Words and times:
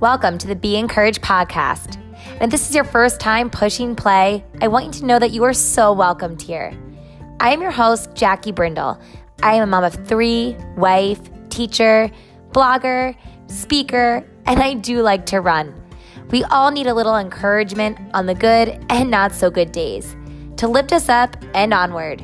Welcome 0.00 0.36
to 0.38 0.46
the 0.46 0.54
Be 0.54 0.76
Encouraged 0.76 1.22
podcast. 1.22 1.96
And 2.34 2.42
if 2.42 2.50
this 2.50 2.68
is 2.68 2.74
your 2.74 2.84
first 2.84 3.18
time 3.18 3.48
pushing 3.48 3.96
play, 3.96 4.44
I 4.60 4.68
want 4.68 4.84
you 4.84 4.92
to 4.92 5.06
know 5.06 5.18
that 5.18 5.30
you 5.30 5.42
are 5.44 5.54
so 5.54 5.90
welcomed 5.90 6.42
here. 6.42 6.78
I 7.40 7.54
am 7.54 7.62
your 7.62 7.70
host, 7.70 8.10
Jackie 8.14 8.52
Brindle. 8.52 9.00
I 9.42 9.54
am 9.54 9.62
a 9.62 9.66
mom 9.66 9.84
of 9.84 10.06
three, 10.06 10.54
wife, 10.76 11.18
teacher, 11.48 12.10
blogger, 12.50 13.16
speaker, 13.46 14.22
and 14.44 14.60
I 14.60 14.74
do 14.74 15.00
like 15.00 15.24
to 15.26 15.40
run. 15.40 15.74
We 16.30 16.44
all 16.44 16.70
need 16.70 16.88
a 16.88 16.94
little 16.94 17.16
encouragement 17.16 17.96
on 18.12 18.26
the 18.26 18.34
good 18.34 18.78
and 18.90 19.10
not 19.10 19.32
so 19.32 19.50
good 19.50 19.72
days 19.72 20.14
to 20.58 20.68
lift 20.68 20.92
us 20.92 21.08
up 21.08 21.42
and 21.54 21.72
onward. 21.72 22.22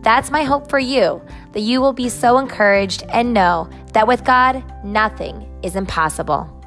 That's 0.00 0.30
my 0.30 0.44
hope 0.44 0.70
for 0.70 0.78
you, 0.78 1.20
that 1.52 1.60
you 1.60 1.82
will 1.82 1.92
be 1.92 2.08
so 2.08 2.38
encouraged 2.38 3.02
and 3.10 3.34
know 3.34 3.68
that 3.92 4.08
with 4.08 4.24
God, 4.24 4.64
nothing 4.82 5.46
is 5.62 5.76
impossible. 5.76 6.61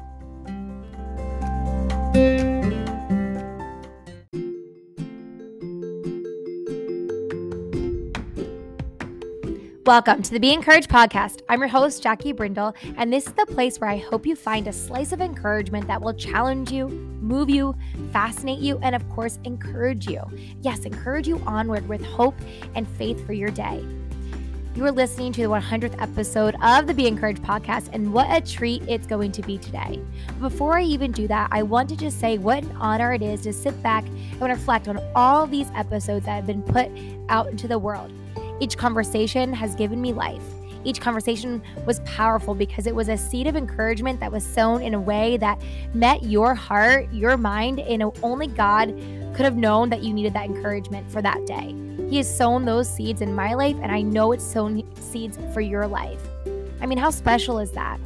Welcome 9.86 10.22
to 10.22 10.32
the 10.32 10.40
Be 10.40 10.52
Encouraged 10.52 10.90
podcast. 10.90 11.42
I'm 11.48 11.60
your 11.60 11.68
host, 11.68 12.02
Jackie 12.02 12.32
Brindle, 12.32 12.74
and 12.96 13.12
this 13.12 13.28
is 13.28 13.32
the 13.34 13.46
place 13.46 13.78
where 13.78 13.88
I 13.88 13.98
hope 13.98 14.26
you 14.26 14.34
find 14.34 14.66
a 14.66 14.72
slice 14.72 15.12
of 15.12 15.20
encouragement 15.20 15.86
that 15.86 16.02
will 16.02 16.12
challenge 16.12 16.72
you, 16.72 16.88
move 16.88 17.48
you, 17.48 17.72
fascinate 18.12 18.58
you, 18.58 18.80
and 18.82 18.96
of 18.96 19.08
course, 19.10 19.38
encourage 19.44 20.08
you. 20.08 20.22
Yes, 20.60 20.80
encourage 20.86 21.28
you 21.28 21.40
onward 21.46 21.88
with 21.88 22.04
hope 22.04 22.34
and 22.74 22.88
faith 22.88 23.24
for 23.24 23.32
your 23.32 23.50
day. 23.50 23.84
You 24.76 24.84
are 24.84 24.92
listening 24.92 25.32
to 25.32 25.40
the 25.40 25.48
100th 25.48 25.98
episode 26.02 26.54
of 26.60 26.86
the 26.86 26.92
Be 26.92 27.06
Encouraged 27.06 27.42
podcast, 27.42 27.88
and 27.94 28.12
what 28.12 28.26
a 28.30 28.42
treat 28.42 28.82
it's 28.86 29.06
going 29.06 29.32
to 29.32 29.40
be 29.40 29.56
today. 29.56 30.02
Before 30.38 30.76
I 30.76 30.82
even 30.82 31.12
do 31.12 31.26
that, 31.28 31.48
I 31.50 31.62
want 31.62 31.88
to 31.88 31.96
just 31.96 32.20
say 32.20 32.36
what 32.36 32.62
an 32.62 32.76
honor 32.76 33.14
it 33.14 33.22
is 33.22 33.40
to 33.44 33.54
sit 33.54 33.82
back 33.82 34.04
and 34.04 34.42
reflect 34.42 34.86
on 34.86 35.00
all 35.14 35.46
these 35.46 35.70
episodes 35.74 36.26
that 36.26 36.34
have 36.34 36.46
been 36.46 36.62
put 36.62 36.90
out 37.30 37.46
into 37.46 37.66
the 37.66 37.78
world. 37.78 38.12
Each 38.60 38.76
conversation 38.76 39.50
has 39.54 39.74
given 39.74 39.98
me 40.02 40.12
life. 40.12 40.44
Each 40.86 41.00
conversation 41.00 41.60
was 41.84 41.98
powerful 42.04 42.54
because 42.54 42.86
it 42.86 42.94
was 42.94 43.08
a 43.08 43.16
seed 43.16 43.48
of 43.48 43.56
encouragement 43.56 44.20
that 44.20 44.30
was 44.30 44.46
sown 44.46 44.82
in 44.82 44.94
a 44.94 45.00
way 45.00 45.36
that 45.38 45.60
met 45.94 46.22
your 46.22 46.54
heart, 46.54 47.12
your 47.12 47.36
mind, 47.36 47.80
and 47.80 48.04
only 48.22 48.46
God 48.46 48.90
could 49.34 49.44
have 49.44 49.56
known 49.56 49.90
that 49.90 50.04
you 50.04 50.14
needed 50.14 50.32
that 50.34 50.44
encouragement 50.44 51.10
for 51.10 51.20
that 51.20 51.44
day. 51.44 51.74
He 52.08 52.18
has 52.18 52.36
sown 52.36 52.64
those 52.64 52.88
seeds 52.88 53.20
in 53.20 53.34
my 53.34 53.54
life, 53.54 53.74
and 53.82 53.90
I 53.90 54.00
know 54.00 54.30
it's 54.30 54.44
sown 54.44 54.84
seeds 54.94 55.40
for 55.52 55.60
your 55.60 55.88
life. 55.88 56.20
I 56.80 56.86
mean, 56.86 56.98
how 56.98 57.10
special 57.10 57.58
is 57.58 57.72
that? 57.72 57.98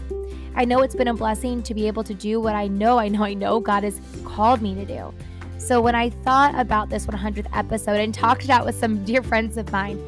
I 0.55 0.65
know 0.65 0.81
it's 0.81 0.97
been 0.97 1.09
a 1.09 1.15
blessing 1.15 1.63
to 1.65 1.75
be 1.75 1.87
able 1.87 2.03
to 2.05 2.15
do 2.15 2.41
what 2.41 2.55
I 2.55 2.67
know, 2.67 2.99
I 2.99 3.09
know, 3.09 3.25
I 3.25 3.35
know 3.35 3.61
God 3.61 3.85
has 3.85 4.01
called 4.25 4.63
me 4.63 4.75
to 4.75 4.87
do. 4.87 5.13
So 5.59 5.83
when 5.83 5.95
I 5.95 6.09
thought 6.09 6.59
about 6.59 6.89
this 6.89 7.05
100th 7.05 7.47
episode 7.53 8.01
and 8.01 8.15
talked 8.15 8.45
it 8.45 8.51
out 8.51 8.65
with 8.65 8.75
some 8.75 9.05
dear 9.05 9.23
friends 9.23 9.59
of 9.59 9.71
mine, 9.71 9.99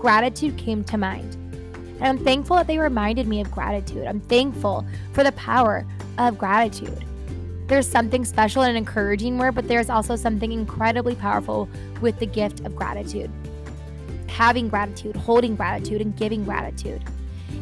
gratitude 0.00 0.56
came 0.56 0.82
to 0.84 0.96
mind. 0.96 1.36
And 2.02 2.18
I'm 2.18 2.24
thankful 2.24 2.56
that 2.56 2.66
they 2.66 2.78
reminded 2.78 3.28
me 3.28 3.40
of 3.40 3.48
gratitude. 3.52 4.08
I'm 4.08 4.18
thankful 4.18 4.84
for 5.12 5.22
the 5.22 5.30
power 5.32 5.86
of 6.18 6.36
gratitude. 6.36 7.04
There's 7.68 7.88
something 7.88 8.24
special 8.24 8.62
and 8.62 8.76
encouraging 8.76 9.38
word, 9.38 9.54
but 9.54 9.68
there's 9.68 9.88
also 9.88 10.16
something 10.16 10.50
incredibly 10.50 11.14
powerful 11.14 11.68
with 12.00 12.18
the 12.18 12.26
gift 12.26 12.58
of 12.66 12.74
gratitude. 12.74 13.30
Having 14.26 14.68
gratitude, 14.68 15.14
holding 15.14 15.54
gratitude, 15.54 16.00
and 16.00 16.16
giving 16.16 16.42
gratitude. 16.42 17.04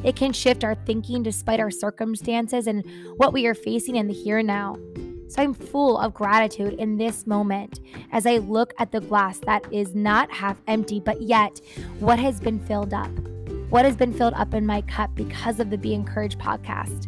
It 0.04 0.16
can 0.16 0.32
shift 0.32 0.64
our 0.64 0.74
thinking 0.74 1.22
despite 1.22 1.60
our 1.60 1.70
circumstances 1.70 2.66
and 2.66 2.82
what 3.18 3.34
we 3.34 3.46
are 3.46 3.54
facing 3.54 3.96
in 3.96 4.06
the 4.06 4.14
here 4.14 4.38
and 4.38 4.46
now. 4.46 4.78
So 5.28 5.42
I'm 5.42 5.52
full 5.52 5.98
of 5.98 6.14
gratitude 6.14 6.72
in 6.78 6.96
this 6.96 7.26
moment 7.26 7.80
as 8.10 8.24
I 8.24 8.38
look 8.38 8.72
at 8.78 8.90
the 8.90 9.02
glass 9.02 9.38
that 9.40 9.70
is 9.70 9.94
not 9.94 10.32
half 10.32 10.62
empty, 10.66 10.98
but 10.98 11.20
yet 11.20 11.60
what 11.98 12.18
has 12.18 12.40
been 12.40 12.58
filled 12.58 12.94
up. 12.94 13.10
What 13.70 13.84
has 13.84 13.94
been 13.94 14.12
filled 14.12 14.34
up 14.34 14.52
in 14.52 14.66
my 14.66 14.82
cup 14.82 15.14
because 15.14 15.60
of 15.60 15.70
the 15.70 15.78
Be 15.78 15.94
Encouraged 15.94 16.40
podcast. 16.40 17.06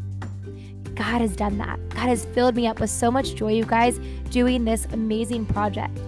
God 0.94 1.20
has 1.20 1.34
done 1.34 1.58
that. 1.58 1.80
God 1.88 2.06
has 2.06 2.24
filled 2.24 2.54
me 2.54 2.68
up 2.68 2.78
with 2.78 2.88
so 2.88 3.10
much 3.10 3.34
joy, 3.34 3.54
you 3.54 3.64
guys, 3.64 3.98
doing 4.30 4.64
this 4.64 4.86
amazing 4.92 5.44
project. 5.46 5.98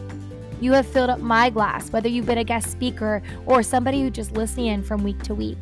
You 0.60 0.70
have 0.74 0.86
filled 0.86 1.10
up 1.10 1.18
my 1.18 1.50
glass, 1.50 1.90
whether 1.90 2.08
you've 2.08 2.26
been 2.26 2.38
a 2.38 2.44
guest 2.44 2.70
speaker 2.70 3.20
or 3.46 3.64
somebody 3.64 4.00
who 4.00 4.10
just 4.10 4.30
listening 4.32 4.66
in 4.66 4.84
from 4.84 5.02
week 5.02 5.20
to 5.24 5.34
week. 5.34 5.58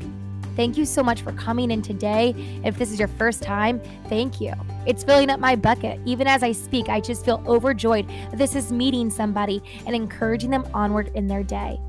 Thank 0.57 0.77
you 0.77 0.85
so 0.85 1.03
much 1.03 1.23
for 1.23 1.33
coming 1.33 1.71
in 1.71 1.81
today. 1.81 2.35
If 2.63 2.77
this 2.77 2.93
is 2.93 2.99
your 2.99 3.09
first 3.09 3.43
time, 3.43 3.81
thank 4.11 4.43
you. 4.43 4.53
It's 4.85 5.03
filling 5.03 5.31
up 5.31 5.41
my 5.41 5.57
bucket. 5.57 6.01
Even 6.05 6.27
as 6.27 6.43
I 6.43 6.53
speak, 6.53 6.91
I 6.91 7.01
just 7.01 7.25
feel 7.25 7.43
overjoyed 7.47 8.07
this 8.35 8.55
is 8.55 8.71
meeting 8.71 9.09
somebody 9.09 9.63
and 9.87 9.97
encouraging 9.97 10.51
them 10.51 10.67
onward 10.75 11.11
in 11.15 11.29
their 11.29 11.43
day. 11.43 11.81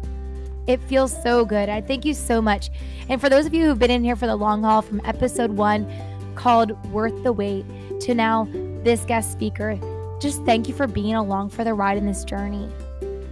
It 0.67 0.81
feels 0.83 1.21
so 1.21 1.45
good. 1.45 1.69
I 1.69 1.81
thank 1.81 2.05
you 2.05 2.13
so 2.13 2.41
much. 2.41 2.69
And 3.09 3.19
for 3.19 3.29
those 3.29 3.45
of 3.45 3.53
you 3.53 3.65
who've 3.65 3.79
been 3.79 3.91
in 3.91 4.03
here 4.03 4.15
for 4.15 4.27
the 4.27 4.35
long 4.35 4.63
haul 4.63 4.81
from 4.81 5.01
episode 5.05 5.51
one 5.51 5.91
called 6.35 6.71
Worth 6.91 7.23
the 7.23 7.33
Wait 7.33 7.65
to 8.01 8.13
now 8.13 8.47
this 8.83 9.03
guest 9.05 9.31
speaker, 9.31 9.77
just 10.21 10.43
thank 10.43 10.67
you 10.67 10.73
for 10.73 10.87
being 10.87 11.15
along 11.15 11.49
for 11.49 11.63
the 11.63 11.73
ride 11.73 11.97
in 11.97 12.05
this 12.05 12.23
journey. 12.23 12.69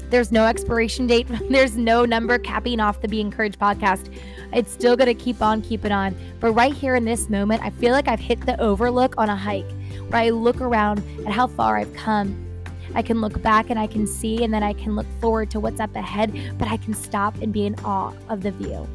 There's 0.09 0.31
no 0.31 0.45
expiration 0.45 1.07
date. 1.07 1.27
There's 1.49 1.77
no 1.77 2.03
number 2.03 2.37
capping 2.37 2.81
off 2.81 2.99
the 2.99 3.07
Be 3.07 3.21
Encouraged 3.21 3.57
podcast. 3.57 4.13
It's 4.51 4.69
still 4.69 4.97
going 4.97 5.07
to 5.07 5.13
keep 5.13 5.41
on 5.41 5.61
keeping 5.61 5.93
on. 5.93 6.15
But 6.41 6.51
right 6.51 6.73
here 6.73 6.95
in 6.95 7.05
this 7.05 7.29
moment, 7.29 7.63
I 7.63 7.69
feel 7.69 7.93
like 7.93 8.09
I've 8.09 8.19
hit 8.19 8.45
the 8.45 8.59
overlook 8.59 9.15
on 9.17 9.29
a 9.29 9.37
hike 9.37 9.71
where 10.09 10.21
I 10.21 10.31
look 10.31 10.59
around 10.59 11.01
at 11.25 11.31
how 11.31 11.47
far 11.47 11.77
I've 11.77 11.93
come. 11.93 12.50
I 12.95 13.01
can 13.01 13.21
look 13.21 13.41
back 13.41 13.69
and 13.69 13.79
I 13.79 13.87
can 13.87 14.05
see, 14.07 14.43
and 14.43 14.53
then 14.53 14.63
I 14.63 14.73
can 14.73 14.95
look 14.95 15.07
forward 15.19 15.51
to 15.51 15.59
what's 15.59 15.79
up 15.79 15.95
ahead, 15.95 16.57
but 16.57 16.67
I 16.67 16.77
can 16.77 16.93
stop 16.93 17.35
and 17.41 17.51
be 17.51 17.65
in 17.65 17.75
awe 17.83 18.13
of 18.29 18.43
the 18.43 18.51
view. 18.51 18.87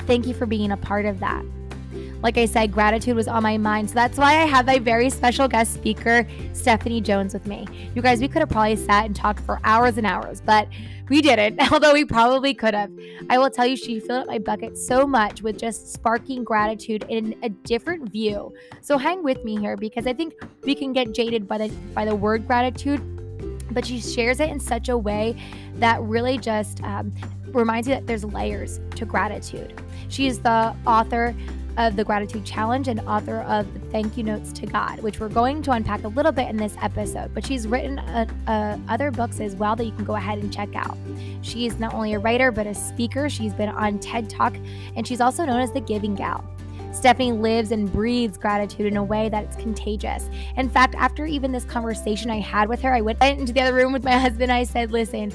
Thank 0.00 0.26
you 0.26 0.34
for 0.34 0.46
being 0.46 0.72
a 0.72 0.76
part 0.76 1.06
of 1.06 1.20
that. 1.20 1.44
Like 2.22 2.38
I 2.38 2.46
said, 2.46 2.72
gratitude 2.72 3.16
was 3.16 3.28
on 3.28 3.42
my 3.42 3.58
mind. 3.58 3.90
So 3.90 3.94
that's 3.94 4.16
why 4.16 4.40
I 4.40 4.46
have 4.46 4.68
a 4.68 4.78
very 4.78 5.10
special 5.10 5.46
guest 5.46 5.74
speaker, 5.74 6.26
Stephanie 6.54 7.00
Jones, 7.00 7.34
with 7.34 7.46
me. 7.46 7.66
You 7.94 8.02
guys, 8.02 8.20
we 8.20 8.28
could 8.28 8.40
have 8.40 8.48
probably 8.48 8.76
sat 8.76 9.04
and 9.04 9.14
talked 9.14 9.40
for 9.40 9.60
hours 9.62 9.98
and 9.98 10.06
hours, 10.06 10.40
but 10.40 10.66
we 11.08 11.20
didn't, 11.20 11.60
although 11.72 11.92
we 11.92 12.04
probably 12.04 12.54
could 12.54 12.74
have. 12.74 12.90
I 13.28 13.38
will 13.38 13.50
tell 13.50 13.66
you, 13.66 13.76
she 13.76 14.00
filled 14.00 14.22
up 14.22 14.26
my 14.26 14.38
bucket 14.38 14.78
so 14.78 15.06
much 15.06 15.42
with 15.42 15.58
just 15.58 15.92
sparking 15.92 16.44
gratitude 16.44 17.04
in 17.08 17.34
a 17.42 17.50
different 17.50 18.10
view. 18.10 18.54
So 18.80 18.96
hang 18.96 19.22
with 19.22 19.44
me 19.44 19.58
here 19.58 19.76
because 19.76 20.06
I 20.06 20.14
think 20.14 20.34
we 20.62 20.74
can 20.74 20.92
get 20.92 21.12
jaded 21.12 21.46
by 21.46 21.58
the 21.58 21.68
by 21.94 22.04
the 22.04 22.14
word 22.14 22.46
gratitude, 22.46 23.02
but 23.70 23.86
she 23.86 24.00
shares 24.00 24.40
it 24.40 24.48
in 24.48 24.60
such 24.60 24.88
a 24.88 24.96
way 24.96 25.36
that 25.76 26.00
really 26.02 26.38
just 26.38 26.82
um, 26.82 27.12
reminds 27.48 27.88
you 27.88 27.94
that 27.94 28.06
there's 28.06 28.24
layers 28.24 28.80
to 28.96 29.04
gratitude. 29.04 29.80
She 30.08 30.26
is 30.26 30.40
the 30.40 30.74
author 30.86 31.34
of 31.76 31.96
the 31.96 32.04
Gratitude 32.04 32.44
Challenge 32.44 32.88
and 32.88 33.00
author 33.00 33.40
of 33.42 33.66
Thank 33.90 34.16
You 34.16 34.22
Notes 34.22 34.52
to 34.52 34.66
God, 34.66 35.00
which 35.00 35.18
we're 35.18 35.28
going 35.28 35.62
to 35.62 35.72
unpack 35.72 36.04
a 36.04 36.08
little 36.08 36.32
bit 36.32 36.48
in 36.48 36.56
this 36.56 36.76
episode. 36.80 37.34
But 37.34 37.44
she's 37.44 37.66
written 37.66 37.98
uh, 37.98 38.26
uh, 38.46 38.78
other 38.88 39.10
books 39.10 39.40
as 39.40 39.56
well 39.56 39.74
that 39.76 39.84
you 39.84 39.92
can 39.92 40.04
go 40.04 40.14
ahead 40.14 40.38
and 40.38 40.52
check 40.52 40.74
out. 40.74 40.96
She 41.42 41.66
is 41.66 41.78
not 41.78 41.94
only 41.94 42.14
a 42.14 42.18
writer, 42.18 42.52
but 42.52 42.66
a 42.66 42.74
speaker. 42.74 43.28
She's 43.28 43.54
been 43.54 43.70
on 43.70 43.98
TED 43.98 44.30
Talk, 44.30 44.54
and 44.96 45.06
she's 45.06 45.20
also 45.20 45.44
known 45.44 45.60
as 45.60 45.72
the 45.72 45.80
Giving 45.80 46.14
Gal. 46.14 46.48
Stephanie 46.94 47.32
lives 47.32 47.72
and 47.72 47.92
breathes 47.92 48.38
gratitude 48.38 48.86
in 48.86 48.96
a 48.96 49.04
way 49.04 49.28
that 49.28 49.44
it's 49.44 49.56
contagious. 49.56 50.28
In 50.56 50.68
fact, 50.68 50.94
after 50.94 51.26
even 51.26 51.52
this 51.52 51.64
conversation 51.64 52.30
I 52.30 52.40
had 52.40 52.68
with 52.68 52.80
her, 52.82 52.94
I 52.94 53.00
went 53.00 53.22
into 53.22 53.52
the 53.52 53.60
other 53.60 53.74
room 53.74 53.92
with 53.92 54.04
my 54.04 54.16
husband. 54.18 54.52
I 54.52 54.64
said, 54.64 54.92
Listen, 54.92 55.32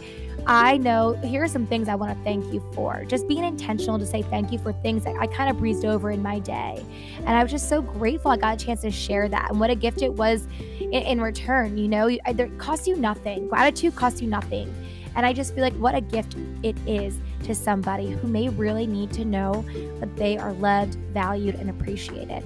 I 0.48 0.78
know 0.78 1.14
here 1.24 1.44
are 1.44 1.48
some 1.48 1.68
things 1.68 1.90
I 1.90 1.96
want 1.96 2.18
to 2.18 2.24
thank 2.24 2.54
you 2.54 2.64
for. 2.74 3.04
Just 3.06 3.28
being 3.28 3.44
intentional 3.44 4.00
to 4.00 4.06
say 4.06 4.22
thank 4.22 4.52
you 4.52 4.58
for 4.58 4.74
things 4.74 5.04
that 5.04 5.16
I 5.18 5.28
kind 5.28 5.50
of 5.50 5.58
breezed 5.58 5.86
over 5.86 6.12
in 6.12 6.24
my 6.24 6.40
day. 6.40 6.84
And 7.20 7.30
I 7.30 7.44
was 7.44 7.52
just 7.52 7.70
so 7.70 7.82
grateful 7.82 8.32
I 8.32 8.38
got 8.38 8.60
a 8.60 8.66
chance 8.66 8.82
to 8.82 8.92
share 8.92 9.28
that 9.30 9.52
and 9.52 9.60
what 9.60 9.70
a 9.70 9.76
gift 9.76 10.02
it 10.02 10.14
was 10.14 10.48
in, 10.80 10.94
in 10.94 11.22
return. 11.22 11.78
You 11.78 11.88
know, 11.88 12.08
it 12.08 12.58
costs 12.58 12.88
you 12.88 12.96
nothing. 12.96 13.48
Gratitude 13.48 13.96
costs 13.96 14.22
you 14.22 14.28
nothing. 14.28 14.74
And 15.16 15.26
I 15.26 15.34
just 15.34 15.54
feel 15.54 15.64
like 15.64 15.74
what 15.74 15.96
a 15.96 16.02
gift 16.02 16.36
it 16.64 16.78
is 16.88 17.20
to 17.44 17.56
somebody 17.56 18.12
who 18.12 18.28
may 18.28 18.50
really 18.50 18.88
need 18.88 19.12
to 19.14 19.26
know 19.26 19.66
that 20.00 20.16
they 20.16 20.38
are 20.38 20.54
loved, 20.54 20.96
valued, 21.14 21.56
and 21.56 21.70
appreciated. 21.70 22.44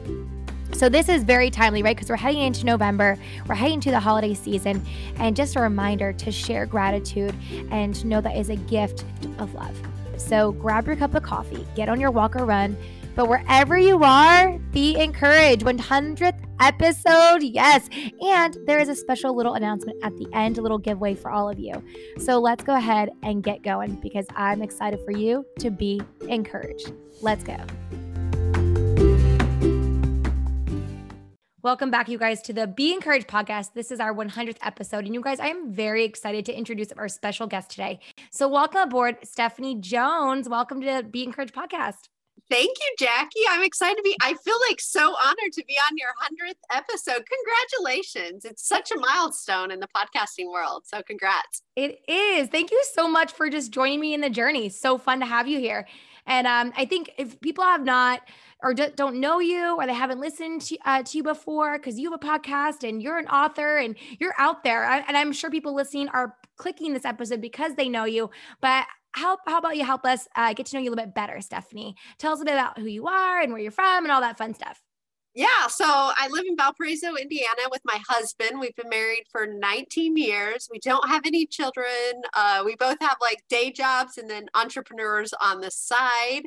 So 0.74 0.90
this 0.90 1.08
is 1.08 1.24
very 1.24 1.52
timely, 1.52 1.84
right? 1.84 1.96
Because 1.96 2.10
we're 2.10 2.16
heading 2.16 2.42
into 2.42 2.66
November, 2.66 3.18
we're 3.48 3.56
heading 3.56 3.80
to 3.82 3.92
the 3.92 4.00
holiday 4.00 4.34
season, 4.34 4.84
and 5.18 5.36
just 5.36 5.56
a 5.56 5.60
reminder 5.60 6.14
to 6.14 6.32
share 6.32 6.66
gratitude 6.66 7.36
and 7.70 8.04
know 8.06 8.22
that 8.22 8.36
is 8.36 8.50
a 8.50 8.56
gift 8.56 9.06
of 9.38 9.54
love. 9.54 9.80
So 10.18 10.54
grab 10.54 10.88
your 10.88 10.96
cup 10.96 11.14
of 11.14 11.24
coffee, 11.24 11.68
get 11.76 11.90
on 11.90 12.00
your 12.00 12.12
walk 12.12 12.36
or 12.36 12.46
run, 12.46 12.76
but 13.16 13.30
wherever 13.30 13.78
you 13.78 14.04
are, 14.04 14.58
be 14.72 15.00
encouraged. 15.00 15.64
100th 15.64 16.40
episode, 16.60 17.44
yes. 17.44 17.90
And 18.22 18.58
there 18.66 18.80
is 18.80 18.90
a 18.90 18.96
special 18.96 19.36
little 19.36 19.54
announcement 19.54 20.04
at 20.04 20.16
the 20.18 20.28
end, 20.34 20.58
a 20.58 20.62
little 20.62 20.78
giveaway 20.78 21.16
for 21.16 21.30
all 21.30 21.50
of 21.50 21.60
you. 21.60 21.74
So 22.20 22.40
let's 22.40 22.64
go 22.64 22.76
ahead 22.76 23.10
and 23.22 23.44
get 23.44 23.62
going 23.62 23.96
because 23.96 24.26
I'm 24.36 24.62
excited 24.62 25.00
for 25.06 25.12
you 25.12 25.46
to 25.60 25.70
be 25.70 26.02
encouraged. 26.28 26.92
Let's 27.22 27.44
go. 27.44 27.58
Welcome 31.62 31.92
back, 31.92 32.10
you 32.10 32.18
guys, 32.18 32.42
to 32.42 32.52
the 32.52 32.68
Be 32.68 32.92
Encouraged 32.92 33.28
podcast. 33.28 33.74
This 33.74 33.90
is 33.90 34.02
our 34.02 34.14
100th 34.14 34.58
episode. 34.64 35.06
And 35.06 35.14
you 35.14 35.22
guys, 35.22 35.40
I 35.40 35.48
am 35.48 35.72
very 35.72 36.04
excited 36.04 36.46
to 36.48 36.54
introduce 36.54 36.92
our 36.92 37.08
special 37.08 37.48
guest 37.48 37.72
today. 37.72 38.02
So, 38.32 38.50
welcome 38.50 38.82
aboard, 38.82 39.20
Stephanie 39.24 39.80
Jones. 39.80 40.50
Welcome 40.50 40.82
to 40.82 41.04
Be 41.04 41.24
Encouraged 41.24 41.56
podcast. 41.56 42.10
Thank 42.50 42.78
you, 42.78 42.96
Jackie. 43.00 43.40
I'm 43.50 43.64
excited 43.64 43.98
to 43.98 44.04
be. 44.04 44.16
I 44.22 44.36
feel 44.36 44.58
like 44.70 44.80
so 44.80 45.16
honored 45.26 45.54
to 45.54 45.64
be 45.66 45.76
on 45.90 45.98
your 45.98 46.10
100th 46.22 46.56
episode. 46.72 47.24
Congratulations. 47.26 48.46
It's 48.46 48.68
such 48.68 48.92
a 48.92 49.00
milestone 49.00 49.72
in 49.72 49.80
the 49.80 49.88
podcasting 49.88 50.52
world. 50.52 50.84
So, 50.86 51.02
congrats. 51.02 51.64
It 51.76 52.00
is. 52.08 52.50
Thank 52.50 52.72
you 52.72 52.84
so 52.94 53.08
much 53.08 53.32
for 53.32 53.50
just 53.50 53.72
joining 53.72 54.00
me 54.00 54.14
in 54.14 54.22
the 54.22 54.30
journey. 54.30 54.70
So 54.70 54.98
fun 54.98 55.20
to 55.22 55.26
have 55.26 55.48
you 55.48 55.60
here. 55.60 55.88
And 56.26 56.48
um, 56.48 56.74
I 56.78 56.86
think 56.86 57.12
if 57.18 57.40
people 57.42 57.64
have 57.64 57.84
not 57.84 58.22
or 58.62 58.74
d- 58.74 58.92
don't 58.96 59.20
know 59.20 59.40
you 59.40 59.76
or 59.78 59.86
they 59.86 59.94
haven't 59.94 60.20
listened 60.20 60.62
to, 60.62 60.78
uh, 60.86 61.04
to 61.04 61.18
you 61.18 61.24
before 61.24 61.78
because 61.78 62.00
you 62.00 62.12
have 62.12 62.20
a 62.22 62.26
podcast 62.26 62.88
and 62.88 63.02
you're 63.02 63.18
an 63.18 63.28
author 63.28 63.78
and 63.78 63.96
you're 64.20 64.36
out 64.38 64.64
there, 64.64 64.86
I, 64.86 65.00
and 65.00 65.18
I'm 65.18 65.34
sure 65.34 65.50
people 65.50 65.76
listening 65.76 66.08
are 66.10 66.36
clicking 66.56 66.94
this 66.94 67.06
episode 67.06 67.42
because 67.42 67.76
they 67.76 67.90
know 67.90 68.06
you. 68.06 68.30
But 68.62 68.86
how, 69.16 69.38
how 69.48 69.58
about 69.58 69.78
you 69.78 69.86
help 69.86 70.06
us 70.06 70.28
uh, 70.36 70.54
get 70.54 70.66
to 70.68 70.76
know 70.76 70.82
you 70.82 70.90
a 70.90 70.92
little 70.92 71.06
bit 71.06 71.16
better, 71.16 71.40
Stephanie? 71.42 71.96
Tell 72.18 72.34
us 72.34 72.42
a 72.42 72.46
bit 72.46 72.54
about 72.54 72.78
who 72.78 72.86
you 72.86 73.08
are 73.08 73.42
and 73.42 73.52
where 73.52 73.62
you're 73.62 73.72
from 73.72 74.06
and 74.06 74.12
all 74.12 74.22
that 74.22 74.38
fun 74.38 74.54
stuff. 74.54 74.82
Yeah, 75.36 75.66
so 75.68 75.86
I 75.88 76.28
live 76.30 76.46
in 76.48 76.56
Valparaiso, 76.56 77.16
Indiana 77.16 77.64
with 77.72 77.82
my 77.86 78.00
husband. 78.08 78.60
We've 78.60 78.76
been 78.76 78.90
married 78.90 79.24
for 79.32 79.48
19 79.48 80.16
years. 80.16 80.68
We 80.70 80.78
don't 80.78 81.10
have 81.10 81.24
any 81.26 81.48
children. 81.48 82.22
Uh, 82.36 82.62
we 82.64 82.76
both 82.76 82.98
have 83.02 83.18
like 83.20 83.42
day 83.50 83.72
jobs 83.72 84.20
and 84.20 84.30
then 84.30 84.46
entrepreneurs 84.54 85.34
on 85.42 85.60
the 85.60 85.72
side. 85.72 86.44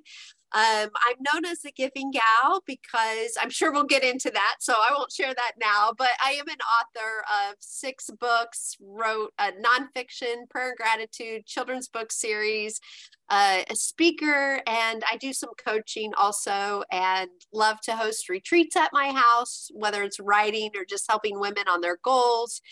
Um, 0.56 0.88
I'm 1.06 1.16
known 1.20 1.44
as 1.44 1.60
the 1.60 1.70
giving 1.70 2.10
gal 2.12 2.62
because 2.66 3.36
I'm 3.38 3.50
sure 3.50 3.70
we'll 3.70 3.84
get 3.84 4.02
into 4.02 4.30
that. 4.30 4.56
So 4.60 4.72
I 4.72 4.88
won't 4.90 5.12
share 5.12 5.34
that 5.34 5.52
now, 5.60 5.92
but 5.96 6.08
I 6.24 6.30
am 6.30 6.48
an 6.48 6.56
author 6.80 7.24
of 7.50 7.56
six 7.60 8.08
books, 8.18 8.74
wrote 8.80 9.34
a 9.38 9.50
nonfiction, 9.52 10.48
prayer 10.48 10.68
and 10.68 10.76
gratitude, 10.78 11.44
children's 11.44 11.88
book 11.88 12.10
series, 12.10 12.80
uh, 13.28 13.64
a 13.68 13.76
speaker, 13.76 14.62
and 14.66 15.04
I 15.12 15.18
do 15.18 15.34
some 15.34 15.50
coaching 15.62 16.12
also 16.16 16.84
and 16.90 17.28
love 17.52 17.82
to 17.82 17.92
host 17.94 18.30
retreats 18.30 18.76
at 18.76 18.94
my 18.94 19.12
house, 19.12 19.70
whether 19.74 20.02
it's 20.04 20.20
writing 20.20 20.70
or 20.74 20.86
just 20.86 21.04
helping 21.06 21.38
women 21.38 21.68
on 21.68 21.82
their 21.82 21.98
goals. 22.02 22.62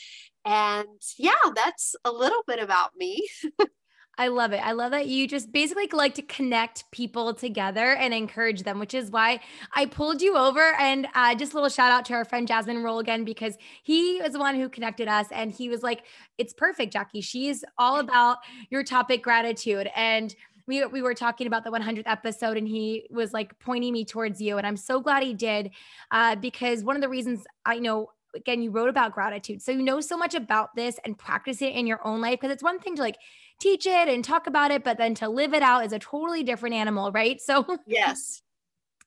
And 0.47 0.87
yeah, 1.19 1.33
that's 1.55 1.97
a 2.03 2.13
little 2.13 2.43
bit 2.47 2.61
about 2.63 2.93
me. 2.97 3.29
I 4.17 4.29
love 4.29 4.53
it. 4.53 4.61
I 4.65 4.73
love 4.73 4.93
that 4.93 5.07
you 5.07 5.27
just 5.27 5.53
basically 5.53 5.89
like 5.93 6.15
to 6.15 6.23
connect 6.23 6.91
people 6.91 7.35
together 7.35 7.95
and 7.95 8.15
encourage 8.15 8.63
them, 8.63 8.79
which 8.79 8.95
is 8.95 9.11
why 9.11 9.41
I 9.73 9.87
pulled 9.87 10.23
you 10.23 10.37
over. 10.37 10.75
And 10.79 11.09
uh, 11.15 11.35
just 11.35 11.53
a 11.53 11.57
little 11.57 11.69
shout 11.69 11.91
out 11.91 12.05
to 12.07 12.15
our 12.15 12.25
friend 12.25 12.47
Jasmine 12.47 12.83
Roll 12.83 13.01
again, 13.01 13.25
because 13.25 13.57
he 13.83 14.21
was 14.23 14.33
the 14.33 14.39
one 14.39 14.55
who 14.55 14.69
connected 14.69 15.09
us. 15.09 15.27
And 15.33 15.51
he 15.51 15.69
was 15.69 15.83
like, 15.83 16.05
it's 16.39 16.53
perfect, 16.53 16.93
Jackie. 16.93 17.21
She's 17.21 17.65
all 17.77 17.99
about 17.99 18.39
your 18.71 18.85
topic 18.85 19.23
gratitude. 19.23 19.91
And 19.97 20.35
we, 20.67 20.85
we 20.87 21.03
were 21.03 21.15
talking 21.15 21.47
about 21.47 21.65
the 21.65 21.71
100th 21.71 22.05
episode 22.07 22.57
and 22.57 22.67
he 22.67 23.07
was 23.11 23.33
like 23.33 23.59
pointing 23.59 23.93
me 23.93 24.05
towards 24.05 24.41
you. 24.41 24.57
And 24.59 24.67
I'm 24.67 24.77
so 24.77 25.01
glad 25.01 25.23
he 25.23 25.35
did 25.35 25.71
uh, 26.11 26.37
because 26.37 26.83
one 26.83 26.97
of 26.97 27.03
the 27.03 27.09
reasons 27.09 27.45
I 27.67 27.79
know 27.79 28.11
again, 28.35 28.63
you 28.63 28.71
wrote 28.71 28.89
about 28.89 29.13
gratitude. 29.13 29.63
So 29.63 29.73
you 29.73 29.83
know 29.83 30.01
so 30.01 30.17
much 30.17 30.35
about 30.35 30.75
this 30.75 30.99
and 31.05 31.17
practice 31.17 31.63
it 31.63 31.75
in 31.75 31.87
your 31.87 32.05
own 32.07 32.21
life. 32.21 32.41
Cause 32.41 32.51
it's 32.51 32.63
one 32.63 32.81
thing 32.81 32.97
to 32.97 33.03
like 33.03 33.17
teach 33.65 33.87
it 33.87 34.09
and 34.09 34.23
talk 34.23 34.47
about 34.47 34.71
it, 34.71 34.85
but 34.85 34.99
then 34.99 35.15
to 35.17 35.29
live 35.29 35.55
it 35.55 35.63
out 35.63 35.85
is 35.85 35.93
a 35.93 35.99
totally 35.99 36.43
different 36.43 36.75
animal, 36.75 37.11
right? 37.11 37.41
So, 37.41 37.79
yes. 37.87 38.43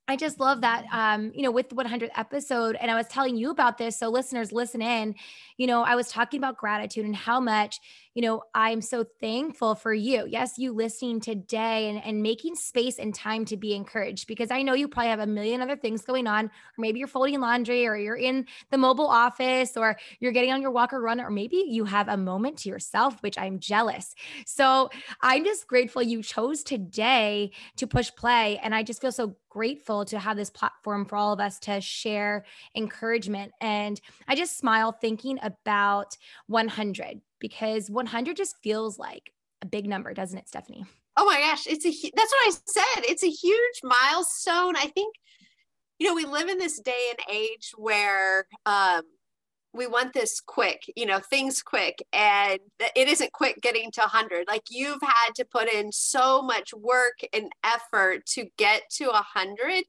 I 0.07 0.15
just 0.15 0.39
love 0.39 0.62
that, 0.62 0.86
um, 0.92 1.31
you 1.36 1.44
know, 1.44 1.51
with 1.51 1.69
the 1.69 1.75
100th 1.75 2.12
episode. 2.15 2.77
And 2.80 2.89
I 2.89 2.95
was 2.95 3.07
telling 3.07 3.36
you 3.36 3.51
about 3.51 3.77
this. 3.77 4.00
So, 4.00 4.09
listeners, 4.09 4.51
listen 4.51 4.81
in. 4.81 5.15
You 5.57 5.68
know, 5.68 5.83
I 5.83 5.95
was 5.95 6.09
talking 6.09 6.39
about 6.39 6.57
gratitude 6.57 7.06
and 7.06 7.15
how 7.15 7.39
much 7.39 7.80
you 8.18 8.24
know, 8.24 8.42
I'm 8.56 8.81
so 8.81 9.06
thankful 9.21 9.75
for 9.75 9.94
you. 9.94 10.25
Yes, 10.27 10.57
you 10.57 10.74
listening 10.74 11.19
today 11.19 11.88
and, 11.88 12.04
and 12.04 12.24
making 12.24 12.56
space 12.56 12.98
and 12.98 13.13
time 13.13 13.45
to 13.45 13.57
be 13.57 13.75
encouraged 13.75 14.25
because 14.25 14.50
I 14.50 14.63
know 14.63 14.74
you 14.74 14.88
probably 14.88 15.12
have 15.12 15.19
a 15.19 15.27
million 15.27 15.62
other 15.62 15.75
things 15.75 16.01
going 16.01 16.25
on, 16.25 16.45
or 16.45 16.80
maybe 16.80 16.98
you're 16.98 17.07
folding 17.07 17.39
laundry 17.39 17.86
or 17.86 17.95
you're 17.95 18.15
in 18.15 18.48
the 18.71 18.77
mobile 18.80 19.06
office 19.06 19.77
or 19.77 20.00
you're 20.19 20.31
getting 20.31 20.51
on 20.51 20.63
your 20.63 20.71
walk 20.71 20.94
or 20.94 21.00
run, 21.00 21.21
or 21.21 21.30
maybe 21.30 21.63
you 21.68 21.86
have 21.86 22.07
a 22.07 22.18
moment 22.18 22.57
to 22.57 22.69
yourself, 22.69 23.21
which 23.21 23.38
I'm 23.38 23.60
jealous. 23.60 24.15
So 24.48 24.89
I'm 25.21 25.45
just 25.45 25.68
grateful 25.68 26.01
you 26.01 26.24
chose 26.24 26.63
today 26.63 27.51
to 27.75 27.86
push 27.86 28.10
play. 28.15 28.57
And 28.63 28.74
I 28.74 28.81
just 28.81 29.00
feel 29.00 29.12
so 29.12 29.36
grateful 29.57 30.06
to 30.06 30.19
have 30.19 30.38
this 30.38 30.51
platform 30.51 31.04
for 31.04 31.15
all 31.15 31.33
of 31.33 31.39
us 31.39 31.57
to 31.57 31.81
share 31.81 32.45
encouragement. 32.75 33.51
And 33.59 34.00
I 34.27 34.36
just 34.36 34.56
smile 34.56 34.92
thinking 34.92 35.39
about 35.42 36.15
100 36.45 37.21
because 37.39 37.89
100 37.89 38.38
just 38.38 38.56
feels 38.62 39.00
like 39.00 39.33
a 39.63 39.65
big 39.65 39.88
number, 39.88 40.13
doesn't 40.13 40.38
it, 40.38 40.48
Stephanie? 40.48 40.86
Oh 41.18 41.25
my 41.25 41.39
gosh, 41.39 41.65
it's 41.65 41.88
a 41.88 42.12
that's 42.15 42.31
what 42.31 42.48
I 42.48 42.51
said. 42.51 43.06
It's 43.09 43.24
a 43.24 43.30
huge 43.31 43.81
milestone. 43.83 44.75
I 44.75 44.92
think 44.94 45.15
you 45.98 46.07
know, 46.07 46.13
we 46.13 46.25
live 46.25 46.50
in 46.50 46.60
this 46.60 46.80
day 46.80 47.10
and 47.10 47.36
age 47.36 47.71
where 47.75 48.45
um 48.68 49.01
we 49.77 49.88
want 49.88 50.13
this 50.13 50.41
quick, 50.41 50.91
you 50.95 51.06
know, 51.06 51.19
things 51.19 51.62
quick. 51.62 52.03
And 52.12 52.59
it 52.95 53.07
isn't 53.07 53.31
quick 53.31 53.62
getting 53.62 53.91
to 53.91 54.01
100. 54.01 54.47
Like 54.47 54.63
you've 54.69 55.01
had 55.01 55.35
to 55.35 55.45
put 55.45 55.71
in 55.71 55.91
so 55.91 56.41
much 56.41 56.74
work 56.74 57.19
and 57.33 57.51
effort 57.63 58.25
to 58.27 58.47
get 58.57 58.83
to 58.97 59.06
100 59.06 59.83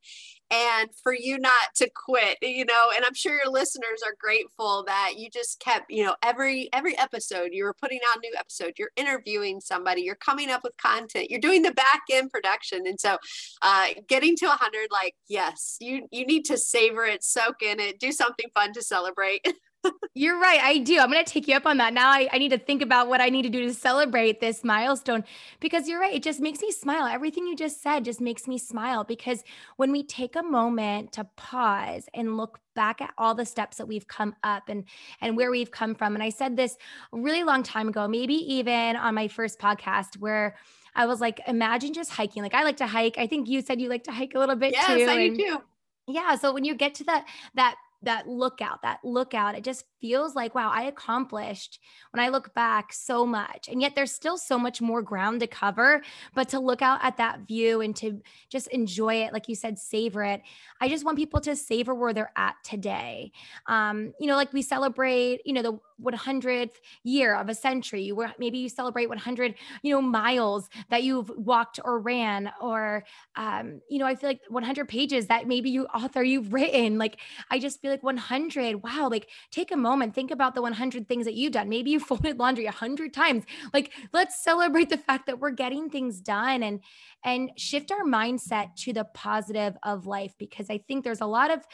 and 0.51 0.89
for 1.03 1.15
you 1.15 1.39
not 1.39 1.53
to 1.75 1.89
quit 1.95 2.39
you 2.41 2.65
know 2.65 2.87
and 2.95 3.05
i'm 3.05 3.15
sure 3.15 3.37
your 3.37 3.53
listeners 3.53 4.03
are 4.05 4.15
grateful 4.19 4.83
that 4.87 5.15
you 5.17 5.29
just 5.31 5.61
kept 5.61 5.91
you 5.91 6.05
know 6.05 6.15
every 6.23 6.69
every 6.73 6.97
episode 6.99 7.51
you 7.53 7.65
were 7.65 7.75
putting 7.75 8.01
out 8.11 8.21
new 8.23 8.33
episode 8.39 8.73
you're 8.79 8.91
interviewing 8.97 9.61
somebody 9.61 10.03
you're 10.03 10.15
coming 10.15 10.51
up 10.51 10.63
with 10.65 10.77
content 10.79 11.31
you're 11.31 11.41
doing 11.41 11.63
the 11.63 11.73
back 11.73 12.01
end 12.11 12.31
production 12.31 12.87
and 12.87 12.99
so 12.99 13.19
uh 13.63 13.89
getting 14.09 14.37
to 14.37 14.47
100 14.47 14.89
like 14.91 15.15
yes 15.29 15.77
you 15.81 16.07
you 16.11 16.25
need 16.25 16.45
to 16.45 16.57
savor 16.57 17.05
it 17.05 17.23
soak 17.23 17.63
in 17.63 17.79
it 17.79 18.01
do 18.01 18.11
something 18.11 18.47
fun 18.55 18.73
to 18.73 18.83
celebrate 18.83 19.47
You're 20.15 20.41
right. 20.41 20.61
I 20.61 20.79
do. 20.79 20.99
I'm 20.99 21.11
going 21.11 21.25
to 21.25 21.33
take 21.33 21.47
you 21.47 21.55
up 21.55 21.65
on 21.65 21.77
that. 21.77 21.95
Now 21.95 22.11
I, 22.11 22.29
I 22.33 22.39
need 22.39 22.49
to 22.51 22.59
think 22.59 22.83
about 22.83 23.09
what 23.09 23.21
I 23.21 23.29
need 23.29 23.43
to 23.43 23.49
do 23.49 23.61
to 23.67 23.73
celebrate 23.73 24.41
this 24.41 24.65
milestone 24.65 25.23
because 25.61 25.89
you're 25.89 26.01
right. 26.01 26.15
It 26.15 26.25
just 26.25 26.41
makes 26.41 26.61
me 26.61 26.73
smile. 26.73 27.07
Everything 27.07 27.47
you 27.47 27.55
just 27.55 27.83
said 27.83 28.05
just 28.05 28.21
makes 28.21 28.49
me 28.49 28.59
smile 28.59 29.05
because 29.05 29.45
when 29.77 29.93
we 29.93 30.03
take 30.03 30.35
a 30.35 30.43
moment 30.43 31.13
to 31.13 31.25
pause 31.37 32.09
and 32.15 32.37
look 32.37 32.59
back 32.75 33.01
at 33.01 33.13
all 33.17 33.35
the 33.35 33.45
steps 33.45 33.77
that 33.77 33.87
we've 33.87 34.09
come 34.09 34.35
up 34.43 34.69
and 34.69 34.85
and 35.21 35.37
where 35.37 35.51
we've 35.51 35.71
come 35.71 35.95
from 35.95 36.15
and 36.15 36.23
I 36.23 36.31
said 36.31 36.57
this 36.57 36.77
a 37.13 37.19
really 37.19 37.45
long 37.45 37.63
time 37.63 37.89
ago, 37.89 38.09
maybe 38.09 38.35
even 38.35 38.97
on 38.97 39.15
my 39.15 39.29
first 39.29 39.61
podcast 39.61 40.17
where 40.19 40.57
I 40.95 41.07
was 41.07 41.21
like 41.21 41.41
imagine 41.47 41.93
just 41.93 42.11
hiking. 42.11 42.43
Like 42.43 42.55
I 42.55 42.65
like 42.65 42.79
to 42.79 42.87
hike. 42.89 43.19
I 43.19 43.29
think 43.29 43.49
you 43.49 43.63
said 43.63 43.81
you 43.81 43.89
like 43.89 44.05
to 44.05 44.13
hike 44.13 44.35
a 44.35 44.39
little 44.41 44.57
bit 44.57 44.73
yes, 44.73 44.87
too. 44.87 44.99
Yes, 44.99 45.09
I 45.09 45.29
do 45.29 45.37
too. 45.37 45.63
Yeah. 46.09 46.35
So 46.37 46.53
when 46.53 46.65
you 46.65 46.75
get 46.75 46.95
to 46.95 47.05
that 47.05 47.27
that 47.55 47.77
that 48.03 48.29
lookout, 48.29 48.83
that 48.83 49.01
lookout, 49.05 49.57
it 49.57 49.65
just 49.65 49.85
feels 50.01 50.35
like, 50.35 50.55
wow, 50.55 50.71
I 50.73 50.85
accomplished 50.85 51.81
when 52.13 52.25
I 52.25 52.29
look 52.29 52.55
back 52.55 52.93
so 52.93 53.27
much. 53.27 53.69
And 53.69 53.83
yet 53.83 53.95
there's 53.95 54.13
still 54.13 54.39
so 54.39 54.59
much 54.59 54.81
more 54.81 55.03
ground 55.03 55.41
to 55.41 55.47
cover. 55.47 56.03
But 56.35 56.49
to 56.51 56.61
look 56.61 56.83
out 56.83 57.01
at 57.03 57.17
that 57.17 57.41
view 57.49 57.81
and 57.81 57.95
to 57.97 58.21
just 58.49 58.69
enjoy 58.69 59.17
it, 59.25 59.33
like 59.33 59.49
you 59.49 59.55
said, 59.55 59.79
savor 59.79 60.23
it. 60.23 60.43
I 60.81 60.89
just 60.89 61.05
want 61.05 61.19
people 61.19 61.41
to 61.41 61.57
savor 61.57 61.95
where 61.95 62.13
they're 62.13 62.33
at 62.37 62.55
today. 62.63 63.33
Um, 63.67 64.13
you 64.21 64.27
know, 64.27 64.37
like 64.37 64.53
we 64.53 64.63
celebrate, 64.63 65.41
you 65.45 65.53
know, 65.53 65.63
the 65.63 65.79
100th 66.01 66.77
year 67.03 67.35
of 67.35 67.49
a 67.49 67.55
century, 67.55 68.13
where 68.13 68.33
maybe 68.39 68.59
you 68.59 68.69
celebrate 68.69 69.09
100, 69.09 69.57
you 69.83 69.93
know, 69.93 70.01
miles 70.01 70.69
that 70.91 71.03
you've 71.03 71.29
walked 71.31 71.81
or 71.85 71.99
ran, 71.99 72.53
or, 72.61 73.05
um, 73.35 73.81
you 73.91 73.99
know, 73.99 74.07
I 74.07 74.15
feel 74.15 74.31
like 74.31 74.41
100 74.49 74.89
pages 74.89 75.27
that 75.27 75.49
maybe 75.49 75.71
you 75.71 75.87
author 75.87 76.23
you've 76.23 76.53
written. 76.53 76.99
Like, 76.99 77.19
I 77.51 77.59
just 77.59 77.81
feel 77.81 77.88
like 77.89 78.03
100, 78.03 78.83
wow, 78.83 79.09
like 79.11 79.29
take 79.51 79.71
a 79.73 79.77
moment, 79.77 80.15
think 80.15 80.31
about 80.31 80.55
the 80.55 80.63
100 80.63 81.09
things 81.09 81.25
that 81.25 81.35
you've 81.35 81.53
done. 81.53 81.69
Maybe 81.69 81.91
you 81.91 82.01
folded 82.09 82.39
laundry 82.39 82.65
100 82.65 83.13
times. 83.13 83.45
Like, 83.73 83.93
let's 84.13 84.43
celebrate 84.43 84.91
the 84.91 84.97
fact 84.97 85.27
that 85.27 85.39
we're 85.39 85.51
getting 85.51 85.91
things 85.91 86.21
done 86.21 86.63
and, 86.63 86.81
and 87.25 87.51
shift 87.57 87.91
our 87.91 88.05
mindset 88.05 88.75
to 88.77 88.93
the 88.93 89.05
positive 89.05 89.77
of 89.83 90.07
life 90.07 90.35
because 90.39 90.71
I 90.71 90.79
think 90.79 91.05
there's 91.05 91.21
a 91.21 91.27
lot 91.27 91.51
of, 91.51 91.67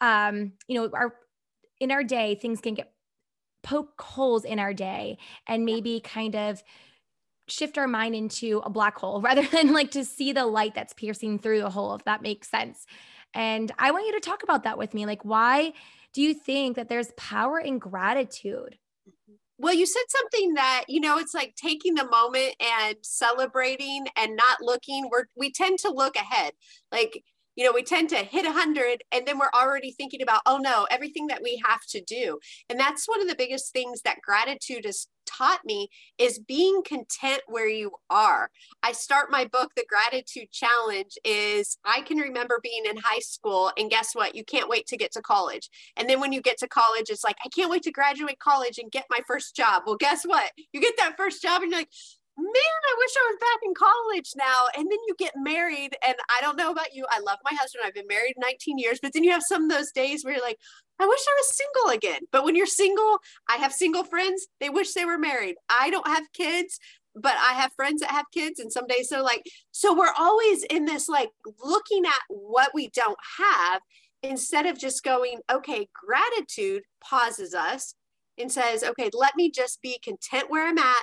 um, 0.00 0.52
you 0.68 0.78
know, 0.80 0.90
our, 0.92 1.14
in 1.80 1.90
our 1.90 2.04
day, 2.04 2.34
things 2.34 2.60
can 2.60 2.74
get 2.74 2.92
poke 3.62 4.00
holes 4.00 4.44
in 4.44 4.58
our 4.58 4.72
day 4.72 5.18
and 5.46 5.64
maybe 5.64 6.00
kind 6.00 6.36
of 6.36 6.62
shift 7.48 7.78
our 7.78 7.88
mind 7.88 8.14
into 8.14 8.60
a 8.64 8.70
black 8.70 8.98
hole 8.98 9.20
rather 9.22 9.46
than 9.46 9.72
like 9.72 9.90
to 9.92 10.04
see 10.04 10.32
the 10.32 10.46
light 10.46 10.74
that's 10.74 10.92
piercing 10.92 11.38
through 11.38 11.60
the 11.60 11.70
hole, 11.70 11.94
if 11.94 12.04
that 12.04 12.22
makes 12.22 12.48
sense. 12.48 12.86
And 13.36 13.70
I 13.78 13.90
want 13.90 14.06
you 14.06 14.12
to 14.14 14.20
talk 14.20 14.42
about 14.42 14.62
that 14.62 14.78
with 14.78 14.94
me. 14.94 15.04
Like, 15.04 15.22
why 15.22 15.74
do 16.14 16.22
you 16.22 16.32
think 16.32 16.74
that 16.76 16.88
there's 16.88 17.12
power 17.18 17.60
in 17.60 17.78
gratitude? 17.78 18.78
Well, 19.58 19.74
you 19.74 19.84
said 19.84 20.04
something 20.08 20.54
that, 20.54 20.84
you 20.88 21.00
know, 21.00 21.18
it's 21.18 21.34
like 21.34 21.54
taking 21.54 21.94
the 21.94 22.08
moment 22.08 22.54
and 22.58 22.96
celebrating 23.02 24.06
and 24.16 24.36
not 24.36 24.62
looking. 24.62 25.10
We're, 25.10 25.26
we 25.36 25.52
tend 25.52 25.78
to 25.80 25.90
look 25.90 26.16
ahead. 26.16 26.52
Like, 26.90 27.22
you 27.56 27.64
know 27.64 27.72
we 27.72 27.82
tend 27.82 28.10
to 28.10 28.16
hit 28.16 28.44
100 28.44 29.02
and 29.12 29.26
then 29.26 29.38
we're 29.38 29.48
already 29.54 29.90
thinking 29.90 30.20
about 30.20 30.42
oh 30.44 30.58
no 30.58 30.86
everything 30.90 31.28
that 31.28 31.42
we 31.42 31.58
have 31.64 31.80
to 31.88 32.02
do 32.02 32.38
and 32.68 32.78
that's 32.78 33.08
one 33.08 33.22
of 33.22 33.28
the 33.28 33.34
biggest 33.34 33.72
things 33.72 34.02
that 34.02 34.20
gratitude 34.20 34.84
has 34.84 35.06
taught 35.26 35.64
me 35.64 35.88
is 36.18 36.38
being 36.38 36.82
content 36.84 37.40
where 37.46 37.68
you 37.68 37.90
are 38.10 38.50
i 38.82 38.92
start 38.92 39.30
my 39.30 39.44
book 39.44 39.72
the 39.76 39.84
gratitude 39.88 40.50
challenge 40.50 41.18
is 41.24 41.78
i 41.84 42.00
can 42.02 42.18
remember 42.18 42.60
being 42.62 42.84
in 42.88 42.96
high 42.96 43.20
school 43.20 43.70
and 43.76 43.90
guess 43.90 44.14
what 44.14 44.34
you 44.34 44.44
can't 44.44 44.68
wait 44.68 44.86
to 44.86 44.96
get 44.96 45.12
to 45.12 45.22
college 45.22 45.68
and 45.96 46.08
then 46.08 46.20
when 46.20 46.32
you 46.32 46.40
get 46.40 46.58
to 46.58 46.68
college 46.68 47.06
it's 47.08 47.24
like 47.24 47.36
i 47.44 47.48
can't 47.48 47.70
wait 47.70 47.82
to 47.82 47.90
graduate 47.90 48.38
college 48.38 48.78
and 48.78 48.92
get 48.92 49.04
my 49.10 49.20
first 49.26 49.54
job 49.54 49.82
well 49.86 49.96
guess 49.96 50.24
what 50.24 50.50
you 50.72 50.80
get 50.80 50.94
that 50.96 51.16
first 51.16 51.42
job 51.42 51.62
and 51.62 51.70
you're 51.70 51.80
like 51.80 51.90
man, 52.38 52.44
I 52.52 52.94
wish 52.98 53.12
I 53.16 53.30
was 53.30 53.38
back 53.40 53.60
in 53.64 53.74
college 53.74 54.32
now. 54.36 54.68
And 54.76 54.90
then 54.90 54.98
you 55.08 55.14
get 55.18 55.32
married. 55.36 55.96
And 56.06 56.16
I 56.36 56.40
don't 56.42 56.56
know 56.56 56.70
about 56.70 56.94
you. 56.94 57.06
I 57.10 57.20
love 57.20 57.38
my 57.44 57.56
husband. 57.56 57.84
I've 57.84 57.94
been 57.94 58.06
married 58.06 58.34
19 58.38 58.78
years, 58.78 58.98
but 59.02 59.12
then 59.14 59.24
you 59.24 59.30
have 59.30 59.42
some 59.42 59.64
of 59.64 59.70
those 59.70 59.90
days 59.92 60.22
where 60.22 60.34
you're 60.34 60.44
like, 60.44 60.58
I 60.98 61.06
wish 61.06 61.20
I 61.28 61.34
was 61.36 61.56
single 61.56 61.96
again. 61.96 62.22
But 62.32 62.44
when 62.44 62.56
you're 62.56 62.66
single, 62.66 63.18
I 63.48 63.56
have 63.56 63.72
single 63.72 64.04
friends. 64.04 64.46
They 64.60 64.70
wish 64.70 64.92
they 64.92 65.04
were 65.04 65.18
married. 65.18 65.56
I 65.68 65.90
don't 65.90 66.06
have 66.06 66.24
kids, 66.32 66.78
but 67.14 67.34
I 67.34 67.52
have 67.54 67.72
friends 67.74 68.00
that 68.00 68.10
have 68.10 68.26
kids. 68.32 68.60
And 68.60 68.72
some 68.72 68.86
days 68.86 69.08
they're 69.08 69.22
like, 69.22 69.42
so 69.72 69.94
we're 69.94 70.14
always 70.18 70.62
in 70.64 70.84
this 70.84 71.08
like 71.08 71.30
looking 71.62 72.04
at 72.06 72.22
what 72.28 72.70
we 72.74 72.88
don't 72.94 73.18
have 73.38 73.80
instead 74.22 74.66
of 74.66 74.78
just 74.78 75.04
going, 75.04 75.40
okay, 75.52 75.88
gratitude 75.94 76.82
pauses 77.02 77.54
us 77.54 77.94
and 78.38 78.50
says, 78.50 78.82
okay, 78.82 79.10
let 79.12 79.36
me 79.36 79.50
just 79.50 79.80
be 79.82 79.98
content 80.02 80.50
where 80.50 80.66
I'm 80.66 80.78
at 80.78 81.02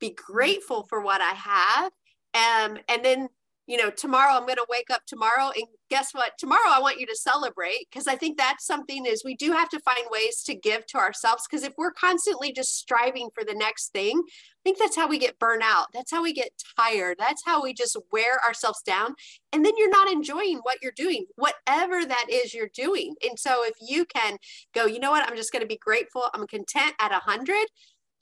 be 0.00 0.10
grateful 0.10 0.84
for 0.88 1.00
what 1.00 1.20
I 1.20 1.32
have. 1.34 1.92
Um, 2.34 2.78
and 2.88 3.04
then, 3.04 3.28
you 3.68 3.76
know, 3.76 3.90
tomorrow 3.90 4.32
I'm 4.32 4.46
going 4.46 4.56
to 4.56 4.66
wake 4.70 4.90
up 4.90 5.02
tomorrow 5.06 5.50
and 5.54 5.66
guess 5.90 6.08
what? 6.12 6.32
Tomorrow 6.38 6.70
I 6.70 6.80
want 6.80 6.98
you 6.98 7.06
to 7.06 7.14
celebrate 7.14 7.86
because 7.90 8.08
I 8.08 8.16
think 8.16 8.38
that's 8.38 8.64
something 8.64 9.04
is 9.04 9.22
we 9.22 9.36
do 9.36 9.52
have 9.52 9.68
to 9.68 9.80
find 9.80 10.06
ways 10.10 10.42
to 10.44 10.54
give 10.54 10.86
to 10.86 10.96
ourselves 10.96 11.44
because 11.48 11.64
if 11.64 11.74
we're 11.76 11.92
constantly 11.92 12.50
just 12.50 12.78
striving 12.78 13.28
for 13.34 13.44
the 13.44 13.54
next 13.54 13.92
thing, 13.92 14.22
I 14.26 14.60
think 14.64 14.78
that's 14.78 14.96
how 14.96 15.06
we 15.06 15.18
get 15.18 15.38
burnt 15.38 15.62
out. 15.62 15.88
That's 15.92 16.10
how 16.10 16.22
we 16.22 16.32
get 16.32 16.50
tired. 16.78 17.16
That's 17.18 17.42
how 17.44 17.62
we 17.62 17.74
just 17.74 17.96
wear 18.10 18.42
ourselves 18.42 18.80
down. 18.86 19.14
And 19.52 19.64
then 19.66 19.74
you're 19.76 19.90
not 19.90 20.10
enjoying 20.10 20.60
what 20.62 20.78
you're 20.82 20.92
doing, 20.96 21.26
whatever 21.36 22.06
that 22.06 22.26
is 22.30 22.54
you're 22.54 22.70
doing. 22.74 23.16
And 23.22 23.38
so 23.38 23.64
if 23.66 23.74
you 23.86 24.06
can 24.06 24.38
go, 24.74 24.86
you 24.86 24.98
know 24.98 25.10
what? 25.10 25.28
I'm 25.28 25.36
just 25.36 25.52
going 25.52 25.62
to 25.62 25.68
be 25.68 25.78
grateful. 25.78 26.24
I'm 26.32 26.46
content 26.46 26.94
at 27.00 27.12
a 27.12 27.16
hundred 27.16 27.66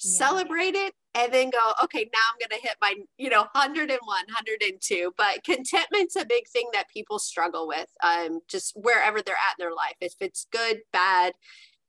yeah. 0.03 0.19
celebrate 0.19 0.75
it 0.75 0.95
and 1.15 1.33
then 1.33 1.51
go 1.51 1.73
okay 1.83 2.09
now 2.13 2.21
i'm 2.31 2.39
going 2.39 2.61
to 2.61 2.67
hit 2.67 2.77
my 2.81 2.95
you 3.17 3.31
know 3.31 3.47
101 3.53 3.99
102 3.99 5.13
but 5.17 5.43
contentment's 5.45 6.17
a 6.17 6.25
big 6.25 6.47
thing 6.49 6.69
that 6.73 6.91
people 6.93 7.19
struggle 7.19 7.67
with 7.67 7.89
um 8.03 8.41
just 8.49 8.73
wherever 8.77 9.23
they're 9.23 9.35
at 9.35 9.55
in 9.59 9.65
their 9.65 9.75
life. 9.75 9.97
If 10.01 10.15
it's 10.21 10.47
good 10.53 10.81
bad 10.93 11.33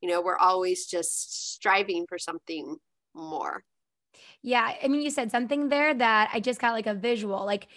you 0.01 0.09
know 0.09 0.21
we're 0.21 0.37
always 0.37 0.85
just 0.85 1.53
striving 1.53 2.05
for 2.07 2.17
something 2.17 2.77
more. 3.13 3.63
Yeah 4.41 4.73
i 4.83 4.87
mean 4.87 5.01
you 5.01 5.09
said 5.09 5.31
something 5.31 5.69
there 5.69 5.93
that 5.93 6.29
i 6.33 6.39
just 6.39 6.61
got 6.61 6.71
like 6.71 6.87
a 6.87 6.93
visual 6.93 7.45
like 7.45 7.67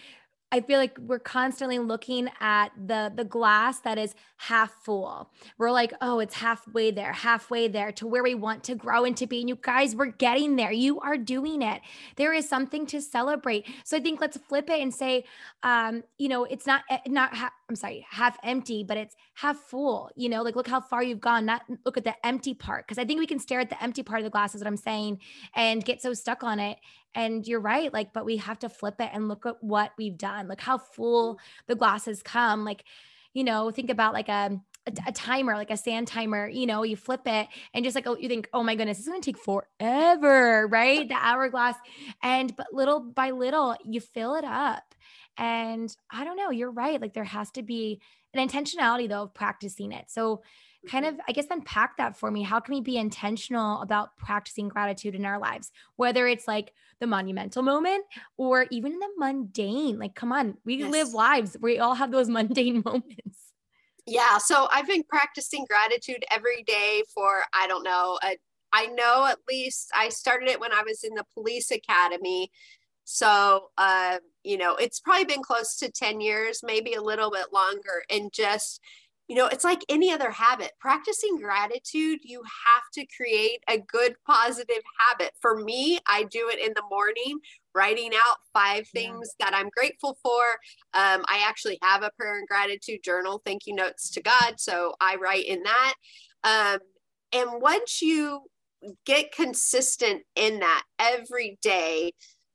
I 0.52 0.60
feel 0.60 0.78
like 0.78 0.98
we're 0.98 1.20
constantly 1.20 1.78
looking 1.78 2.28
at 2.40 2.70
the 2.76 3.12
the 3.14 3.24
glass 3.24 3.80
that 3.80 3.98
is 3.98 4.14
half 4.36 4.72
full. 4.82 5.30
We're 5.58 5.70
like, 5.70 5.92
oh, 6.00 6.18
it's 6.18 6.34
halfway 6.34 6.90
there, 6.90 7.12
halfway 7.12 7.68
there 7.68 7.92
to 7.92 8.06
where 8.06 8.22
we 8.22 8.34
want 8.34 8.64
to 8.64 8.74
grow 8.74 9.04
and 9.04 9.16
to 9.18 9.26
be. 9.26 9.40
And 9.40 9.48
you 9.48 9.58
guys, 9.60 9.94
we're 9.94 10.06
getting 10.06 10.56
there. 10.56 10.72
You 10.72 10.98
are 11.00 11.16
doing 11.16 11.62
it. 11.62 11.82
There 12.16 12.32
is 12.32 12.48
something 12.48 12.86
to 12.86 13.00
celebrate. 13.00 13.66
So 13.84 13.96
I 13.96 14.00
think 14.00 14.20
let's 14.20 14.38
flip 14.38 14.68
it 14.70 14.80
and 14.80 14.92
say, 14.92 15.24
um, 15.62 16.02
you 16.18 16.28
know, 16.28 16.44
it's 16.44 16.66
not 16.66 16.82
eh, 16.90 16.98
not 17.06 17.34
ha- 17.34 17.52
I'm 17.70 17.76
sorry, 17.76 18.04
half 18.10 18.36
empty, 18.42 18.84
but 18.84 18.96
it's 18.96 19.14
half 19.34 19.56
full. 19.56 20.10
You 20.16 20.28
know, 20.28 20.42
like 20.42 20.56
look 20.56 20.68
how 20.68 20.80
far 20.80 21.02
you've 21.02 21.20
gone. 21.20 21.46
Not 21.46 21.62
look 21.84 21.96
at 21.96 22.04
the 22.04 22.14
empty 22.26 22.52
part 22.52 22.86
because 22.86 22.98
I 22.98 23.04
think 23.04 23.20
we 23.20 23.26
can 23.26 23.38
stare 23.38 23.60
at 23.60 23.70
the 23.70 23.82
empty 23.82 24.02
part 24.02 24.18
of 24.20 24.24
the 24.24 24.30
glass, 24.30 24.54
is 24.54 24.60
what 24.60 24.68
I'm 24.68 24.76
saying, 24.76 25.20
and 25.54 25.84
get 25.84 26.02
so 26.02 26.12
stuck 26.12 26.42
on 26.42 26.58
it 26.58 26.78
and 27.14 27.46
you're 27.46 27.60
right. 27.60 27.92
Like, 27.92 28.12
but 28.12 28.24
we 28.24 28.36
have 28.38 28.58
to 28.60 28.68
flip 28.68 28.96
it 29.00 29.10
and 29.12 29.28
look 29.28 29.46
at 29.46 29.62
what 29.62 29.92
we've 29.98 30.18
done. 30.18 30.48
Like 30.48 30.60
how 30.60 30.78
full 30.78 31.34
mm-hmm. 31.34 31.64
the 31.68 31.76
glass 31.76 32.06
has 32.06 32.22
come. 32.22 32.64
Like, 32.64 32.84
you 33.32 33.44
know, 33.44 33.70
think 33.70 33.90
about 33.90 34.14
like 34.14 34.28
a, 34.28 34.60
a, 34.86 34.92
a 35.08 35.12
timer, 35.12 35.54
like 35.54 35.70
a 35.70 35.76
sand 35.76 36.08
timer, 36.08 36.48
you 36.48 36.66
know, 36.66 36.82
you 36.82 36.96
flip 36.96 37.22
it 37.26 37.48
and 37.74 37.84
just 37.84 37.94
like, 37.94 38.06
oh, 38.06 38.16
you 38.16 38.28
think, 38.28 38.48
oh 38.52 38.62
my 38.62 38.74
goodness, 38.74 38.98
it's 38.98 39.08
going 39.08 39.20
to 39.20 39.32
take 39.32 39.42
forever, 39.42 40.66
right? 40.66 41.08
The 41.08 41.14
hourglass. 41.14 41.76
And, 42.22 42.54
but 42.56 42.66
little 42.72 43.00
by 43.00 43.30
little, 43.30 43.76
you 43.84 44.00
fill 44.00 44.34
it 44.34 44.44
up. 44.44 44.82
And 45.36 45.94
I 46.10 46.24
don't 46.24 46.36
know, 46.36 46.50
you're 46.50 46.70
right. 46.70 47.00
Like 47.00 47.14
there 47.14 47.24
has 47.24 47.50
to 47.52 47.62
be 47.62 48.00
an 48.34 48.46
intentionality 48.46 49.08
though 49.08 49.22
of 49.22 49.34
practicing 49.34 49.92
it. 49.92 50.10
So 50.10 50.42
kind 50.88 51.04
mm-hmm. 51.04 51.14
of 51.16 51.20
i 51.28 51.32
guess 51.32 51.46
unpack 51.50 51.96
that 51.96 52.16
for 52.16 52.30
me 52.30 52.42
how 52.42 52.58
can 52.60 52.74
we 52.74 52.80
be 52.80 52.96
intentional 52.96 53.80
about 53.82 54.16
practicing 54.16 54.68
gratitude 54.68 55.14
in 55.14 55.24
our 55.24 55.38
lives 55.38 55.70
whether 55.96 56.26
it's 56.26 56.48
like 56.48 56.72
the 57.00 57.06
monumental 57.06 57.62
moment 57.62 58.04
or 58.36 58.66
even 58.70 58.98
the 58.98 59.08
mundane 59.16 59.98
like 59.98 60.14
come 60.14 60.32
on 60.32 60.56
we 60.64 60.76
yes. 60.76 60.90
live 60.90 61.12
lives 61.12 61.56
we 61.60 61.78
all 61.78 61.94
have 61.94 62.10
those 62.10 62.28
mundane 62.30 62.82
moments 62.84 63.39
yeah 64.10 64.38
so 64.38 64.68
i've 64.72 64.88
been 64.88 65.04
practicing 65.08 65.64
gratitude 65.70 66.24
every 66.30 66.62
day 66.64 67.02
for 67.14 67.42
i 67.54 67.66
don't 67.66 67.84
know 67.84 68.18
a, 68.24 68.36
I 68.72 68.86
know 68.86 69.26
at 69.26 69.38
least 69.48 69.90
i 69.96 70.08
started 70.08 70.48
it 70.48 70.60
when 70.60 70.72
i 70.72 70.82
was 70.82 71.04
in 71.04 71.14
the 71.14 71.24
police 71.32 71.70
academy 71.70 72.50
so 73.04 73.68
uh, 73.78 74.18
you 74.44 74.58
know 74.58 74.74
it's 74.76 75.00
probably 75.00 75.24
been 75.24 75.42
close 75.42 75.76
to 75.76 75.90
10 75.90 76.20
years 76.20 76.60
maybe 76.62 76.94
a 76.94 77.02
little 77.02 77.30
bit 77.30 77.46
longer 77.52 78.02
and 78.10 78.32
just 78.32 78.80
you 79.30 79.36
know, 79.36 79.46
it's 79.46 79.62
like 79.62 79.84
any 79.88 80.10
other 80.10 80.32
habit. 80.32 80.72
Practicing 80.80 81.38
gratitude, 81.38 82.18
you 82.24 82.42
have 82.42 82.82
to 82.94 83.06
create 83.16 83.62
a 83.68 83.78
good 83.78 84.16
positive 84.26 84.82
habit. 85.08 85.30
For 85.40 85.54
me, 85.54 86.00
I 86.08 86.24
do 86.24 86.50
it 86.52 86.58
in 86.58 86.72
the 86.74 86.82
morning, 86.90 87.38
writing 87.74 88.12
out 88.14 88.36
five 88.52 88.86
things 88.88 89.30
yeah. 89.38 89.46
that 89.46 89.56
I'm 89.56 89.68
grateful 89.70 90.18
for. 90.22 90.42
Um, 90.94 91.24
I 91.28 91.44
actually 91.46 91.78
have 91.82 92.02
a 92.02 92.10
prayer 92.18 92.38
and 92.38 92.48
gratitude 92.48 93.00
journal, 93.04 93.42
thank 93.44 93.66
you 93.66 93.74
notes 93.74 94.10
to 94.10 94.22
God. 94.22 94.54
So 94.58 94.94
I 95.00 95.16
write 95.16 95.46
in 95.46 95.62
that. 95.62 95.94
Um, 96.44 96.78
and 97.32 97.62
once 97.62 98.02
you 98.02 98.42
get 99.04 99.32
consistent 99.32 100.22
in 100.34 100.60
that 100.60 100.82
every 100.98 101.58
day, 101.62 102.12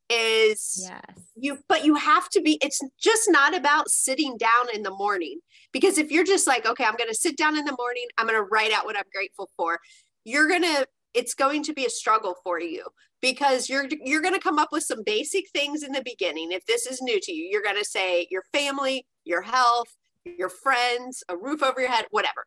is 0.10 0.88
yes. 0.88 1.02
you 1.36 1.58
but 1.68 1.84
you 1.84 1.96
have 1.96 2.30
to 2.30 2.40
be 2.42 2.60
it's 2.62 2.80
just 3.00 3.30
not 3.30 3.56
about 3.56 3.90
sitting 3.90 4.38
down 4.38 4.68
in 4.74 4.84
the 4.84 4.92
morning 4.92 5.40
because 5.72 5.98
if 5.98 6.12
you're 6.12 6.24
just 6.24 6.46
like 6.46 6.66
okay 6.68 6.84
i'm 6.84 6.96
going 6.96 7.10
to 7.10 7.16
sit 7.16 7.36
down 7.36 7.58
in 7.58 7.66
the 7.66 7.76
morning 7.78 8.06
i'm 8.18 8.28
going 8.28 8.40
to 8.40 8.48
write 8.52 8.72
out 8.72 8.86
what 8.86 8.96
i'm 8.96 9.04
grateful 9.12 9.50
for 9.58 9.80
you're 10.24 10.48
going 10.48 10.62
to 10.62 10.86
it's 11.16 11.34
going 11.34 11.64
to 11.64 11.74
be 11.74 11.86
a 11.86 11.90
struggle 11.90 12.36
for 12.44 12.60
you 12.60 12.86
because 13.26 13.70
you're 13.70 13.88
you're 14.04 14.22
going 14.22 14.36
to 14.36 14.40
come 14.40 14.60
up 14.60 14.70
with 14.72 14.84
some 14.84 15.02
basic 15.04 15.50
things 15.50 15.82
in 15.82 15.92
the 15.92 16.04
beginning 16.06 16.52
if 16.52 16.64
this 16.68 16.86
is 16.86 17.02
new 17.02 17.20
to 17.20 17.32
you. 17.32 17.50
You're 17.52 17.64
going 17.64 17.76
to 17.76 17.84
say 17.84 18.28
your 18.30 18.44
family 18.54 19.08
your 19.24 19.42
health 19.42 19.88
your 20.26 20.50
friends 20.50 21.24
a 21.28 21.36
roof 21.36 21.64
over 21.64 21.82
your 21.82 21.90
head 21.90 22.06
whatever. 22.12 22.46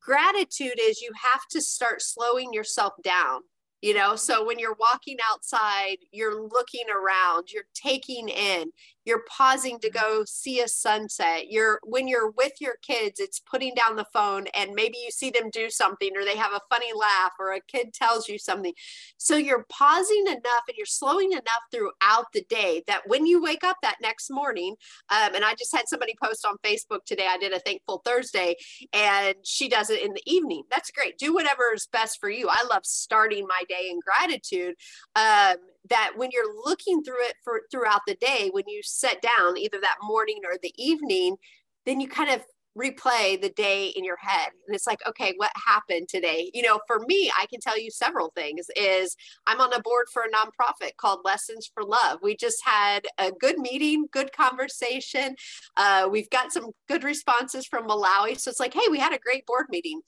Gratitude 0.00 0.78
is 0.80 1.02
you 1.02 1.10
have 1.20 1.40
to 1.50 1.60
start 1.60 2.00
slowing 2.00 2.52
yourself 2.52 2.92
down 3.02 3.40
you 3.82 3.92
know? 3.92 4.16
So 4.16 4.46
when 4.46 4.60
you're 4.60 4.76
walking 4.78 5.16
outside 5.28 5.96
you're 6.12 6.40
looking 6.40 6.86
around 6.88 7.48
you're 7.52 7.64
taking 7.74 8.28
in 8.28 8.70
you're 9.04 9.24
pausing 9.28 9.78
to 9.80 9.90
go 9.90 10.24
see 10.26 10.60
a 10.60 10.68
sunset. 10.68 11.50
You're 11.50 11.80
when 11.84 12.08
you're 12.08 12.30
with 12.30 12.52
your 12.60 12.76
kids 12.82 13.20
it's 13.20 13.40
putting 13.40 13.74
down 13.74 13.96
the 13.96 14.06
phone 14.12 14.46
and 14.54 14.72
maybe 14.74 14.98
you 14.98 15.10
see 15.10 15.30
them 15.30 15.50
do 15.50 15.70
something 15.70 16.10
or 16.16 16.24
they 16.24 16.36
have 16.36 16.52
a 16.52 16.60
funny 16.70 16.92
laugh 16.94 17.32
or 17.38 17.52
a 17.52 17.60
kid 17.60 17.92
tells 17.92 18.28
you 18.28 18.38
something. 18.38 18.72
So 19.16 19.36
you're 19.36 19.66
pausing 19.70 20.24
enough 20.26 20.64
and 20.68 20.76
you're 20.76 20.86
slowing 20.86 21.32
enough 21.32 21.44
throughout 21.72 22.26
the 22.32 22.44
day 22.48 22.82
that 22.86 23.02
when 23.06 23.26
you 23.26 23.42
wake 23.42 23.64
up 23.64 23.76
that 23.82 23.96
next 24.00 24.30
morning 24.30 24.74
um, 25.10 25.34
and 25.34 25.44
i 25.44 25.54
just 25.54 25.74
had 25.74 25.88
somebody 25.88 26.14
post 26.22 26.46
on 26.46 26.56
facebook 26.64 27.04
today 27.06 27.26
i 27.28 27.38
did 27.38 27.52
a 27.52 27.58
thankful 27.60 28.02
thursday 28.04 28.54
and 28.92 29.34
she 29.44 29.68
does 29.68 29.90
it 29.90 30.02
in 30.02 30.12
the 30.12 30.22
evening. 30.26 30.62
That's 30.70 30.90
great. 30.90 31.18
Do 31.18 31.34
whatever 31.34 31.72
is 31.74 31.86
best 31.86 32.18
for 32.20 32.30
you. 32.30 32.48
I 32.50 32.64
love 32.70 32.84
starting 32.84 33.46
my 33.46 33.62
day 33.68 33.90
in 33.90 34.00
gratitude 34.00 34.74
um, 35.16 35.56
that 35.90 36.12
when 36.16 36.30
you're 36.32 36.54
looking 36.64 37.02
through 37.02 37.22
it 37.22 37.34
for 37.42 37.62
throughout 37.70 38.00
the 38.06 38.16
day 38.16 38.50
when 38.52 38.64
you 38.66 38.80
sit 38.82 39.20
down 39.22 39.56
either 39.58 39.80
that 39.80 39.96
morning 40.02 40.40
or 40.44 40.56
the 40.62 40.72
evening 40.76 41.36
then 41.86 42.00
you 42.00 42.08
kind 42.08 42.30
of 42.30 42.44
replay 42.76 43.40
the 43.40 43.50
day 43.50 43.86
in 43.94 44.04
your 44.04 44.16
head. 44.16 44.48
And 44.66 44.74
it's 44.74 44.86
like 44.86 44.98
okay 45.06 45.34
what 45.36 45.52
happened 45.54 46.08
today? 46.08 46.50
You 46.52 46.62
know 46.62 46.80
for 46.86 47.00
me 47.06 47.30
i 47.38 47.46
can 47.46 47.60
tell 47.60 47.78
you 47.78 47.90
several 47.90 48.32
things 48.34 48.66
is 48.76 49.16
i'm 49.46 49.60
on 49.60 49.72
a 49.72 49.80
board 49.80 50.06
for 50.12 50.22
a 50.22 50.30
nonprofit 50.30 50.96
called 50.96 51.20
lessons 51.24 51.70
for 51.72 51.84
love. 51.84 52.18
We 52.22 52.36
just 52.36 52.58
had 52.64 53.06
a 53.18 53.30
good 53.30 53.58
meeting 53.58 54.06
good 54.10 54.32
conversation. 54.32 55.36
Uh, 55.76 56.08
we've 56.10 56.30
got 56.30 56.52
some 56.52 56.70
good 56.88 57.04
responses 57.04 57.66
from 57.66 57.86
malawi. 57.86 58.38
So 58.38 58.50
it's 58.50 58.60
like 58.60 58.74
hey 58.74 58.88
we 58.90 58.98
had 58.98 59.12
a 59.12 59.18
great 59.18 59.46
board 59.46 59.66
meeting 59.70 60.00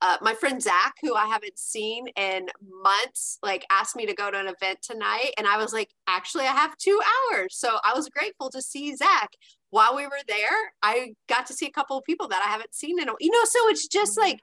Uh, 0.00 0.18
my 0.20 0.34
friend 0.34 0.62
Zach, 0.62 0.94
who 1.00 1.14
I 1.14 1.26
haven't 1.26 1.58
seen 1.58 2.08
in 2.16 2.48
months, 2.82 3.38
like 3.42 3.64
asked 3.70 3.96
me 3.96 4.04
to 4.06 4.14
go 4.14 4.30
to 4.30 4.38
an 4.38 4.48
event 4.48 4.80
tonight. 4.82 5.30
And 5.38 5.46
I 5.46 5.56
was 5.56 5.72
like, 5.72 5.90
actually, 6.06 6.44
I 6.44 6.52
have 6.52 6.76
two 6.76 7.00
hours. 7.32 7.56
So 7.56 7.78
I 7.84 7.94
was 7.94 8.08
grateful 8.08 8.50
to 8.50 8.60
see 8.60 8.94
Zach. 8.96 9.30
While 9.70 9.96
we 9.96 10.04
were 10.04 10.20
there, 10.28 10.72
I 10.82 11.14
got 11.28 11.46
to 11.46 11.54
see 11.54 11.66
a 11.66 11.70
couple 11.70 11.96
of 11.96 12.04
people 12.04 12.28
that 12.28 12.42
I 12.46 12.50
haven't 12.50 12.74
seen 12.74 13.00
in 13.00 13.08
a, 13.08 13.12
you 13.18 13.30
know, 13.30 13.44
so 13.44 13.68
it's 13.70 13.88
just 13.88 14.18
like 14.18 14.38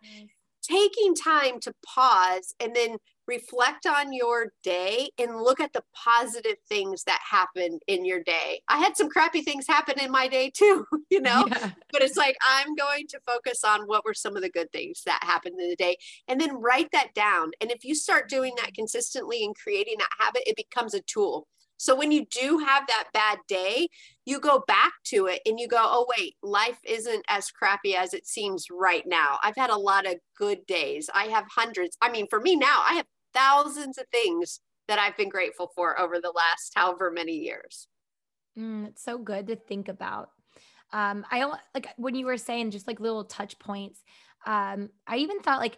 taking 0.62 1.16
time 1.16 1.60
to 1.62 1.74
pause 1.86 2.54
and 2.60 2.76
then 2.76 2.98
reflect 3.32 3.86
on 3.86 4.12
your 4.12 4.52
day 4.62 5.10
and 5.18 5.38
look 5.38 5.62
at 5.62 5.72
the 5.72 5.84
positive 5.96 6.58
things 6.68 7.06
that 7.06 7.20
happened 7.28 7.82
in 7.88 8.04
your 8.04 8.22
day. 8.22 8.62
I 8.68 8.78
had 8.78 8.98
some 8.98 9.10
crappy 9.10 9.42
things 9.42 9.66
happen 9.66 9.98
in 10.02 10.12
my 10.12 10.28
day 10.28 10.52
too, 10.54 10.86
you 11.10 11.22
know, 11.22 11.46
yeah. 11.48 11.72
but 11.94 12.02
it's 12.02 12.18
like 12.18 12.36
I'm 12.46 12.76
going 12.76 13.08
to 13.08 13.20
focus 13.26 13.64
on 13.64 13.88
what 13.88 14.04
were 14.04 14.14
some 14.14 14.36
of 14.36 14.42
the 14.42 14.50
good 14.50 14.70
things 14.74 15.04
that 15.06 15.24
happened 15.24 15.56
in 15.62 15.70
the 15.70 15.78
day 15.78 15.96
and 16.28 16.42
then 16.42 16.60
write 16.60 16.92
that 16.92 17.14
down. 17.16 17.52
And 17.62 17.72
if 17.72 17.86
you 17.86 17.96
start 17.96 18.30
doing 18.30 18.54
that 18.58 18.74
consistently 18.74 19.46
and 19.46 19.56
creating 19.56 19.96
that 20.00 20.10
habit, 20.20 20.44
it 20.46 20.58
becomes 20.58 20.94
a 20.94 21.02
tool. 21.02 21.48
So 21.82 21.96
when 21.96 22.12
you 22.12 22.28
do 22.30 22.60
have 22.60 22.86
that 22.86 23.06
bad 23.12 23.40
day, 23.48 23.88
you 24.26 24.40
go 24.40 24.64
back 24.68 24.94
to 25.06 25.26
it 25.26 25.42
and 25.48 25.60
you 25.60 25.68
go, 25.68 25.80
oh, 25.80 26.06
wait, 26.16 26.36
life 26.44 26.78
isn't 26.86 27.26
as 27.28 27.50
crappy 27.50 27.96
as 27.96 28.14
it 28.14 28.28
seems 28.28 28.68
right 28.70 29.02
now. 29.08 29.40
I've 29.42 29.56
had 29.56 29.72
a 29.72 29.76
lot 29.76 30.06
of 30.06 30.18
good 30.38 30.64
days. 30.68 31.10
I 31.12 31.24
have 31.24 31.46
hundreds. 31.50 31.98
I 32.00 32.12
mean, 32.12 32.28
for 32.30 32.40
me 32.40 32.56
now, 32.56 32.84
I 32.88 32.94
have 32.94 33.08
thousands 33.34 33.98
of 33.98 34.06
things 34.12 34.60
that 34.88 35.00
I've 35.00 35.18
been 35.18 35.30
grateful 35.30 35.72
for 35.76 36.00
over 36.00 36.20
the 36.20 36.32
last 36.32 36.74
however 36.76 37.12
many 37.12 37.34
years. 37.34 37.88
Mm, 38.58 38.88
it's 38.88 39.04
so 39.04 39.18
good 39.18 39.48
to 39.48 39.56
think 39.56 39.88
about. 39.88 40.30
Um, 40.94 41.26
I 41.32 41.46
like 41.74 41.88
when 41.98 42.16
you 42.16 42.26
were 42.26 42.38
saying 42.38 42.72
just 42.72 42.88
like 42.88 43.00
little 43.00 43.24
touch 43.24 43.58
points. 43.60 44.04
Um, 44.46 44.90
I 45.08 45.18
even 45.18 45.40
thought 45.40 45.60
like 45.60 45.78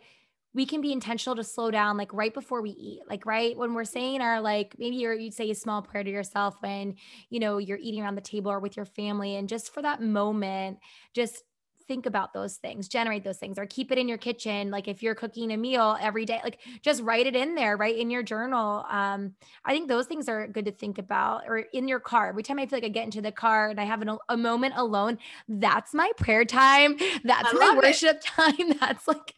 we 0.53 0.65
can 0.65 0.81
be 0.81 0.91
intentional 0.91 1.35
to 1.35 1.43
slow 1.43 1.71
down 1.71 1.97
like 1.97 2.13
right 2.13 2.33
before 2.33 2.61
we 2.61 2.71
eat 2.71 3.01
like 3.09 3.25
right 3.25 3.57
when 3.57 3.73
we're 3.73 3.83
saying 3.83 4.21
our 4.21 4.39
like 4.39 4.75
maybe 4.77 4.97
you're, 4.97 5.13
you'd 5.13 5.33
say 5.33 5.49
a 5.49 5.55
small 5.55 5.81
prayer 5.81 6.03
to 6.03 6.09
yourself 6.09 6.55
when 6.61 6.95
you 7.29 7.39
know 7.39 7.57
you're 7.57 7.79
eating 7.81 8.01
around 8.01 8.15
the 8.15 8.21
table 8.21 8.51
or 8.51 8.59
with 8.59 8.77
your 8.77 8.85
family 8.85 9.35
and 9.35 9.49
just 9.49 9.73
for 9.73 9.81
that 9.81 10.01
moment 10.01 10.77
just 11.13 11.43
think 11.87 12.05
about 12.05 12.33
those 12.33 12.55
things, 12.57 12.87
generate 12.87 13.23
those 13.23 13.37
things, 13.37 13.57
or 13.57 13.65
keep 13.65 13.91
it 13.91 13.97
in 13.97 14.07
your 14.07 14.17
kitchen. 14.17 14.71
Like 14.71 14.87
if 14.87 15.03
you're 15.03 15.15
cooking 15.15 15.51
a 15.51 15.57
meal 15.57 15.97
every 15.99 16.25
day, 16.25 16.39
like 16.43 16.59
just 16.81 17.01
write 17.03 17.27
it 17.27 17.35
in 17.35 17.55
there, 17.55 17.77
right 17.77 17.97
in 17.97 18.09
your 18.09 18.23
journal. 18.23 18.85
Um, 18.89 19.33
I 19.65 19.73
think 19.73 19.87
those 19.87 20.05
things 20.05 20.27
are 20.29 20.47
good 20.47 20.65
to 20.65 20.71
think 20.71 20.97
about, 20.97 21.43
or 21.47 21.57
in 21.73 21.87
your 21.87 21.99
car. 21.99 22.29
Every 22.29 22.43
time 22.43 22.59
I 22.59 22.65
feel 22.65 22.77
like 22.77 22.85
I 22.85 22.89
get 22.89 23.05
into 23.05 23.21
the 23.21 23.31
car 23.31 23.69
and 23.69 23.79
I 23.79 23.85
have 23.85 24.01
an, 24.01 24.17
a 24.29 24.37
moment 24.37 24.73
alone, 24.77 25.17
that's 25.47 25.93
my 25.93 26.11
prayer 26.17 26.45
time. 26.45 26.97
That's 27.23 27.53
my 27.53 27.75
worship 27.81 28.17
it. 28.17 28.21
time. 28.21 28.73
That's 28.79 29.07
like 29.07 29.33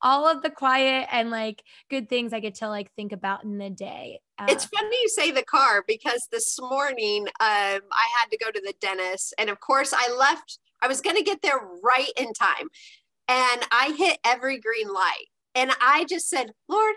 all 0.00 0.26
of 0.26 0.42
the 0.42 0.50
quiet 0.50 1.08
and 1.12 1.30
like 1.30 1.62
good 1.88 2.08
things 2.08 2.32
I 2.32 2.40
get 2.40 2.56
to 2.56 2.68
like 2.68 2.92
think 2.94 3.12
about 3.12 3.44
in 3.44 3.58
the 3.58 3.70
day. 3.70 4.20
Uh, 4.38 4.46
it's 4.48 4.64
funny 4.64 4.96
you 5.02 5.08
say 5.08 5.30
the 5.30 5.42
car 5.42 5.84
because 5.86 6.28
this 6.30 6.58
morning 6.60 7.26
um, 7.26 7.80
I 7.92 8.06
had 8.18 8.30
to 8.30 8.38
go 8.38 8.50
to 8.50 8.60
the 8.60 8.74
dentist, 8.80 9.34
and 9.38 9.50
of 9.50 9.60
course 9.60 9.92
I 9.92 10.14
left 10.16 10.58
I 10.82 10.88
was 10.88 11.00
going 11.00 11.16
to 11.16 11.22
get 11.22 11.40
there 11.42 11.60
right 11.82 12.10
in 12.16 12.32
time. 12.34 12.68
And 13.28 13.62
I 13.70 13.94
hit 13.96 14.18
every 14.24 14.58
green 14.58 14.92
light. 14.92 15.26
And 15.54 15.70
I 15.80 16.04
just 16.08 16.28
said, 16.28 16.52
Lord, 16.68 16.94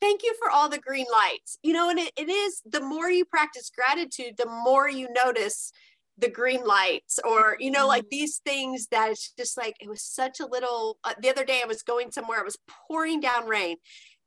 thank 0.00 0.22
you 0.22 0.34
for 0.40 0.50
all 0.50 0.68
the 0.68 0.78
green 0.78 1.06
lights. 1.12 1.58
You 1.62 1.72
know, 1.72 1.90
and 1.90 1.98
it, 1.98 2.12
it 2.16 2.30
is 2.30 2.62
the 2.64 2.80
more 2.80 3.10
you 3.10 3.24
practice 3.24 3.70
gratitude, 3.74 4.36
the 4.38 4.46
more 4.46 4.88
you 4.88 5.08
notice 5.12 5.72
the 6.18 6.30
green 6.30 6.64
lights 6.64 7.18
or 7.24 7.56
you 7.58 7.70
know 7.70 7.88
like 7.88 8.02
mm-hmm. 8.02 8.18
these 8.18 8.40
things 8.44 8.86
that 8.90 9.10
it's 9.10 9.32
just 9.36 9.56
like 9.56 9.74
it 9.80 9.88
was 9.88 10.02
such 10.02 10.38
a 10.40 10.46
little 10.46 10.98
uh, 11.04 11.14
the 11.20 11.28
other 11.28 11.44
day 11.44 11.60
i 11.62 11.66
was 11.66 11.82
going 11.82 12.10
somewhere 12.10 12.38
it 12.38 12.44
was 12.44 12.58
pouring 12.88 13.20
down 13.20 13.48
rain 13.48 13.76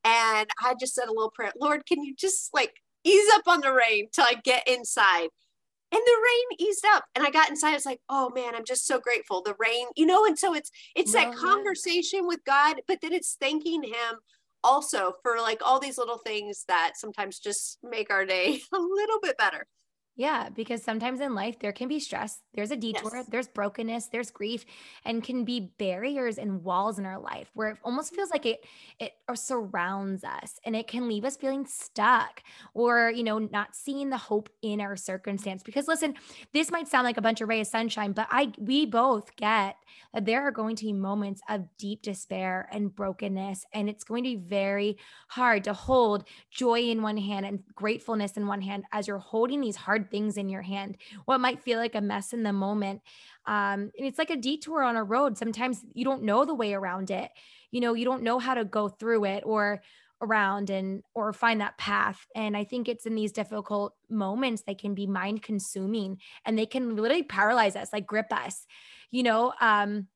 and 0.03 0.49
i 0.63 0.75
just 0.79 0.93
said 0.93 1.07
a 1.07 1.13
little 1.13 1.31
prayer 1.31 1.51
lord 1.59 1.85
can 1.85 2.03
you 2.03 2.13
just 2.15 2.53
like 2.53 2.73
ease 3.05 3.29
up 3.35 3.43
on 3.47 3.61
the 3.61 3.71
rain 3.71 4.07
till 4.11 4.25
i 4.25 4.35
get 4.43 4.67
inside 4.67 5.29
and 5.91 6.01
the 6.05 6.21
rain 6.25 6.67
eased 6.67 6.85
up 6.85 7.05
and 7.15 7.25
i 7.25 7.29
got 7.29 7.49
inside 7.49 7.73
it's 7.73 7.85
like 7.85 8.01
oh 8.09 8.29
man 8.29 8.55
i'm 8.55 8.65
just 8.65 8.85
so 8.85 8.99
grateful. 8.99 9.41
The 9.41 9.55
rain 9.59 9.87
you 9.95 10.05
know 10.05 10.25
and 10.25 10.37
so 10.37 10.53
it's 10.53 10.71
it's 10.95 11.13
that 11.13 11.33
conversation 11.35 12.27
with 12.27 12.43
god 12.45 12.77
but 12.87 12.99
then 13.01 13.13
it's 13.13 13.37
thanking 13.39 13.83
him 13.83 14.19
also 14.63 15.13
for 15.23 15.37
like 15.39 15.61
all 15.63 15.79
these 15.79 15.97
little 15.97 16.17
things 16.17 16.65
that 16.67 16.93
sometimes 16.95 17.39
just 17.39 17.77
make 17.83 18.11
our 18.11 18.25
day 18.25 18.59
a 18.73 18.79
little 18.79 19.19
bit 19.21 19.37
better 19.37 19.65
yeah, 20.17 20.49
because 20.49 20.83
sometimes 20.83 21.19
in 21.21 21.35
life 21.35 21.59
there 21.59 21.71
can 21.71 21.87
be 21.87 21.99
stress, 21.99 22.41
there's 22.55 22.71
a 22.71 22.75
detour, 22.75 23.11
yes. 23.13 23.27
there's 23.27 23.47
brokenness, 23.47 24.07
there's 24.07 24.31
grief, 24.31 24.65
and 25.05 25.23
can 25.23 25.45
be 25.45 25.71
barriers 25.77 26.39
and 26.39 26.63
walls 26.63 26.97
in 26.97 27.05
our 27.05 27.19
life 27.19 27.51
where 27.53 27.69
it 27.69 27.77
almost 27.83 28.09
mm-hmm. 28.09 28.15
feels 28.15 28.31
like 28.31 28.47
it 28.47 28.65
it 28.99 29.13
surrounds 29.35 30.23
us 30.23 30.59
and 30.65 30.75
it 30.75 30.87
can 30.87 31.07
leave 31.07 31.23
us 31.23 31.37
feeling 31.37 31.67
stuck 31.67 32.41
or 32.73 33.11
you 33.15 33.23
know 33.23 33.37
not 33.37 33.75
seeing 33.75 34.09
the 34.09 34.17
hope 34.17 34.49
in 34.63 34.81
our 34.81 34.95
circumstance. 34.95 35.61
Because 35.61 35.87
listen, 35.87 36.15
this 36.51 36.71
might 36.71 36.87
sound 36.87 37.05
like 37.05 37.17
a 37.17 37.21
bunch 37.21 37.41
of 37.41 37.47
ray 37.47 37.61
of 37.61 37.67
sunshine, 37.67 38.11
but 38.13 38.27
I 38.31 38.51
we 38.57 38.87
both 38.87 39.35
get 39.35 39.75
that 40.15 40.25
there 40.25 40.41
are 40.41 40.51
going 40.51 40.75
to 40.77 40.85
be 40.85 40.93
moments 40.93 41.41
of 41.47 41.65
deep 41.77 42.01
despair 42.01 42.67
and 42.71 42.93
brokenness, 42.95 43.65
and 43.71 43.87
it's 43.87 44.03
going 44.03 44.23
to 44.23 44.31
be 44.31 44.35
very 44.35 44.97
hard 45.27 45.63
to 45.65 45.73
hold 45.73 46.27
joy 46.49 46.79
in 46.79 47.03
one 47.03 47.17
hand 47.17 47.45
and 47.45 47.59
gratefulness 47.75 48.35
in 48.35 48.47
one 48.47 48.61
hand 48.61 48.83
as 48.91 49.07
you're 49.07 49.19
holding 49.19 49.61
these 49.61 49.75
hard 49.75 50.06
things 50.09 50.37
in 50.37 50.49
your 50.49 50.61
hand, 50.61 50.97
what 51.25 51.39
might 51.39 51.61
feel 51.61 51.79
like 51.79 51.95
a 51.95 52.01
mess 52.01 52.33
in 52.33 52.43
the 52.43 52.53
moment. 52.53 53.01
Um, 53.45 53.91
and 53.97 54.07
it's 54.07 54.17
like 54.17 54.29
a 54.29 54.37
detour 54.37 54.83
on 54.83 54.95
a 54.95 55.03
road. 55.03 55.37
Sometimes 55.37 55.83
you 55.93 56.05
don't 56.05 56.23
know 56.23 56.45
the 56.45 56.55
way 56.55 56.73
around 56.73 57.11
it. 57.11 57.29
You 57.71 57.81
know, 57.81 57.93
you 57.93 58.05
don't 58.05 58.23
know 58.23 58.39
how 58.39 58.53
to 58.53 58.65
go 58.65 58.89
through 58.89 59.25
it 59.25 59.43
or 59.45 59.81
around 60.21 60.69
and 60.69 61.03
or 61.13 61.31
find 61.31 61.61
that 61.61 61.77
path 61.77 62.25
and 62.35 62.57
i 62.57 62.63
think 62.63 62.87
it's 62.87 63.05
in 63.05 63.13
these 63.13 63.31
difficult 63.31 63.93
moments 64.09 64.63
that 64.63 64.79
can 64.79 64.95
be 64.95 65.05
mind 65.05 65.43
consuming 65.43 66.17
and 66.43 66.57
they 66.57 66.65
can 66.65 66.95
literally 66.95 67.21
paralyze 67.21 67.75
us 67.75 67.93
like 67.93 68.07
grip 68.07 68.25
us 68.31 68.65
you 69.11 69.21
know 69.21 69.53
um 69.61 70.07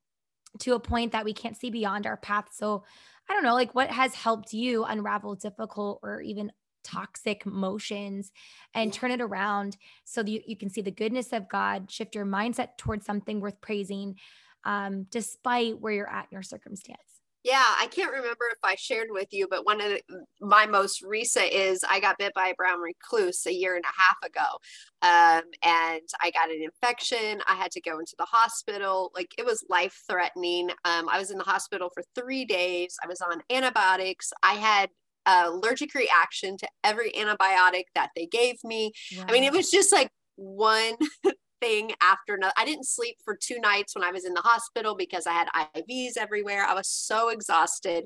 to 0.60 0.74
a 0.74 0.80
point 0.80 1.12
that 1.12 1.24
we 1.24 1.34
can't 1.34 1.56
see 1.56 1.70
beyond 1.70 2.08
our 2.08 2.18
path 2.18 2.46
so 2.52 2.84
i 3.30 3.34
don't 3.34 3.44
know 3.44 3.54
like 3.54 3.76
what 3.76 3.92
has 3.92 4.16
helped 4.16 4.54
you 4.54 4.84
unravel 4.86 5.36
difficult 5.36 6.00
or 6.02 6.20
even 6.22 6.52
toxic 6.84 7.46
motions 7.46 8.32
and 8.74 8.94
turn 8.94 9.12
it 9.12 9.22
around 9.22 9.78
so 10.04 10.24
that 10.24 10.32
you, 10.32 10.42
you 10.46 10.58
can 10.58 10.70
see 10.70 10.82
the 10.82 10.92
goodness 10.92 11.34
of 11.34 11.50
God, 11.50 11.90
shift 11.92 12.16
your 12.16 12.26
mindset 12.26 12.78
towards 12.78 13.06
something 13.06 13.40
worth 13.40 13.60
praising, 13.62 14.16
um, 14.64 15.06
despite 15.10 15.80
where 15.80 15.94
you're 15.94 16.10
at 16.10 16.26
in 16.26 16.36
your 16.36 16.44
circumstance. 16.44 17.00
Yeah, 17.44 17.64
I 17.80 17.88
can't 17.88 18.12
remember 18.12 18.46
if 18.52 18.60
I 18.64 18.76
shared 18.76 19.08
with 19.10 19.30
you, 19.32 19.48
but 19.50 19.66
one 19.66 19.82
of 19.82 19.90
the, 19.90 20.02
my 20.42 20.68
most 20.68 21.02
recent 21.02 21.52
is 21.52 21.84
I 21.90 22.00
got 22.00 22.20
bit 22.20 22.36
by 22.36 22.50
a 22.50 22.54
brown 22.54 22.80
recluse 22.80 23.44
a 23.48 23.52
year 23.52 23.76
and 23.76 23.84
a 23.84 24.00
half 24.00 24.18
ago. 24.24 24.60
Um, 25.02 25.50
and 25.64 26.08
I 26.22 26.30
got 26.30 26.52
an 26.52 26.62
infection. 26.62 27.42
I 27.48 27.56
had 27.56 27.72
to 27.72 27.82
go 27.82 27.98
into 27.98 28.14
the 28.20 28.26
hospital. 28.26 29.12
Like 29.16 29.34
it 29.40 29.46
was 29.46 29.66
life 29.70 30.04
threatening. 30.08 30.70
Um, 30.86 31.10
I 31.10 31.18
was 31.18 31.32
in 31.32 31.40
the 31.40 31.44
hospital 31.44 31.90
for 31.92 32.04
three 32.14 32.46
days. 32.46 32.96
I 33.04 33.08
was 33.08 33.22
on 33.22 33.42
antibiotics. 33.50 34.32
I 34.44 34.54
had 34.54 34.92
allergic 35.26 35.94
reaction 35.94 36.58
to 36.58 36.68
every 36.84 37.12
antibiotic 37.12 37.86
that 37.96 38.10
they 38.16 38.26
gave 38.26 38.64
me. 38.64 38.92
Wow. 39.18 39.26
I 39.28 39.32
mean, 39.32 39.44
it 39.44 39.54
was 39.54 39.70
just 39.70 39.92
like 39.92 40.10
one 40.36 40.96
thing 41.62 41.92
after 42.02 42.36
another. 42.36 42.54
I 42.58 42.66
didn't 42.66 42.88
sleep 42.88 43.18
for 43.24 43.38
two 43.40 43.60
nights 43.60 43.96
when 43.96 44.04
I 44.04 44.12
was 44.12 44.26
in 44.26 44.34
the 44.34 44.42
hospital 44.42 44.96
because 44.96 45.28
I 45.28 45.34
had 45.34 45.48
IVs 45.76 46.18
everywhere. 46.18 46.66
I 46.66 46.74
was 46.74 46.88
so 46.88 47.30
exhausted. 47.30 48.06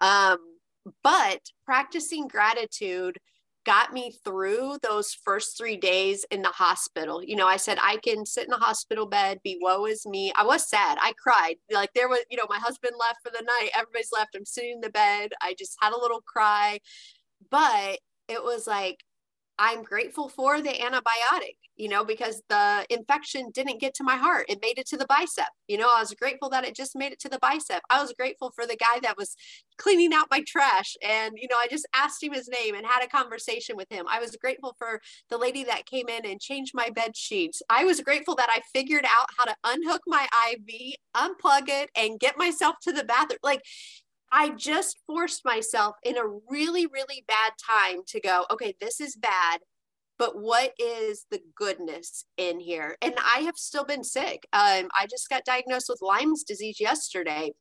Um, 0.00 0.38
but 1.02 1.40
practicing 1.64 2.28
gratitude 2.28 3.18
got 3.64 3.92
me 3.92 4.12
through 4.24 4.78
those 4.82 5.14
first 5.24 5.56
three 5.56 5.76
days 5.76 6.24
in 6.30 6.42
the 6.42 6.48
hospital. 6.48 7.22
You 7.22 7.36
know, 7.36 7.46
I 7.46 7.56
said, 7.56 7.78
I 7.80 7.96
can 7.98 8.26
sit 8.26 8.44
in 8.44 8.50
the 8.50 8.56
hospital 8.56 9.06
bed, 9.06 9.40
be 9.42 9.58
woe 9.60 9.86
is 9.86 10.06
me. 10.06 10.32
I 10.36 10.44
was 10.44 10.68
sad. 10.68 10.98
I 11.00 11.12
cried. 11.22 11.56
Like 11.72 11.90
there 11.94 12.08
was, 12.08 12.20
you 12.30 12.36
know, 12.36 12.46
my 12.48 12.58
husband 12.58 12.94
left 12.98 13.18
for 13.22 13.30
the 13.30 13.44
night. 13.44 13.70
Everybody's 13.74 14.12
left. 14.12 14.34
I'm 14.36 14.44
sitting 14.44 14.72
in 14.72 14.80
the 14.80 14.90
bed. 14.90 15.32
I 15.42 15.54
just 15.58 15.76
had 15.80 15.92
a 15.92 16.00
little 16.00 16.20
cry. 16.20 16.78
But 17.50 17.98
it 18.28 18.42
was 18.42 18.66
like, 18.66 18.98
I'm 19.58 19.84
grateful 19.84 20.28
for 20.28 20.60
the 20.60 20.70
antibiotic, 20.70 21.56
you 21.76 21.88
know, 21.88 22.04
because 22.04 22.42
the 22.48 22.84
infection 22.90 23.50
didn't 23.52 23.80
get 23.80 23.94
to 23.94 24.04
my 24.04 24.16
heart. 24.16 24.46
It 24.48 24.58
made 24.60 24.78
it 24.78 24.86
to 24.88 24.96
the 24.96 25.06
bicep. 25.06 25.46
You 25.68 25.78
know, 25.78 25.88
I 25.94 26.00
was 26.00 26.12
grateful 26.12 26.50
that 26.50 26.64
it 26.64 26.74
just 26.74 26.96
made 26.96 27.12
it 27.12 27.20
to 27.20 27.28
the 27.28 27.38
bicep. 27.38 27.82
I 27.88 28.02
was 28.02 28.12
grateful 28.18 28.50
for 28.50 28.66
the 28.66 28.76
guy 28.76 28.98
that 29.02 29.16
was 29.16 29.36
cleaning 29.78 30.12
out 30.12 30.26
my 30.30 30.42
trash. 30.46 30.96
And, 31.02 31.34
you 31.36 31.46
know, 31.48 31.56
I 31.56 31.68
just 31.68 31.86
asked 31.94 32.22
him 32.22 32.32
his 32.32 32.48
name 32.48 32.74
and 32.74 32.84
had 32.84 33.04
a 33.04 33.08
conversation 33.08 33.76
with 33.76 33.90
him. 33.90 34.06
I 34.08 34.18
was 34.18 34.36
grateful 34.36 34.74
for 34.76 35.00
the 35.30 35.38
lady 35.38 35.62
that 35.64 35.86
came 35.86 36.08
in 36.08 36.26
and 36.26 36.40
changed 36.40 36.72
my 36.74 36.90
bed 36.90 37.16
sheets. 37.16 37.62
I 37.70 37.84
was 37.84 38.00
grateful 38.00 38.34
that 38.36 38.50
I 38.50 38.60
figured 38.72 39.04
out 39.04 39.28
how 39.38 39.44
to 39.44 39.56
unhook 39.64 40.02
my 40.06 40.26
IV, 40.50 40.94
unplug 41.16 41.68
it, 41.68 41.90
and 41.96 42.18
get 42.18 42.36
myself 42.36 42.76
to 42.82 42.92
the 42.92 43.04
bathroom. 43.04 43.38
Like, 43.42 43.62
I 44.36 44.48
just 44.48 44.98
forced 45.06 45.44
myself 45.44 45.94
in 46.02 46.16
a 46.18 46.26
really, 46.50 46.86
really 46.86 47.24
bad 47.28 47.52
time 47.64 48.00
to 48.08 48.20
go, 48.20 48.46
okay, 48.50 48.74
this 48.80 49.00
is 49.00 49.14
bad, 49.14 49.60
but 50.18 50.36
what 50.36 50.72
is 50.76 51.26
the 51.30 51.40
goodness 51.54 52.24
in 52.36 52.58
here? 52.58 52.96
And 53.00 53.14
I 53.24 53.42
have 53.42 53.56
still 53.56 53.84
been 53.84 54.02
sick. 54.02 54.48
Um, 54.52 54.88
I 54.92 55.06
just 55.08 55.30
got 55.30 55.44
diagnosed 55.44 55.86
with 55.88 56.02
Lyme's 56.02 56.42
disease 56.42 56.80
yesterday. 56.80 57.52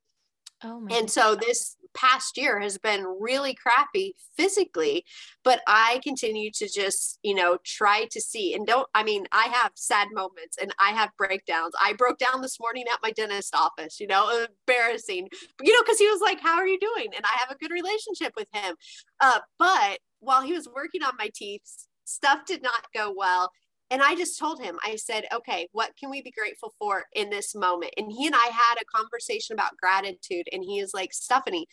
Oh 0.64 0.80
my 0.80 0.96
and 0.96 1.10
so 1.10 1.36
this 1.36 1.76
past 1.94 2.38
year 2.38 2.60
has 2.60 2.78
been 2.78 3.06
really 3.20 3.54
crappy 3.54 4.16
physically, 4.36 5.06
but 5.44 5.62
I 5.68 6.02
continue 6.04 6.52
to 6.56 6.68
just, 6.68 7.20
you 7.24 7.36
know, 7.36 7.58
try 7.64 8.06
to 8.12 8.22
see 8.22 8.54
and 8.54 8.66
don't, 8.66 8.88
I 8.94 9.04
mean, 9.04 9.26
I 9.32 9.44
have 9.54 9.72
sad 9.76 10.08
moments 10.12 10.58
and 10.62 10.74
I 10.80 10.90
have 10.90 11.12
breakdowns. 11.18 11.74
I 11.82 11.94
broke 11.94 12.18
down 12.18 12.42
this 12.42 12.60
morning 12.60 12.86
at 12.92 13.00
my 13.04 13.12
dentist 13.12 13.56
office, 13.56 14.00
you 14.00 14.08
know, 14.08 14.46
embarrassing, 14.68 15.28
you 15.62 15.74
know, 15.74 15.82
because 15.84 16.00
he 16.00 16.08
was 16.08 16.22
like, 16.22 16.40
How 16.42 16.56
are 16.56 16.68
you 16.68 16.80
doing? 16.80 17.10
And 17.16 17.26
I 17.26 17.38
have 17.40 17.52
a 17.52 17.58
good 17.58 17.72
relationship 17.72 18.34
with 18.36 18.48
him. 18.54 18.76
Uh, 19.20 19.40
but 19.60 20.00
while 20.20 20.42
he 20.42 20.54
was 20.54 20.68
working 20.74 21.04
on 21.04 21.14
my 21.18 21.30
teeth, 21.34 21.62
stuff 22.06 22.40
did 22.46 22.62
not 22.62 22.86
go 22.94 23.14
well. 23.16 23.52
And 23.94 24.02
I 24.02 24.16
just 24.16 24.40
told 24.40 24.60
him, 24.60 24.80
I 24.84 24.96
said, 24.96 25.26
okay, 25.32 25.68
what 25.72 25.92
can 26.00 26.10
we 26.10 26.24
be 26.24 26.32
grateful 26.32 26.74
for 26.80 27.04
in 27.14 27.30
this 27.30 27.54
moment? 27.54 27.94
And 27.96 28.12
he 28.12 28.26
and 28.26 28.36
I 28.36 28.48
had 28.52 28.76
a 28.82 28.98
conversation 28.98 29.54
about 29.54 29.78
gratitude. 29.78 30.48
And 30.52 30.64
he 30.64 30.80
is 30.80 30.96
like, 30.96 31.14
Stephanie, 31.14 31.68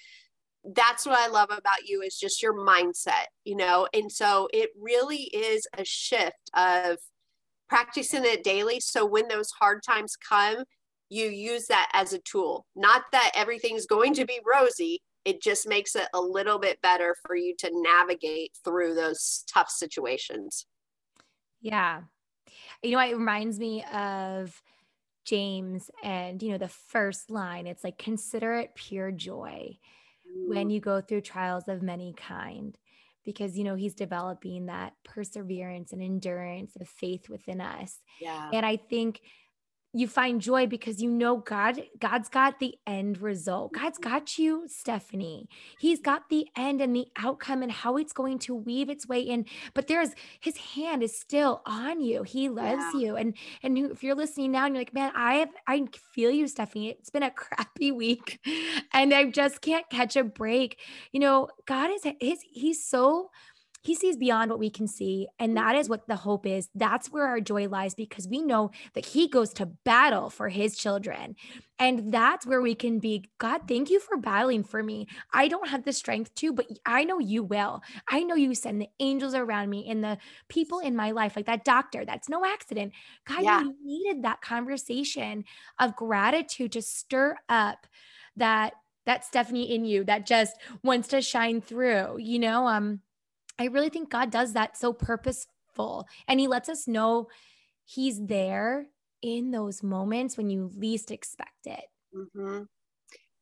that's 0.63 1.07
what 1.07 1.19
I 1.19 1.29
love 1.29 1.49
about 1.51 1.87
you 1.87 2.03
is 2.03 2.19
just 2.19 2.43
your 2.43 2.53
mindset, 2.53 3.29
you 3.45 3.57
know? 3.57 3.89
And 3.95 4.13
so 4.13 4.51
it 4.53 4.69
really 4.79 5.31
is 5.33 5.67
a 5.79 5.85
shift 5.87 6.51
of 6.55 6.99
practicing 7.71 8.27
it 8.27 8.45
daily. 8.45 8.81
So 8.81 9.07
when 9.07 9.29
those 9.29 9.51
hard 9.59 9.83
times 9.83 10.15
come, 10.17 10.65
you 11.09 11.25
use 11.25 11.69
that 11.69 11.91
as 11.95 12.13
a 12.13 12.19
tool. 12.19 12.67
Not 12.77 13.05
that 13.13 13.33
everything's 13.35 13.87
going 13.87 14.13
to 14.13 14.27
be 14.27 14.41
rosy, 14.47 15.01
it 15.25 15.41
just 15.41 15.67
makes 15.67 15.97
it 15.97 16.09
a 16.13 16.21
little 16.21 16.59
bit 16.59 16.83
better 16.83 17.17
for 17.27 17.35
you 17.35 17.55
to 17.61 17.71
navigate 17.73 18.53
through 18.63 18.95
those 18.95 19.43
tough 19.51 19.71
situations. 19.71 20.67
Yeah. 21.61 22.03
You 22.83 22.93
know, 22.93 23.01
it 23.01 23.17
reminds 23.17 23.59
me 23.59 23.85
of 23.93 24.63
James 25.25 25.91
and, 26.03 26.43
you 26.43 26.53
know, 26.53 26.59
the 26.59 26.69
first 26.69 27.31
line. 27.31 27.67
It's 27.67 27.85
like, 27.85 27.99
consider 27.99 28.55
it 28.55 28.75
pure 28.75 29.11
joy 29.13 29.79
when 30.47 30.71
you 30.71 30.81
go 30.81 31.01
through 31.01 31.21
trials 31.23 31.69
of 31.69 31.83
many 31.83 32.15
kind 32.17 32.77
because 33.25 33.59
you 33.59 33.65
know 33.65 33.75
he's 33.75 33.95
developing 33.95 34.67
that 34.67 34.95
perseverance 35.05 35.93
and 35.93 36.03
endurance 36.03 36.77
of 36.81 36.89
faith 36.89 37.29
within 37.29 37.61
us 37.61 37.99
yeah 38.21 38.51
and 38.53 38.65
i 38.65 38.77
think 38.77 39.21
you 39.93 40.07
find 40.07 40.41
joy 40.41 40.67
because 40.67 41.03
you 41.03 41.11
know 41.11 41.39
God 41.39 41.83
God's 41.99 42.29
got 42.29 42.61
the 42.61 42.75
end 42.87 43.21
result. 43.21 43.73
God's 43.73 43.99
mm-hmm. 43.99 44.11
got 44.11 44.39
you, 44.39 44.65
Stephanie. 44.69 45.49
He's 45.79 46.01
got 46.01 46.29
the 46.29 46.47
end 46.57 46.81
and 46.81 46.95
the 46.95 47.09
outcome 47.17 47.63
and 47.63 47.73
how 47.73 47.97
it's 47.97 48.13
going 48.13 48.39
to 48.41 48.55
weave 48.55 48.89
its 48.89 49.09
way 49.09 49.21
in. 49.21 49.47
But 49.75 49.89
there's 49.89 50.11
his 50.41 50.57
hand 50.57 51.03
is 51.03 51.19
still 51.19 51.63
on 51.67 52.01
you. 52.01 52.23
He 52.23 52.49
loves 52.49 52.85
yeah. 52.95 53.01
you. 53.01 53.17
And 53.17 53.37
and 53.63 53.77
if 53.79 54.05
you're 54.05 54.15
listening 54.15 54.53
now 54.53 54.67
and 54.67 54.75
you're 54.75 54.83
like, 54.83 54.95
"Man, 54.95 55.13
I 55.15 55.35
have 55.37 55.51
I 55.67 55.87
feel 56.15 56.31
you, 56.31 56.47
Stephanie. 56.47 56.91
It's 56.91 57.11
been 57.11 57.25
a 57.25 57.31
crappy 57.35 57.91
week 57.91 58.39
and 58.93 59.13
I 59.13 59.31
just 59.31 59.61
can't 59.61 59.89
catch 59.91 60.15
a 60.17 60.23
break." 60.23 60.79
You 61.13 61.21
know, 61.21 61.49
God 61.67 61.91
is 61.91 62.03
his 62.21 62.41
he's 62.49 62.85
so 62.85 63.31
he 63.83 63.95
sees 63.95 64.17
beyond 64.17 64.51
what 64.51 64.59
we 64.59 64.71
can 64.71 64.87
see. 64.87 65.29
And 65.39 65.57
that 65.57 65.75
is 65.75 65.87
mm-hmm. 65.87 65.93
what 65.93 66.07
the 66.07 66.17
hope 66.17 66.47
is. 66.47 66.69
That's 66.75 67.11
where 67.11 67.27
our 67.27 67.41
joy 67.41 67.69
lies 67.69 67.95
because 67.95 68.29
we 68.29 68.43
know 68.43 68.71
that 68.95 69.07
he 69.07 69.29
goes 69.29 69.53
to 69.55 69.67
battle 69.67 70.29
for 70.31 70.49
his 70.49 70.77
children. 70.77 71.37
And 71.79 72.13
that's 72.13 72.47
where 72.47 72.61
we 72.61 72.75
can 72.75 72.99
be 72.99 73.25
God, 73.39 73.63
thank 73.67 73.89
you 73.89 74.01
for 74.01 74.19
battling 74.19 74.65
for 74.65 74.83
me. 74.83 75.07
I 75.33 75.49
don't 75.49 75.69
have 75.69 75.85
the 75.85 75.95
strength 75.95 76.35
to, 76.37 76.53
but 76.53 76.67
I 76.85 77.05
know 77.05 77.19
you 77.19 77.43
will. 77.43 77.83
I 78.07 78.23
know 78.23 78.35
you 78.35 78.55
send 78.55 78.83
the 78.83 78.91
angels 79.01 79.35
around 79.35 79.71
me 79.71 79.89
and 79.89 80.05
the 80.05 80.19
people 80.49 80.81
in 80.81 80.95
my 80.95 81.13
life, 81.13 81.37
like 81.37 81.47
that 81.47 81.65
doctor. 81.65 82.05
That's 82.05 82.29
no 82.29 82.45
accident. 82.45 82.93
God, 83.27 83.43
yeah. 83.43 83.61
you 83.63 83.77
needed 83.83 84.25
that 84.25 84.43
conversation 84.43 85.45
of 85.79 85.97
gratitude 85.97 86.73
to 86.73 86.83
stir 86.83 87.37
up 87.49 87.87
that 88.37 88.75
that 89.07 89.25
Stephanie 89.25 89.75
in 89.75 89.85
you 89.87 90.05
that 90.05 90.27
just 90.27 90.55
wants 90.85 91.09
to 91.09 91.23
shine 91.23 91.63
through, 91.63 92.19
you 92.19 92.39
know? 92.39 92.67
Um, 92.67 93.01
I 93.59 93.67
really 93.67 93.91
think 93.91 94.11
God 94.11 94.31
does 94.31 94.55
that 94.55 94.77
so 94.77 94.93
purposeful 94.93 96.07
and 96.29 96.41
he 96.41 96.49
lets 96.49 96.69
us 96.69 96.89
know 96.89 97.29
he's 97.85 98.25
there 98.25 98.87
in 99.23 99.51
those 99.51 99.83
moments 99.83 100.37
when 100.37 100.51
you 100.51 100.71
least 100.75 101.11
expect 101.11 101.67
it. 101.67 101.85
Mm-hmm. 102.15 102.63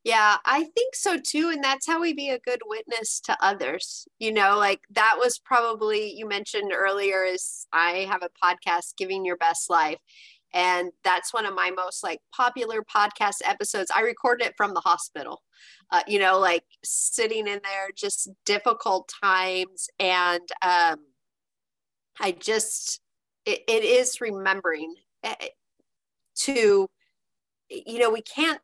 Yeah, 0.05 0.37
I 0.44 0.64
think 0.64 0.94
so 0.94 1.18
too. 1.18 1.51
And 1.51 1.62
that's 1.62 1.87
how 1.87 2.01
we 2.01 2.14
be 2.14 2.31
a 2.31 2.38
good 2.38 2.61
witness 2.64 3.21
to 3.25 3.37
others. 3.42 4.07
You 4.18 4.33
know, 4.33 4.57
like 4.57 4.81
that 4.90 5.16
was 5.18 5.38
probably, 5.38 6.12
you 6.14 6.27
mentioned 6.27 6.73
earlier, 6.73 7.25
is 7.25 7.66
I 7.73 8.07
have 8.11 8.23
a 8.23 8.31
podcast, 8.42 8.97
Giving 8.97 9.25
Your 9.25 9.37
Best 9.37 9.68
Life. 9.68 9.99
And 10.55 10.93
that's 11.05 11.35
one 11.35 11.47
of 11.47 11.55
my 11.55 11.71
most 11.71 12.03
like 12.03 12.21
popular 12.35 12.83
podcast 12.83 13.37
episodes. 13.45 13.91
I 13.95 14.01
recorded 14.01 14.47
it 14.47 14.55
from 14.57 14.75
the 14.75 14.81
hospital 14.81 15.43
uh, 15.91 16.03
you 16.07 16.19
know, 16.19 16.39
like 16.39 16.65
sitting 16.85 17.47
in 17.47 17.61
there, 17.65 17.89
just 17.97 18.29
difficult 18.45 19.11
times. 19.23 19.89
And 19.99 20.49
um, 20.63 20.99
I 22.21 22.33
just, 22.33 23.01
it, 23.47 23.61
it 23.67 23.85
is 23.85 24.21
remembering 24.21 24.95
eh, 25.25 25.35
to, 26.41 26.89
you 27.71 27.99
know, 27.99 28.11
we 28.11 28.23
can't, 28.23 28.61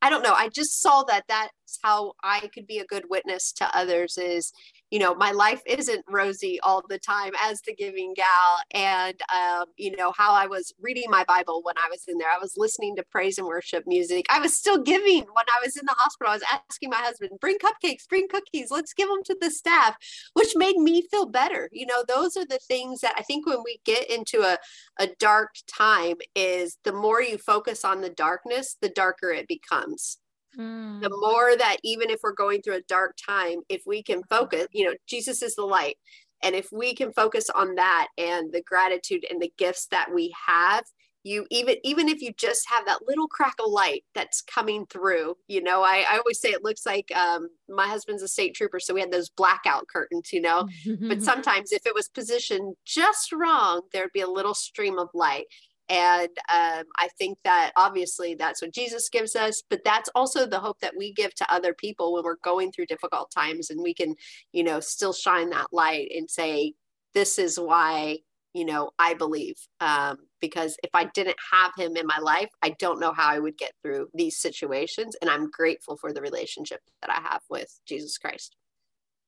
I 0.00 0.10
don't 0.10 0.22
know. 0.22 0.34
I 0.34 0.48
just 0.48 0.80
saw 0.80 1.02
that 1.04 1.24
that's 1.28 1.78
how 1.82 2.14
I 2.22 2.48
could 2.54 2.66
be 2.66 2.78
a 2.78 2.86
good 2.86 3.04
witness 3.08 3.52
to 3.54 3.76
others 3.76 4.16
is, 4.16 4.52
you 4.92 4.98
know, 4.98 5.14
my 5.14 5.30
life 5.30 5.62
isn't 5.64 6.04
rosy 6.06 6.60
all 6.62 6.84
the 6.86 6.98
time 6.98 7.32
as 7.42 7.62
the 7.62 7.74
giving 7.74 8.12
gal. 8.12 8.58
And, 8.74 9.18
um, 9.34 9.64
you 9.78 9.96
know, 9.96 10.12
how 10.14 10.34
I 10.34 10.46
was 10.46 10.74
reading 10.82 11.06
my 11.08 11.24
Bible 11.24 11.62
when 11.62 11.76
I 11.78 11.88
was 11.90 12.04
in 12.06 12.18
there. 12.18 12.28
I 12.28 12.38
was 12.38 12.58
listening 12.58 12.96
to 12.96 13.02
praise 13.10 13.38
and 13.38 13.46
worship 13.46 13.84
music. 13.86 14.26
I 14.28 14.38
was 14.38 14.54
still 14.54 14.76
giving 14.76 15.20
when 15.20 15.46
I 15.48 15.64
was 15.64 15.78
in 15.78 15.86
the 15.86 15.94
hospital. 15.96 16.30
I 16.30 16.36
was 16.36 16.44
asking 16.68 16.90
my 16.90 16.98
husband, 16.98 17.30
bring 17.40 17.56
cupcakes, 17.56 18.06
bring 18.06 18.28
cookies, 18.28 18.70
let's 18.70 18.92
give 18.92 19.08
them 19.08 19.22
to 19.24 19.36
the 19.40 19.50
staff, 19.50 19.96
which 20.34 20.54
made 20.56 20.76
me 20.76 21.08
feel 21.10 21.24
better. 21.24 21.70
You 21.72 21.86
know, 21.86 22.04
those 22.06 22.36
are 22.36 22.44
the 22.44 22.60
things 22.68 23.00
that 23.00 23.14
I 23.16 23.22
think 23.22 23.46
when 23.46 23.62
we 23.64 23.80
get 23.86 24.10
into 24.10 24.42
a, 24.42 24.58
a 25.00 25.08
dark 25.18 25.54
time 25.66 26.16
is 26.34 26.76
the 26.84 26.92
more 26.92 27.22
you 27.22 27.38
focus 27.38 27.82
on 27.82 28.02
the 28.02 28.10
darkness, 28.10 28.76
the 28.82 28.90
darker 28.90 29.30
it 29.30 29.48
becomes. 29.48 30.18
Mm. 30.58 31.02
The 31.02 31.10
more 31.10 31.56
that 31.56 31.78
even 31.82 32.10
if 32.10 32.20
we're 32.22 32.32
going 32.32 32.62
through 32.62 32.76
a 32.76 32.82
dark 32.82 33.16
time, 33.16 33.60
if 33.68 33.82
we 33.86 34.02
can 34.02 34.22
focus, 34.24 34.66
you 34.72 34.84
know, 34.84 34.94
Jesus 35.06 35.42
is 35.42 35.54
the 35.54 35.64
light. 35.64 35.96
And 36.42 36.54
if 36.54 36.68
we 36.72 36.94
can 36.94 37.12
focus 37.12 37.48
on 37.50 37.76
that 37.76 38.08
and 38.18 38.52
the 38.52 38.62
gratitude 38.62 39.24
and 39.30 39.40
the 39.40 39.52
gifts 39.56 39.86
that 39.86 40.12
we 40.12 40.34
have, 40.46 40.84
you 41.24 41.46
even 41.50 41.76
even 41.84 42.08
if 42.08 42.20
you 42.20 42.32
just 42.36 42.68
have 42.68 42.84
that 42.86 43.06
little 43.06 43.28
crack 43.28 43.54
of 43.60 43.70
light 43.70 44.04
that's 44.14 44.42
coming 44.42 44.86
through 44.86 45.36
you 45.46 45.62
know 45.62 45.82
i, 45.82 46.04
I 46.10 46.18
always 46.18 46.40
say 46.40 46.50
it 46.50 46.64
looks 46.64 46.84
like 46.84 47.12
um, 47.14 47.48
my 47.68 47.86
husband's 47.86 48.22
a 48.22 48.28
state 48.28 48.54
trooper 48.54 48.80
so 48.80 48.94
we 48.94 49.00
had 49.00 49.12
those 49.12 49.30
blackout 49.30 49.86
curtains 49.88 50.32
you 50.32 50.40
know 50.40 50.68
but 51.00 51.22
sometimes 51.22 51.72
if 51.72 51.86
it 51.86 51.94
was 51.94 52.08
positioned 52.08 52.74
just 52.84 53.32
wrong 53.32 53.82
there'd 53.92 54.12
be 54.12 54.20
a 54.20 54.28
little 54.28 54.54
stream 54.54 54.98
of 54.98 55.08
light 55.14 55.46
and 55.92 56.30
um, 56.48 56.84
I 56.96 57.08
think 57.18 57.36
that 57.44 57.72
obviously 57.76 58.34
that's 58.34 58.62
what 58.62 58.72
Jesus 58.72 59.10
gives 59.10 59.36
us, 59.36 59.62
but 59.68 59.84
that's 59.84 60.08
also 60.14 60.46
the 60.46 60.58
hope 60.58 60.80
that 60.80 60.96
we 60.96 61.12
give 61.12 61.34
to 61.34 61.52
other 61.52 61.74
people 61.74 62.14
when 62.14 62.24
we're 62.24 62.36
going 62.42 62.72
through 62.72 62.86
difficult 62.86 63.30
times 63.30 63.68
and 63.68 63.78
we 63.82 63.92
can, 63.92 64.14
you 64.52 64.64
know, 64.64 64.80
still 64.80 65.12
shine 65.12 65.50
that 65.50 65.66
light 65.70 66.10
and 66.16 66.30
say, 66.30 66.72
this 67.12 67.38
is 67.38 67.60
why, 67.60 68.20
you 68.54 68.64
know, 68.64 68.92
I 68.98 69.12
believe. 69.12 69.56
Um, 69.80 70.16
because 70.40 70.78
if 70.82 70.88
I 70.94 71.10
didn't 71.12 71.36
have 71.52 71.72
him 71.76 71.94
in 71.98 72.06
my 72.06 72.18
life, 72.20 72.48
I 72.62 72.70
don't 72.78 72.98
know 72.98 73.12
how 73.12 73.28
I 73.28 73.38
would 73.38 73.58
get 73.58 73.72
through 73.82 74.08
these 74.14 74.38
situations. 74.38 75.14
And 75.20 75.30
I'm 75.30 75.50
grateful 75.50 75.98
for 75.98 76.10
the 76.14 76.22
relationship 76.22 76.80
that 77.02 77.10
I 77.10 77.20
have 77.20 77.42
with 77.50 77.68
Jesus 77.86 78.16
Christ. 78.16 78.56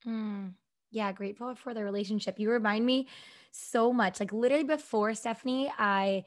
Mm, 0.07 0.55
yeah, 0.91 1.13
grateful 1.13 1.55
for 1.57 1.75
the 1.75 1.85
relationship. 1.85 2.39
You 2.39 2.51
remind 2.51 2.87
me 2.87 3.07
so 3.51 3.93
much. 3.93 4.19
Like 4.19 4.33
literally 4.33 4.65
before 4.65 5.15
Stephanie, 5.15 5.71
I 5.79 6.25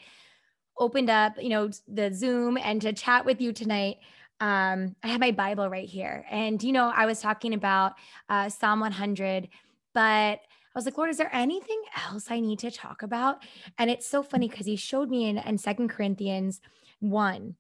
opened 0.80 1.10
up, 1.10 1.42
you 1.42 1.50
know, 1.50 1.70
the 1.88 2.14
Zoom 2.14 2.58
and 2.58 2.82
to 2.82 2.94
chat 2.94 3.26
with 3.26 3.42
you 3.42 3.54
tonight, 3.54 3.98
um, 4.40 4.96
I 5.04 5.08
have 5.08 5.20
my 5.20 5.32
Bible 5.32 5.70
right 5.70 5.88
here. 5.88 6.26
And, 6.30 6.62
you 6.62 6.72
know, 6.72 6.92
I 6.96 7.06
was 7.06 7.22
talking 7.22 7.54
about 7.54 7.94
uh, 8.30 8.50
Psalm 8.50 8.80
100, 8.80 9.50
but 9.94 10.00
I 10.40 10.40
was 10.76 10.86
like, 10.86 10.98
Lord, 10.98 11.10
is 11.10 11.18
there 11.18 11.34
anything 11.34 11.82
else 12.08 12.30
I 12.30 12.40
need 12.40 12.60
to 12.60 12.70
talk 12.70 13.02
about? 13.02 13.44
And 13.80 13.90
it's 13.90 14.08
so 14.08 14.22
funny 14.22 14.48
because 14.48 14.68
he 14.68 14.76
showed 14.76 15.10
me 15.10 15.28
in, 15.28 15.38
in 15.40 15.58
Second 15.58 15.90
Corinthians 15.90 16.62
1, 17.00 17.56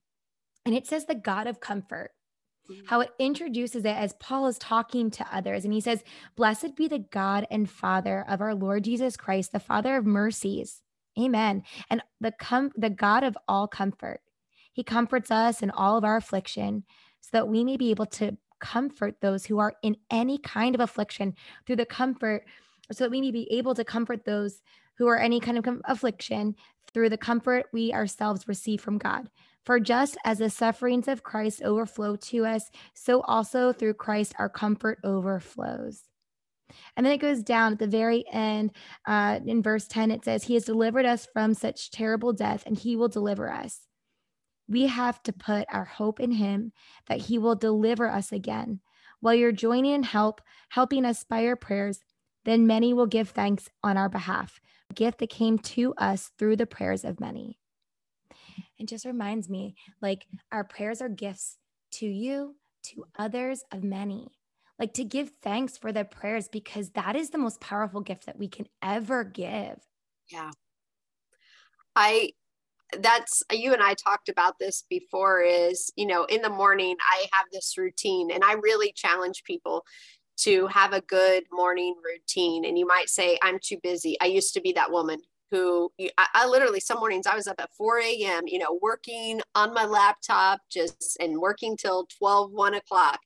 and 0.66 0.76
it 0.76 0.86
says 0.86 1.06
the 1.06 1.16
God 1.16 1.48
of 1.48 1.60
comfort 1.60 2.12
how 2.88 3.00
it 3.00 3.12
introduces 3.18 3.86
it 3.86 3.96
as 3.96 4.14
Paul 4.20 4.48
is 4.48 4.58
talking 4.58 5.10
to 5.12 5.26
others. 5.32 5.64
And 5.64 5.74
he 5.74 5.80
says, 5.80 6.04
Blessed 6.36 6.76
be 6.76 6.90
the 6.90 7.00
God 7.00 7.48
and 7.50 7.70
Father 7.70 8.26
of 8.28 8.42
our 8.42 8.54
Lord 8.54 8.84
Jesus 8.84 9.16
Christ, 9.16 9.54
the 9.54 9.60
Father 9.60 9.96
of 9.96 10.06
mercies 10.06 10.82
Amen. 11.18 11.64
And 11.90 12.02
the 12.22 12.32
com- 12.32 12.72
the 12.76 12.90
God 12.90 13.24
of 13.24 13.38
all 13.48 13.68
comfort. 13.68 14.22
He 14.74 14.84
comforts 14.84 15.32
us 15.32 15.64
in 15.64 15.72
all 15.72 15.98
of 15.98 16.04
our 16.04 16.18
affliction 16.18 16.84
so 17.22 17.30
that 17.34 17.48
we 17.48 17.64
may 17.64 17.78
be 17.78 17.90
able 17.90 18.06
to 18.06 18.38
comfort 18.60 19.16
those 19.22 19.46
who 19.46 19.60
are 19.60 19.74
in 19.82 19.98
any 20.10 20.38
kind 20.38 20.76
of 20.76 20.82
affliction 20.82 21.36
through 21.66 21.76
the 21.78 21.86
comfort 21.86 22.46
so 22.92 23.04
that 23.04 23.12
we 23.12 23.22
may 23.22 23.32
be 23.32 23.52
able 23.52 23.76
to 23.76 23.84
comfort 23.84 24.26
those 24.26 24.62
who 24.98 25.08
are 25.08 25.18
any 25.18 25.40
kind 25.40 25.58
of 25.58 25.64
com- 25.64 25.82
affliction 25.86 26.56
through 26.94 27.10
the 27.10 27.18
comfort 27.18 27.66
we 27.74 27.94
ourselves 27.94 28.48
receive 28.48 28.82
from 28.82 28.98
God. 28.98 29.30
For 29.64 29.80
just 29.80 30.18
as 30.24 30.38
the 30.38 30.50
sufferings 30.50 31.08
of 31.08 31.24
Christ 31.24 31.62
overflow 31.62 32.16
to 32.16 32.46
us, 32.46 32.72
so 32.94 33.22
also 33.22 33.74
through 33.74 33.96
Christ 33.96 34.34
our 34.40 34.50
comfort 34.50 35.00
overflows. 35.04 36.07
And 36.96 37.06
then 37.06 37.13
it 37.13 37.22
goes 37.22 37.44
down 37.44 37.74
at 37.74 37.80
the 37.80 37.88
very 37.88 38.26
end 38.32 38.72
uh, 39.06 39.40
in 39.46 39.62
verse 39.62 39.88
10, 39.88 40.12
it 40.12 40.26
says, 40.26 40.44
He 40.44 40.56
has 40.56 40.66
delivered 40.66 41.06
us 41.06 41.28
from 41.32 41.54
such 41.54 41.92
terrible 41.92 42.34
death, 42.34 42.63
and 42.66 42.78
He 42.78 42.96
will 42.96 43.08
deliver 43.08 43.52
us. 43.52 43.82
We 44.68 44.88
have 44.88 45.22
to 45.24 45.34
put 45.34 45.68
our 45.72 45.86
hope 45.86 46.20
in 46.20 46.32
Him 46.32 46.74
that 47.08 47.22
He 47.22 47.38
will 47.38 47.56
deliver 47.56 48.08
us 48.08 48.32
again. 48.32 48.82
While 49.20 49.36
you're 49.36 49.52
joining 49.52 49.94
in 49.94 50.04
help, 50.04 50.42
helping 50.70 51.06
us 51.06 51.24
by 51.24 51.42
your 51.42 51.56
prayers, 51.56 52.00
then 52.46 52.68
many 52.68 52.94
will 52.94 53.08
give 53.08 53.30
thanks 53.30 53.70
on 53.84 53.98
our 53.98 54.10
behalf, 54.10 54.60
a 54.90 54.94
gift 54.94 55.20
that 55.20 55.30
came 55.30 55.58
to 55.60 55.94
us 55.96 56.32
through 56.38 56.56
the 56.56 56.66
prayers 56.66 57.04
of 57.04 57.20
many. 57.20 57.60
It 58.78 58.88
just 58.88 59.06
reminds 59.06 59.50
me 59.50 59.76
like 60.02 60.26
our 60.52 60.63
prayers 60.63 61.02
are 61.02 61.10
gifts 61.10 61.58
to 61.94 62.06
you, 62.06 62.56
to 62.84 63.06
others 63.18 63.63
of 63.72 63.84
many. 63.84 64.37
Like 64.80 64.94
to 64.94 65.04
give 65.04 65.32
thanks 65.42 65.78
for 65.78 65.92
the 65.92 66.06
prayers 66.06 66.48
because 66.48 66.92
that 66.92 67.16
is 67.16 67.32
the 67.32 67.38
most 67.38 67.60
powerful 67.60 68.02
gift 68.02 68.26
that 68.28 68.38
we 68.38 68.48
can 68.48 68.68
ever 68.82 69.24
give. 69.24 69.80
Yeah. 70.30 70.52
I 71.96 72.32
that's 73.00 73.44
you 73.52 73.74
and 73.74 73.84
I 73.84 73.96
talked 73.96 74.30
about 74.30 74.60
this 74.60 74.86
before 74.90 75.42
is, 75.42 75.92
you 75.98 76.06
know, 76.06 76.24
in 76.26 76.42
the 76.42 76.50
morning 76.50 76.96
I 77.02 77.26
have 77.34 77.48
this 77.52 77.78
routine 77.78 78.32
and 78.32 78.44
I 78.44 78.54
really 78.54 78.94
challenge 78.96 79.44
people 79.44 79.84
to 80.38 80.68
have 80.68 80.94
a 80.94 81.02
good 81.02 81.44
morning 81.52 81.96
routine. 82.06 82.63
And 82.66 82.78
you 82.78 82.86
might 82.86 83.10
say, 83.10 83.40
I'm 83.42 83.58
too 83.62 83.78
busy. 83.82 84.16
I 84.22 84.26
used 84.26 84.54
to 84.54 84.62
be 84.62 84.72
that 84.74 84.92
woman 84.92 85.20
who 85.52 85.92
I, 86.18 86.28
I, 86.34 86.48
literally 86.48 86.80
some 86.80 87.00
mornings 87.00 87.26
I 87.26 87.36
was 87.36 87.48
up 87.48 87.60
at 87.60 87.74
4 87.78 88.00
a.m. 88.00 88.44
you 88.48 88.60
know 88.60 88.78
working 88.82 89.42
on 89.56 89.74
my 89.74 89.86
laptop 89.86 90.60
just 90.70 91.18
and 91.20 91.40
working 91.40 91.78
till 91.78 92.06
12 92.18 92.52
1 92.52 92.74
o'clock 92.74 93.20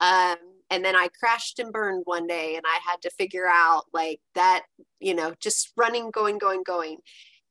um, 0.00 0.36
and 0.72 0.84
then 0.84 0.96
I 0.96 1.08
crashed 1.20 1.60
and 1.60 1.72
burned 1.72 2.02
one 2.06 2.26
day 2.26 2.56
and 2.56 2.64
I 2.66 2.80
had 2.88 3.02
to 3.02 3.10
figure 3.10 3.46
out 3.48 3.84
like 3.94 4.20
that 4.34 4.64
you 5.00 5.14
know 5.14 5.34
just 5.40 5.72
running 5.76 6.10
going 6.10 6.38
going 6.38 6.64
going 6.64 6.98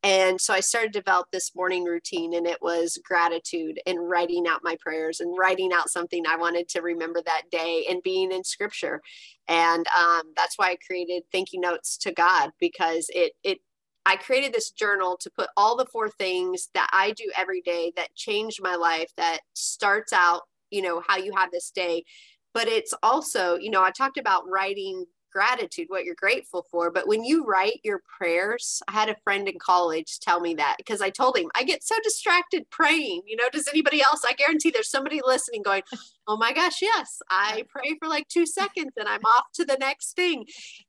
and 0.04 0.42
so 0.42 0.54
I 0.54 0.62
started 0.62 0.94
to 0.94 1.00
develop 1.00 1.28
this 1.32 1.56
morning 1.56 1.84
routine 1.84 2.34
and 2.34 2.48
it 2.48 2.58
was 2.62 3.00
gratitude 3.06 3.80
and 3.86 4.10
writing 4.10 4.48
out 4.48 4.62
my 4.64 4.76
prayers 4.80 5.20
and 5.20 5.38
writing 5.38 5.72
out 5.72 5.92
something 5.92 6.24
I 6.26 6.38
wanted 6.38 6.68
to 6.70 6.82
remember 6.82 7.22
that 7.26 7.44
day 7.52 7.86
and 7.88 8.02
being 8.02 8.32
in 8.32 8.44
scripture. 8.44 9.02
And 9.48 9.86
um, 9.98 10.34
that's 10.36 10.58
why 10.58 10.72
I 10.72 10.78
created 10.88 11.24
thank 11.32 11.54
you 11.54 11.60
notes 11.60 11.98
to 12.00 12.12
God 12.12 12.52
because 12.60 13.08
it, 13.14 13.34
it 13.44 13.60
I 14.04 14.16
created 14.16 14.54
this 14.54 14.72
journal 14.72 15.18
to 15.22 15.30
put 15.30 15.50
all 15.56 15.78
the 15.78 15.86
four 15.86 16.10
things 16.10 16.70
that 16.74 16.90
I 16.92 17.12
do 17.12 17.32
every 17.38 17.62
day 17.62 17.94
that 17.96 18.16
change 18.16 18.60
my 18.60 18.76
life, 18.76 19.12
that 19.18 19.42
starts 19.54 20.12
out, 20.12 20.42
you 20.72 20.82
know, 20.82 21.04
how 21.08 21.18
you 21.18 21.34
have 21.36 21.52
this 21.52 21.70
day. 21.70 22.04
But 22.54 22.68
it's 22.68 22.94
also, 23.02 23.58
you 23.58 23.70
know, 23.70 23.84
I 23.84 23.92
talked 23.92 24.18
about 24.18 24.48
writing 24.48 25.06
gratitude, 25.32 25.88
what 25.90 26.04
you're 26.04 26.16
grateful 26.16 26.66
for. 26.70 26.92
But 26.92 27.08
when 27.08 27.24
you 27.24 27.46
write 27.46 27.80
your 27.84 28.02
prayers, 28.18 28.82
I 28.88 28.92
had 28.92 29.10
a 29.10 29.16
friend 29.24 29.48
in 29.48 29.58
college 29.60 30.20
tell 30.20 30.40
me 30.40 30.54
that 30.56 30.76
because 30.78 31.02
I 31.02 31.10
told 31.10 31.38
him 31.38 31.50
I 31.56 31.64
get 31.64 31.84
so 31.84 31.96
distracted 32.04 32.70
praying. 32.70 33.24
You 33.26 33.38
know, 33.38 33.50
does 33.52 33.68
anybody 33.68 34.02
else? 34.02 34.24
I 34.28 34.34
guarantee 34.34 34.70
there's 34.70 34.92
somebody 34.92 35.22
listening 35.26 35.64
going, 35.64 35.84
oh 36.28 36.38
my 36.38 36.54
gosh, 36.54 36.82
yes, 36.82 37.22
I 37.30 37.64
pray 37.70 37.96
for 37.98 38.08
like 38.08 38.28
two 38.28 38.46
seconds 38.46 38.92
and 38.98 39.08
I'm 39.08 39.22
off 39.22 39.46
to 39.56 39.66
the 39.66 39.78
next 39.80 40.16
thing. 40.16 40.46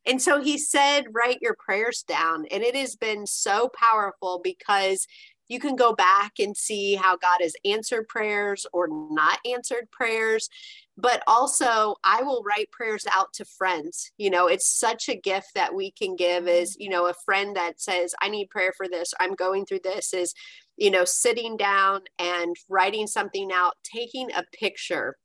And 0.06 0.20
so 0.20 0.40
he 0.40 0.58
said, 0.58 1.04
write 1.12 1.38
your 1.40 1.56
prayers 1.58 2.04
down. 2.06 2.46
And 2.50 2.62
it 2.62 2.76
has 2.76 2.96
been 2.96 3.26
so 3.26 3.70
powerful 3.74 4.40
because 4.42 5.06
you 5.48 5.60
can 5.60 5.76
go 5.76 5.92
back 5.92 6.32
and 6.38 6.56
see 6.56 6.94
how 6.94 7.16
God 7.16 7.38
has 7.40 7.54
answered 7.64 8.08
prayers 8.08 8.66
or 8.72 8.88
not 8.88 9.38
answered 9.44 9.90
prayers 9.90 10.48
but 10.96 11.22
also 11.26 11.96
i 12.04 12.22
will 12.22 12.42
write 12.44 12.70
prayers 12.70 13.06
out 13.14 13.32
to 13.32 13.44
friends 13.44 14.10
you 14.18 14.30
know 14.30 14.46
it's 14.46 14.68
such 14.68 15.08
a 15.08 15.16
gift 15.16 15.48
that 15.54 15.74
we 15.74 15.90
can 15.90 16.16
give 16.16 16.46
is 16.46 16.72
mm-hmm. 16.72 16.82
you 16.82 16.88
know 16.88 17.06
a 17.06 17.14
friend 17.24 17.56
that 17.56 17.80
says 17.80 18.14
i 18.20 18.28
need 18.28 18.50
prayer 18.50 18.72
for 18.76 18.88
this 18.88 19.14
i'm 19.20 19.34
going 19.34 19.64
through 19.64 19.80
this 19.82 20.12
is 20.12 20.34
you 20.76 20.90
know 20.90 21.04
sitting 21.04 21.56
down 21.56 22.00
and 22.18 22.56
writing 22.68 23.06
something 23.06 23.50
out 23.52 23.74
taking 23.82 24.30
a 24.32 24.44
picture 24.52 25.16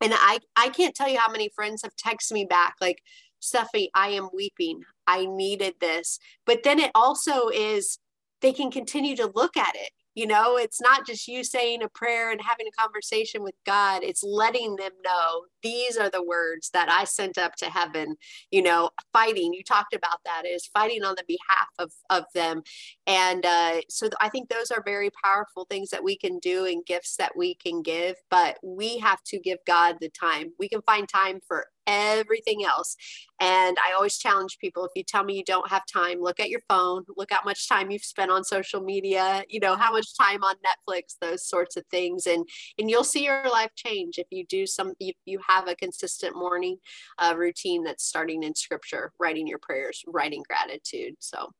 and 0.00 0.12
i 0.14 0.38
i 0.56 0.68
can't 0.68 0.94
tell 0.94 1.08
you 1.08 1.18
how 1.18 1.30
many 1.30 1.48
friends 1.54 1.82
have 1.82 1.94
texted 1.96 2.32
me 2.32 2.44
back 2.44 2.74
like 2.80 3.00
Steffi, 3.42 3.88
I 3.94 4.08
am 4.08 4.28
weeping. 4.34 4.82
I 5.06 5.24
needed 5.24 5.74
this. 5.80 6.18
But 6.46 6.62
then 6.62 6.78
it 6.78 6.90
also 6.94 7.48
is, 7.48 7.98
they 8.42 8.52
can 8.52 8.70
continue 8.70 9.16
to 9.16 9.32
look 9.34 9.56
at 9.56 9.74
it 9.74 9.92
you 10.20 10.26
know, 10.26 10.58
it's 10.58 10.82
not 10.82 11.06
just 11.06 11.26
you 11.28 11.42
saying 11.42 11.82
a 11.82 11.88
prayer 11.88 12.30
and 12.30 12.42
having 12.42 12.66
a 12.66 12.82
conversation 12.82 13.42
with 13.42 13.54
God, 13.64 14.02
it's 14.02 14.22
letting 14.22 14.76
them 14.76 14.92
know 15.02 15.44
these 15.62 15.96
are 15.96 16.10
the 16.10 16.22
words 16.22 16.70
that 16.72 16.90
I 16.90 17.04
sent 17.04 17.38
up 17.38 17.56
to 17.56 17.66
heaven. 17.66 18.16
You 18.50 18.62
know, 18.62 18.90
fighting, 19.12 19.52
you 19.52 19.62
talked 19.62 19.94
about 19.94 20.18
that, 20.24 20.46
is 20.46 20.66
fighting 20.66 21.04
on 21.04 21.14
the 21.16 21.24
behalf 21.26 21.68
of, 21.78 21.92
of 22.10 22.24
them. 22.34 22.62
And 23.06 23.44
uh, 23.44 23.80
so 23.88 24.08
I 24.20 24.28
think 24.28 24.48
those 24.48 24.70
are 24.70 24.82
very 24.84 25.10
powerful 25.24 25.66
things 25.68 25.90
that 25.90 26.04
we 26.04 26.16
can 26.16 26.38
do 26.38 26.66
and 26.66 26.84
gifts 26.84 27.16
that 27.16 27.36
we 27.36 27.54
can 27.54 27.82
give, 27.82 28.16
but 28.30 28.58
we 28.62 28.98
have 28.98 29.22
to 29.24 29.38
give 29.38 29.58
God 29.66 29.96
the 30.00 30.10
time. 30.10 30.52
We 30.58 30.68
can 30.68 30.82
find 30.82 31.08
time 31.08 31.40
for 31.46 31.66
everything 31.86 32.64
else. 32.64 32.96
And 33.40 33.76
I 33.84 33.94
always 33.94 34.18
challenge 34.18 34.58
people 34.60 34.84
if 34.84 34.92
you 34.94 35.02
tell 35.02 35.24
me 35.24 35.34
you 35.34 35.44
don't 35.44 35.70
have 35.70 35.82
time, 35.92 36.20
look 36.20 36.38
at 36.38 36.50
your 36.50 36.60
phone, 36.68 37.04
look 37.16 37.30
how 37.32 37.40
much 37.44 37.68
time 37.68 37.90
you've 37.90 38.04
spent 38.04 38.30
on 38.30 38.44
social 38.44 38.80
media, 38.80 39.42
you 39.48 39.60
know, 39.60 39.76
how 39.76 39.92
much 39.92 40.16
time 40.16 40.44
on 40.44 40.54
Netflix, 40.56 41.16
those 41.20 41.44
sorts 41.44 41.76
of 41.76 41.84
things. 41.90 42.26
And 42.26 42.46
and 42.78 42.90
you'll 42.90 43.04
see 43.04 43.24
your 43.24 43.48
life 43.50 43.70
change 43.74 44.18
if 44.18 44.26
you 44.30 44.44
do 44.46 44.66
some 44.66 44.92
if 45.00 45.16
you 45.24 45.40
have 45.50 45.68
a 45.68 45.74
consistent 45.74 46.36
morning 46.36 46.78
uh, 47.18 47.34
routine 47.36 47.84
that's 47.84 48.04
starting 48.04 48.42
in 48.42 48.54
scripture, 48.54 49.12
writing 49.18 49.46
your 49.46 49.58
prayers, 49.58 50.02
writing 50.06 50.42
gratitude. 50.48 51.14
So 51.18 51.50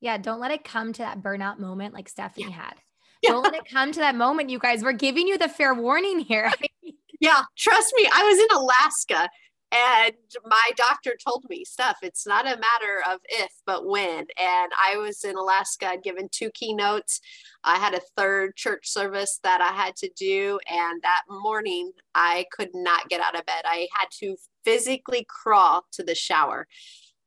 yeah, 0.00 0.16
don't 0.18 0.40
let 0.40 0.50
it 0.50 0.64
come 0.64 0.92
to 0.94 1.02
that 1.02 1.22
burnout 1.22 1.58
moment 1.58 1.94
like 1.94 2.08
Stephanie 2.08 2.46
yeah. 2.46 2.52
had. 2.52 2.74
Yeah. 3.22 3.30
Don't 3.32 3.42
let 3.42 3.54
it 3.54 3.64
come 3.70 3.92
to 3.92 4.00
that 4.00 4.14
moment, 4.14 4.48
you 4.48 4.58
guys. 4.58 4.82
We're 4.82 4.92
giving 4.92 5.28
you 5.28 5.36
the 5.36 5.48
fair 5.48 5.74
warning 5.74 6.20
here. 6.20 6.50
yeah, 7.20 7.42
trust 7.56 7.92
me. 7.96 8.08
I 8.12 8.24
was 8.24 8.38
in 8.38 8.56
Alaska 8.56 9.28
and 9.72 10.14
my 10.44 10.70
doctor 10.76 11.16
told 11.24 11.44
me, 11.48 11.64
stuff. 11.64 11.98
it's 12.02 12.26
not 12.26 12.44
a 12.44 12.58
matter 12.58 13.02
of 13.08 13.20
if, 13.28 13.52
but 13.66 13.86
when. 13.86 14.18
And 14.18 14.72
I 14.76 14.96
was 14.96 15.22
in 15.22 15.36
Alaska, 15.36 15.90
I'd 15.90 16.02
given 16.02 16.28
two 16.32 16.50
keynotes. 16.50 17.20
I 17.62 17.76
had 17.76 17.94
a 17.94 18.00
third 18.16 18.56
church 18.56 18.88
service 18.88 19.38
that 19.44 19.60
I 19.60 19.72
had 19.72 19.94
to 19.96 20.10
do. 20.16 20.58
And 20.68 21.00
that 21.02 21.22
morning, 21.28 21.92
I 22.14 22.46
could 22.52 22.70
not 22.74 23.08
get 23.08 23.20
out 23.20 23.38
of 23.38 23.46
bed. 23.46 23.62
I 23.64 23.86
had 23.94 24.08
to 24.20 24.36
physically 24.64 25.24
crawl 25.28 25.84
to 25.92 26.02
the 26.02 26.16
shower. 26.16 26.66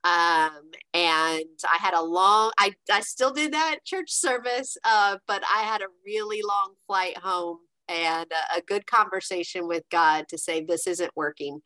Um, 0.03 0.71
and 0.93 1.45
I 1.63 1.77
had 1.79 1.93
a 1.93 2.01
long, 2.01 2.51
I, 2.60 2.73
I 2.91 2.99
still 2.99 3.32
did 3.32 3.53
that 3.53 3.86
church 3.86 4.12
service, 4.12 4.75
uh, 4.84 5.17
but 5.27 5.43
I 5.49 5.62
had 5.62 5.82
a 5.82 5.88
really 6.06 6.41
long 6.41 6.73
flight 6.88 7.17
home 7.17 7.60
and 7.88 8.29
a, 8.32 8.58
a 8.58 8.62
good 8.62 8.86
conversation 8.86 9.67
with 9.67 9.84
God 9.89 10.27
to 10.29 10.38
say, 10.38 10.63
this 10.63 10.88
isn't 10.88 11.12
working. 11.15 11.62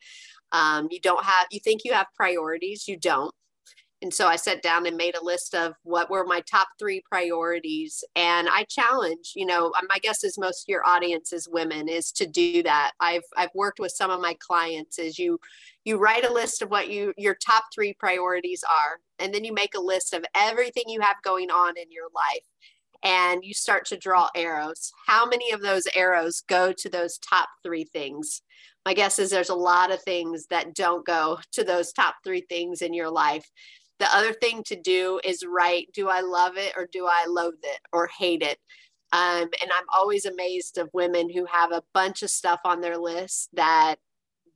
Um, 0.52 0.88
you 0.90 1.00
don't 1.00 1.24
have, 1.24 1.46
you 1.50 1.60
think 1.60 1.82
you 1.84 1.92
have 1.92 2.06
priorities, 2.16 2.88
you 2.88 2.96
don't. 2.96 3.34
And 4.00 4.14
so 4.14 4.28
I 4.28 4.36
sat 4.36 4.62
down 4.62 4.86
and 4.86 4.96
made 4.96 5.16
a 5.16 5.24
list 5.24 5.54
of 5.56 5.74
what 5.82 6.08
were 6.08 6.24
my 6.24 6.40
top 6.48 6.68
three 6.78 7.02
priorities. 7.10 8.04
And 8.14 8.48
I 8.48 8.64
challenge, 8.68 9.32
you 9.34 9.44
know, 9.44 9.72
my 9.88 9.98
guess 9.98 10.22
is 10.22 10.38
most 10.38 10.64
of 10.64 10.68
your 10.68 10.86
audience 10.86 11.32
is 11.32 11.48
women, 11.50 11.88
is 11.88 12.12
to 12.12 12.26
do 12.26 12.62
that. 12.62 12.92
I've 13.00 13.24
I've 13.36 13.50
worked 13.54 13.80
with 13.80 13.90
some 13.90 14.10
of 14.10 14.20
my 14.20 14.36
clients 14.38 15.00
is 15.00 15.18
you 15.18 15.40
you 15.84 15.98
write 15.98 16.24
a 16.24 16.32
list 16.32 16.62
of 16.62 16.70
what 16.70 16.88
you 16.88 17.12
your 17.16 17.36
top 17.44 17.64
three 17.74 17.92
priorities 17.92 18.62
are, 18.68 19.00
and 19.18 19.34
then 19.34 19.44
you 19.44 19.52
make 19.52 19.74
a 19.74 19.80
list 19.80 20.14
of 20.14 20.24
everything 20.34 20.84
you 20.86 21.00
have 21.00 21.16
going 21.24 21.50
on 21.50 21.76
in 21.76 21.90
your 21.90 22.08
life. 22.14 22.44
And 23.02 23.44
you 23.44 23.54
start 23.54 23.86
to 23.86 23.96
draw 23.96 24.28
arrows. 24.34 24.90
How 25.06 25.24
many 25.26 25.52
of 25.52 25.62
those 25.62 25.86
arrows 25.94 26.42
go 26.48 26.72
to 26.72 26.88
those 26.88 27.18
top 27.18 27.48
three 27.62 27.84
things? 27.84 28.42
my 28.88 28.94
guess 28.94 29.18
is 29.18 29.28
there's 29.28 29.50
a 29.50 29.54
lot 29.54 29.90
of 29.90 30.00
things 30.00 30.46
that 30.46 30.74
don't 30.74 31.04
go 31.04 31.38
to 31.52 31.62
those 31.62 31.92
top 31.92 32.14
three 32.24 32.40
things 32.48 32.80
in 32.80 32.94
your 32.94 33.10
life. 33.10 33.46
The 33.98 34.08
other 34.16 34.32
thing 34.32 34.62
to 34.64 34.80
do 34.80 35.20
is 35.22 35.44
write 35.46 35.88
do 35.92 36.08
I 36.08 36.22
love 36.22 36.56
it 36.56 36.72
or 36.74 36.88
do 36.90 37.06
I 37.06 37.26
loathe 37.28 37.60
it 37.62 37.80
or 37.92 38.08
hate 38.18 38.40
it? 38.40 38.56
Um, 39.12 39.42
and 39.60 39.70
I'm 39.74 39.84
always 39.94 40.24
amazed 40.24 40.78
of 40.78 40.88
women 40.94 41.28
who 41.28 41.44
have 41.44 41.70
a 41.70 41.82
bunch 41.92 42.22
of 42.22 42.30
stuff 42.30 42.60
on 42.64 42.80
their 42.80 42.96
list 42.96 43.50
that 43.52 43.96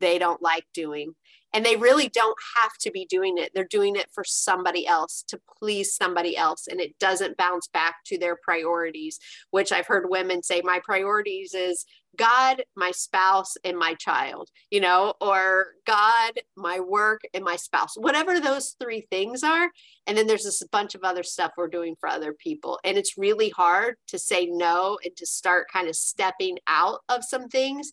they 0.01 0.19
don't 0.19 0.41
like 0.41 0.65
doing. 0.73 1.15
And 1.53 1.65
they 1.65 1.77
really 1.77 2.09
don't 2.09 2.39
have 2.61 2.73
to 2.81 2.91
be 2.91 3.07
doing 3.07 3.39
it. 3.39 3.53
They're 3.55 3.65
doing 3.65 3.97
it 3.97 4.09
for 4.13 4.25
somebody 4.25 4.87
else 4.87 5.25
to 5.29 5.41
please 5.59 5.95
somebody 5.95 6.37
else 6.37 6.67
and 6.69 6.81
it 6.81 6.99
doesn't 6.99 7.37
bounce 7.37 7.69
back 7.69 7.97
to 8.07 8.19
their 8.19 8.37
priorities 8.43 9.19
which 9.51 9.71
i've 9.73 9.87
heard 9.87 10.09
women 10.09 10.43
say 10.43 10.61
my 10.65 10.81
priorities 10.85 11.55
is 11.55 11.85
god 12.19 12.63
my 12.77 12.91
spouse 12.91 13.55
and 13.65 13.79
my 13.79 13.95
child 13.95 14.51
you 14.71 14.81
know 14.81 15.15
or 15.21 15.67
god 15.87 16.33
my 16.57 16.81
work 16.81 17.21
and 17.33 17.45
my 17.45 17.57
spouse 17.57 17.95
whatever 17.97 18.41
those 18.41 18.77
three 18.81 19.03
things 19.11 19.43
are. 19.43 19.71
And 20.07 20.17
then 20.17 20.27
there's 20.27 20.45
this 20.45 20.63
bunch 20.73 20.95
of 20.95 21.05
other 21.05 21.23
stuff 21.23 21.53
we're 21.57 21.69
doing 21.69 21.97
for 21.99 22.09
other 22.09 22.33
people. 22.33 22.79
And 22.85 22.99
it's 22.99 23.17
really 23.17 23.51
hard 23.51 23.97
to 24.09 24.19
say 24.19 24.47
no 24.47 24.99
and 25.05 25.17
to 25.17 25.27
start 25.27 25.69
kind 25.73 25.89
of 25.89 25.97
stepping 25.97 26.59
out 26.67 27.01
of 27.09 27.25
some 27.25 27.49
things. 27.49 27.93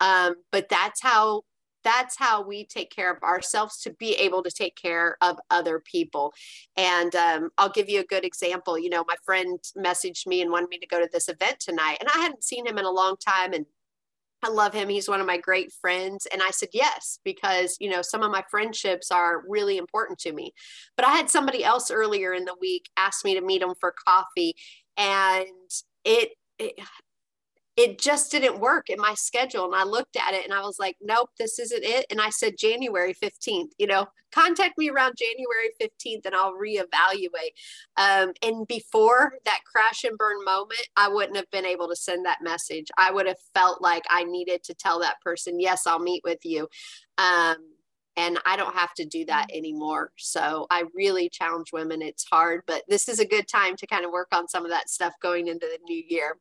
Um, 0.00 0.36
but 0.50 0.68
that's 0.68 1.02
how 1.02 1.42
that's 1.84 2.18
how 2.18 2.42
we 2.42 2.64
take 2.64 2.90
care 2.90 3.12
of 3.12 3.22
ourselves 3.22 3.80
to 3.82 3.92
be 3.92 4.14
able 4.14 4.42
to 4.42 4.50
take 4.50 4.76
care 4.76 5.16
of 5.20 5.38
other 5.50 5.80
people. 5.80 6.32
And 6.76 7.14
um, 7.14 7.50
I'll 7.58 7.68
give 7.68 7.88
you 7.88 8.00
a 8.00 8.04
good 8.04 8.24
example. 8.24 8.78
You 8.78 8.90
know, 8.90 9.04
my 9.06 9.16
friend 9.24 9.60
messaged 9.76 10.26
me 10.26 10.42
and 10.42 10.50
wanted 10.50 10.70
me 10.70 10.78
to 10.78 10.86
go 10.86 10.98
to 10.98 11.08
this 11.12 11.28
event 11.28 11.60
tonight, 11.60 11.98
and 12.00 12.08
I 12.14 12.18
hadn't 12.18 12.44
seen 12.44 12.66
him 12.66 12.78
in 12.78 12.84
a 12.84 12.90
long 12.90 13.16
time. 13.16 13.52
And 13.52 13.66
I 14.42 14.48
love 14.48 14.74
him. 14.74 14.90
He's 14.90 15.08
one 15.08 15.20
of 15.20 15.26
my 15.26 15.38
great 15.38 15.72
friends. 15.72 16.26
And 16.30 16.42
I 16.42 16.50
said 16.50 16.68
yes, 16.74 17.18
because, 17.24 17.78
you 17.80 17.88
know, 17.88 18.02
some 18.02 18.22
of 18.22 18.30
my 18.30 18.44
friendships 18.50 19.10
are 19.10 19.42
really 19.48 19.78
important 19.78 20.18
to 20.18 20.32
me. 20.32 20.52
But 20.96 21.06
I 21.06 21.12
had 21.12 21.30
somebody 21.30 21.64
else 21.64 21.90
earlier 21.90 22.34
in 22.34 22.44
the 22.44 22.56
week 22.60 22.90
ask 22.98 23.24
me 23.24 23.34
to 23.34 23.40
meet 23.40 23.62
him 23.62 23.72
for 23.80 23.94
coffee. 24.06 24.54
And 24.98 25.46
it, 26.04 26.32
it 26.58 26.74
it 27.76 27.98
just 27.98 28.30
didn't 28.30 28.60
work 28.60 28.88
in 28.88 28.98
my 29.00 29.14
schedule. 29.14 29.64
And 29.64 29.74
I 29.74 29.82
looked 29.82 30.16
at 30.16 30.32
it 30.32 30.44
and 30.44 30.54
I 30.54 30.60
was 30.60 30.78
like, 30.78 30.96
nope, 31.00 31.30
this 31.38 31.58
isn't 31.58 31.82
it. 31.82 32.06
And 32.08 32.20
I 32.20 32.30
said, 32.30 32.54
January 32.56 33.14
15th, 33.14 33.70
you 33.78 33.88
know, 33.88 34.06
contact 34.32 34.78
me 34.78 34.90
around 34.90 35.14
January 35.18 35.70
15th 35.80 36.24
and 36.24 36.36
I'll 36.36 36.54
reevaluate. 36.54 37.54
Um, 37.96 38.32
and 38.42 38.66
before 38.68 39.34
that 39.44 39.60
crash 39.66 40.04
and 40.04 40.16
burn 40.16 40.44
moment, 40.44 40.86
I 40.96 41.08
wouldn't 41.08 41.36
have 41.36 41.50
been 41.50 41.66
able 41.66 41.88
to 41.88 41.96
send 41.96 42.24
that 42.26 42.42
message. 42.42 42.86
I 42.96 43.10
would 43.10 43.26
have 43.26 43.40
felt 43.54 43.82
like 43.82 44.04
I 44.08 44.22
needed 44.22 44.62
to 44.64 44.74
tell 44.74 45.00
that 45.00 45.20
person, 45.20 45.58
yes, 45.58 45.84
I'll 45.86 45.98
meet 45.98 46.22
with 46.24 46.44
you. 46.44 46.68
Um, 47.18 47.56
and 48.16 48.38
I 48.46 48.56
don't 48.56 48.76
have 48.76 48.94
to 48.94 49.04
do 49.04 49.24
that 49.24 49.46
anymore. 49.52 50.12
So 50.16 50.68
I 50.70 50.84
really 50.94 51.28
challenge 51.28 51.72
women. 51.72 52.02
It's 52.02 52.24
hard, 52.30 52.62
but 52.68 52.84
this 52.88 53.08
is 53.08 53.18
a 53.18 53.26
good 53.26 53.48
time 53.48 53.74
to 53.76 53.86
kind 53.88 54.04
of 54.04 54.12
work 54.12 54.28
on 54.32 54.46
some 54.46 54.64
of 54.64 54.70
that 54.70 54.88
stuff 54.88 55.14
going 55.20 55.48
into 55.48 55.66
the 55.66 55.78
new 55.88 56.00
year. 56.06 56.36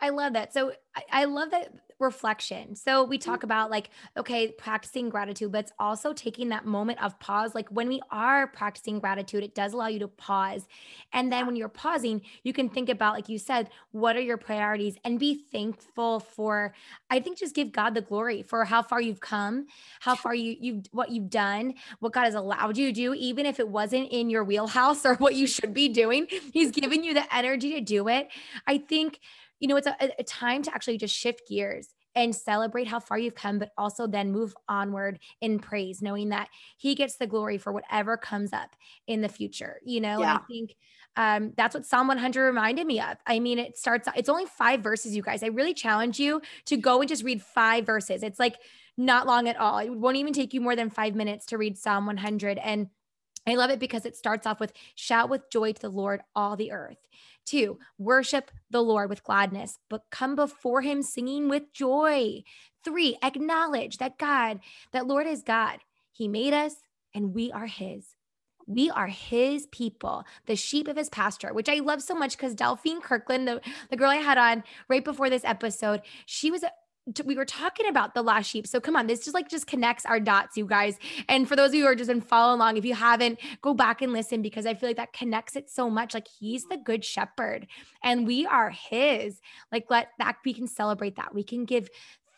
I 0.00 0.10
love 0.10 0.34
that. 0.34 0.52
So 0.52 0.72
I, 0.94 1.02
I 1.10 1.24
love 1.24 1.50
that 1.50 1.72
reflection. 1.98 2.74
So 2.74 3.04
we 3.04 3.18
talk 3.18 3.38
mm-hmm. 3.38 3.44
about 3.46 3.70
like, 3.70 3.90
okay, 4.16 4.48
practicing 4.52 5.08
gratitude, 5.08 5.52
but 5.52 5.60
it's 5.60 5.72
also 5.78 6.12
taking 6.12 6.50
that 6.50 6.66
moment 6.66 7.02
of 7.02 7.18
pause. 7.20 7.54
Like 7.54 7.68
when 7.70 7.88
we 7.88 8.00
are 8.10 8.46
practicing 8.46 8.98
gratitude, 8.98 9.42
it 9.42 9.54
does 9.54 9.72
allow 9.72 9.86
you 9.86 9.98
to 10.00 10.08
pause. 10.08 10.66
And 11.12 11.32
then 11.32 11.46
when 11.46 11.56
you're 11.56 11.68
pausing, 11.68 12.22
you 12.42 12.52
can 12.52 12.68
think 12.68 12.88
about, 12.88 13.14
like 13.14 13.28
you 13.28 13.38
said, 13.38 13.70
what 13.92 14.16
are 14.16 14.20
your 14.20 14.36
priorities 14.36 14.96
and 15.04 15.18
be 15.18 15.34
thankful 15.50 16.20
for, 16.20 16.74
I 17.08 17.20
think 17.20 17.38
just 17.38 17.54
give 17.54 17.72
God 17.72 17.94
the 17.94 18.02
glory 18.02 18.42
for 18.42 18.64
how 18.64 18.82
far 18.82 19.00
you've 19.00 19.20
come, 19.20 19.66
how 20.00 20.14
far 20.14 20.34
you, 20.34 20.56
you've, 20.60 20.84
what 20.92 21.10
you've 21.10 21.30
done, 21.30 21.74
what 22.00 22.12
God 22.12 22.24
has 22.24 22.34
allowed 22.34 22.76
you 22.76 22.88
to 22.88 22.92
do, 22.92 23.14
even 23.14 23.46
if 23.46 23.58
it 23.58 23.68
wasn't 23.68 24.08
in 24.10 24.28
your 24.28 24.44
wheelhouse 24.44 25.06
or 25.06 25.14
what 25.14 25.34
you 25.34 25.46
should 25.46 25.72
be 25.72 25.88
doing, 25.88 26.26
he's 26.52 26.70
given 26.70 27.04
you 27.04 27.14
the 27.14 27.34
energy 27.34 27.72
to 27.72 27.80
do 27.80 28.08
it. 28.08 28.28
I 28.66 28.78
think 28.78 29.20
you 29.60 29.68
know, 29.68 29.76
it's 29.76 29.86
a, 29.86 29.96
a 30.18 30.24
time 30.24 30.62
to 30.62 30.74
actually 30.74 30.98
just 30.98 31.16
shift 31.16 31.48
gears 31.48 31.88
and 32.14 32.34
celebrate 32.34 32.88
how 32.88 32.98
far 32.98 33.18
you've 33.18 33.34
come, 33.34 33.58
but 33.58 33.72
also 33.76 34.06
then 34.06 34.32
move 34.32 34.54
onward 34.68 35.18
in 35.40 35.58
praise, 35.58 36.00
knowing 36.00 36.30
that 36.30 36.48
He 36.78 36.94
gets 36.94 37.16
the 37.16 37.26
glory 37.26 37.58
for 37.58 37.72
whatever 37.72 38.16
comes 38.16 38.52
up 38.52 38.74
in 39.06 39.20
the 39.20 39.28
future. 39.28 39.80
You 39.84 40.00
know, 40.00 40.20
yeah. 40.20 40.30
and 40.30 40.38
I 40.38 40.46
think 40.48 40.74
um, 41.16 41.52
that's 41.56 41.74
what 41.74 41.86
Psalm 41.86 42.08
100 42.08 42.44
reminded 42.44 42.86
me 42.86 43.00
of. 43.00 43.16
I 43.26 43.38
mean, 43.38 43.58
it 43.58 43.76
starts, 43.78 44.08
it's 44.14 44.28
only 44.28 44.44
five 44.46 44.80
verses, 44.80 45.16
you 45.16 45.22
guys. 45.22 45.42
I 45.42 45.46
really 45.46 45.74
challenge 45.74 46.18
you 46.20 46.42
to 46.66 46.76
go 46.76 47.00
and 47.00 47.08
just 47.08 47.24
read 47.24 47.42
five 47.42 47.86
verses. 47.86 48.22
It's 48.22 48.38
like 48.38 48.56
not 48.98 49.26
long 49.26 49.48
at 49.48 49.56
all. 49.56 49.78
It 49.78 49.90
won't 49.90 50.16
even 50.16 50.32
take 50.32 50.52
you 50.52 50.60
more 50.60 50.76
than 50.76 50.90
five 50.90 51.14
minutes 51.14 51.46
to 51.46 51.58
read 51.58 51.78
Psalm 51.78 52.06
100. 52.06 52.58
And 52.58 52.88
I 53.46 53.54
love 53.54 53.70
it 53.70 53.78
because 53.78 54.04
it 54.04 54.16
starts 54.16 54.46
off 54.46 54.60
with 54.60 54.72
shout 54.94 55.30
with 55.30 55.50
joy 55.50 55.72
to 55.72 55.80
the 55.80 55.88
Lord, 55.88 56.20
all 56.34 56.56
the 56.56 56.72
earth. 56.72 56.98
Two, 57.44 57.78
worship 57.96 58.50
the 58.70 58.82
Lord 58.82 59.08
with 59.08 59.22
gladness, 59.22 59.78
but 59.88 60.10
come 60.10 60.34
before 60.34 60.82
him 60.82 61.02
singing 61.02 61.48
with 61.48 61.72
joy. 61.72 62.42
Three, 62.84 63.16
acknowledge 63.22 63.98
that 63.98 64.18
God, 64.18 64.60
that 64.92 65.06
Lord 65.06 65.26
is 65.28 65.42
God. 65.42 65.78
He 66.12 66.26
made 66.26 66.52
us 66.52 66.76
and 67.14 67.34
we 67.34 67.52
are 67.52 67.66
his. 67.66 68.16
We 68.66 68.90
are 68.90 69.06
his 69.06 69.66
people, 69.66 70.24
the 70.46 70.56
sheep 70.56 70.88
of 70.88 70.96
his 70.96 71.08
pasture, 71.08 71.54
which 71.54 71.68
I 71.68 71.76
love 71.76 72.02
so 72.02 72.16
much 72.16 72.36
because 72.36 72.52
Delphine 72.54 73.00
Kirkland, 73.00 73.46
the, 73.46 73.60
the 73.90 73.96
girl 73.96 74.10
I 74.10 74.16
had 74.16 74.38
on 74.38 74.64
right 74.88 75.04
before 75.04 75.30
this 75.30 75.44
episode, 75.44 76.02
she 76.26 76.50
was 76.50 76.64
we 77.24 77.36
were 77.36 77.44
talking 77.44 77.86
about 77.88 78.14
the 78.14 78.22
last 78.22 78.50
sheep. 78.50 78.66
So 78.66 78.80
come 78.80 78.96
on, 78.96 79.06
this 79.06 79.20
just 79.20 79.34
like 79.34 79.48
just 79.48 79.66
connects 79.66 80.04
our 80.06 80.18
dots, 80.18 80.56
you 80.56 80.66
guys. 80.66 80.98
And 81.28 81.48
for 81.48 81.54
those 81.54 81.68
of 81.68 81.74
you 81.74 81.82
who 81.82 81.88
are 81.88 81.94
just 81.94 82.08
been 82.08 82.20
following 82.20 82.60
along, 82.60 82.76
if 82.76 82.84
you 82.84 82.94
haven't, 82.94 83.38
go 83.62 83.74
back 83.74 84.02
and 84.02 84.12
listen 84.12 84.42
because 84.42 84.66
I 84.66 84.74
feel 84.74 84.88
like 84.88 84.96
that 84.96 85.12
connects 85.12 85.56
it 85.56 85.70
so 85.70 85.88
much. 85.88 86.14
Like 86.14 86.26
he's 86.26 86.64
the 86.64 86.76
good 86.76 87.04
shepherd 87.04 87.66
and 88.02 88.26
we 88.26 88.46
are 88.46 88.70
his. 88.70 89.40
Like 89.70 89.86
let 89.88 90.08
that 90.18 90.36
we 90.44 90.52
can 90.52 90.66
celebrate 90.66 91.16
that. 91.16 91.34
We 91.34 91.44
can 91.44 91.64
give 91.64 91.88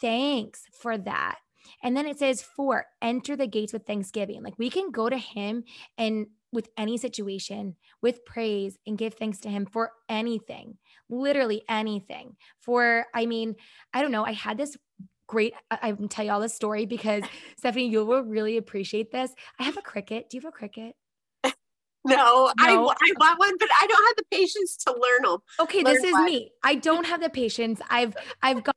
thanks 0.01 0.65
for 0.73 0.99
that. 0.99 1.39
And 1.83 1.97
then 1.97 2.07
it 2.07 2.19
says, 2.19 2.43
for 2.43 2.87
enter 3.03 3.37
the 3.37 3.47
gates 3.47 3.73
with 3.73 3.87
thanksgiving. 3.87 4.43
Like 4.43 4.59
we 4.59 4.71
can 4.71 4.91
go 4.91 5.09
to 5.09 5.19
him 5.19 5.65
and 5.97 6.27
with 6.53 6.69
any 6.77 6.97
situation 6.97 7.77
with 8.03 8.25
praise 8.25 8.79
and 8.87 8.99
give 8.99 9.15
thanks 9.15 9.39
to 9.41 9.49
him 9.49 9.67
for 9.67 9.93
anything 10.09 10.77
literally 11.09 11.63
anything 11.69 12.37
for 12.61 13.07
i 13.15 13.27
mean 13.27 13.55
i 13.93 14.03
don't 14.03 14.13
know 14.13 14.25
i 14.25 14.33
had 14.33 14.57
this 14.57 14.77
great 15.27 15.53
i, 15.71 15.91
am 15.91 16.09
tell 16.09 16.25
you 16.25 16.33
all 16.33 16.41
this 16.41 16.55
story 16.55 16.87
because 16.87 17.23
stephanie 17.59 17.89
you 17.89 18.05
will 18.05 18.23
really 18.23 18.57
appreciate 18.57 19.11
this 19.11 19.33
i 19.59 19.63
have 19.63 19.77
a 19.77 19.83
Cricut. 19.83 20.29
do 20.29 20.37
you 20.37 20.41
have 20.41 20.53
a 20.55 20.57
Cricut? 20.57 20.93
no, 21.45 21.55
no. 22.07 22.53
I, 22.59 22.73
I 22.73 22.77
want 22.77 23.39
one, 23.39 23.57
but 23.59 23.69
I 23.81 23.87
don't 23.87 24.07
have 24.07 24.17
the 24.17 24.25
patience 24.37 24.77
to 24.87 24.93
learn 24.93 25.31
them. 25.31 25.39
Okay, 25.61 25.83
learn 25.83 25.95
this 25.95 26.05
is 26.05 26.15
me. 26.21 26.51
I 26.63 26.75
don't 26.77 27.05
have 27.05 27.21
the 27.21 27.31
patience. 27.31 27.81
I've 27.91 28.17
I've 28.43 28.63
gone 28.65 28.75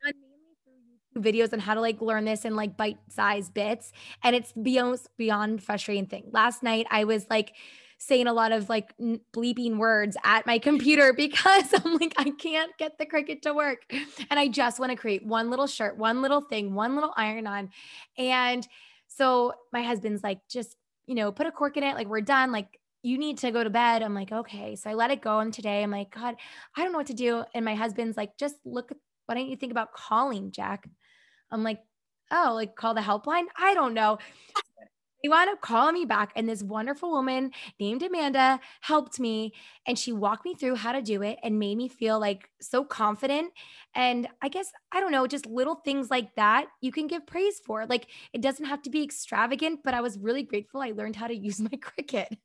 videos 1.18 1.54
on 1.54 1.60
how 1.60 1.74
to 1.74 1.82
like 1.82 2.02
learn 2.02 2.26
this 2.26 2.46
in 2.46 2.56
like 2.56 2.78
bite-sized 2.78 3.54
bits 3.54 3.92
and 4.24 4.36
it's 4.36 4.54
beyond 4.54 5.00
beyond 5.18 5.64
frustrating 5.64 6.06
thing. 6.06 6.30
Last 6.32 6.64
night 6.64 6.88
I 6.90 7.04
was 7.04 7.26
like 7.30 7.54
saying 8.02 8.26
a 8.26 8.34
lot 8.34 8.52
of 8.52 8.68
like 8.68 8.94
bleeping 9.32 9.78
words 9.78 10.18
at 10.24 10.48
my 10.48 10.58
computer 10.58 11.14
because 11.18 11.72
I'm 11.74 11.98
like, 11.98 12.14
I 12.18 12.32
can't 12.32 12.76
get 12.78 12.98
the 12.98 13.06
Cricut 13.06 13.44
to 13.44 13.54
work. 13.54 13.86
And 14.30 14.40
I 14.40 14.48
just 14.48 14.80
want 14.80 14.92
to 14.92 14.96
create 14.96 15.24
one 15.24 15.52
little 15.52 15.68
shirt, 15.68 15.98
one 15.98 16.22
little 16.24 16.42
thing, 16.42 16.74
one 16.74 16.96
little 16.96 17.14
iron 17.16 17.46
on. 17.46 17.70
And 18.18 18.68
so 19.08 19.54
my 19.72 19.84
husband's 19.84 20.24
like, 20.24 20.40
just, 20.50 20.76
you 21.06 21.14
know, 21.14 21.32
put 21.32 21.46
a 21.46 21.52
cork 21.52 21.78
in 21.78 21.84
it. 21.84 21.96
Like, 21.96 22.08
we're 22.08 22.22
done. 22.22 22.52
Like, 22.52 22.80
you 23.04 23.20
need 23.20 23.38
to 23.40 23.52
go 23.52 23.64
to 23.64 23.70
bed. 23.70 24.02
I'm 24.02 24.16
like, 24.16 24.32
okay. 24.32 24.76
So 24.76 24.90
I 24.90 24.94
let 24.94 25.12
it 25.12 25.22
go. 25.22 25.40
And 25.40 25.54
today 25.54 25.84
I'm 25.84 25.92
like, 25.92 26.12
God, 26.14 26.36
I 26.76 26.84
don't 26.84 26.92
know 26.92 26.98
what 26.98 27.08
to 27.08 27.14
do. 27.14 27.44
And 27.54 27.64
my 27.64 27.76
husband's 27.76 28.18
like, 28.18 28.36
just 28.36 28.56
look, 28.66 28.92
why 29.28 29.36
don't 29.36 29.48
you 29.48 29.56
think 29.56 29.72
about 29.72 29.94
calling 29.94 30.52
Jack? 30.52 30.88
I'm 31.52 31.64
like, 31.64 31.80
oh, 32.32 32.52
like 32.56 32.76
call 32.76 32.94
the 32.94 33.02
helpline? 33.02 33.46
I 33.58 33.74
don't 33.74 33.94
know. 33.94 34.18
He 35.22 35.30
wound 35.30 35.52
up 35.52 35.62
calling 35.62 35.94
me 35.94 36.06
back, 36.06 36.32
and 36.36 36.50
this 36.50 36.64
wonderful 36.64 37.12
woman 37.12 37.52
named 37.80 38.02
Amanda 38.02 38.60
helped 38.82 39.20
me. 39.20 39.54
And 39.86 39.98
she 39.98 40.12
walked 40.12 40.46
me 40.46 40.56
through 40.56 40.76
how 40.76 40.92
to 40.94 41.02
do 41.02 41.22
it 41.22 41.38
and 41.44 41.60
made 41.60 41.78
me 41.78 41.88
feel 41.88 42.20
like 42.20 42.50
so 42.60 42.84
confident. 42.84 43.54
And 43.94 44.28
I 44.42 44.50
guess, 44.50 44.72
I 44.92 45.00
don't 45.00 45.12
know, 45.12 45.28
just 45.28 45.46
little 45.46 45.76
things 45.76 46.10
like 46.10 46.34
that 46.36 46.68
you 46.82 46.92
can 46.92 47.06
give 47.08 47.28
praise 47.28 47.60
for. 47.64 47.86
Like 47.86 48.08
it 48.34 48.42
doesn't 48.42 48.66
have 48.66 48.82
to 48.84 48.90
be 48.90 49.04
extravagant, 49.04 49.82
but 49.84 49.94
I 49.94 50.02
was 50.02 50.18
really 50.18 50.44
grateful 50.44 50.82
I 50.82 50.92
learned 50.92 51.16
how 51.16 51.28
to 51.28 51.36
use 51.36 51.60
my 51.60 51.70
Cricut. 51.70 52.36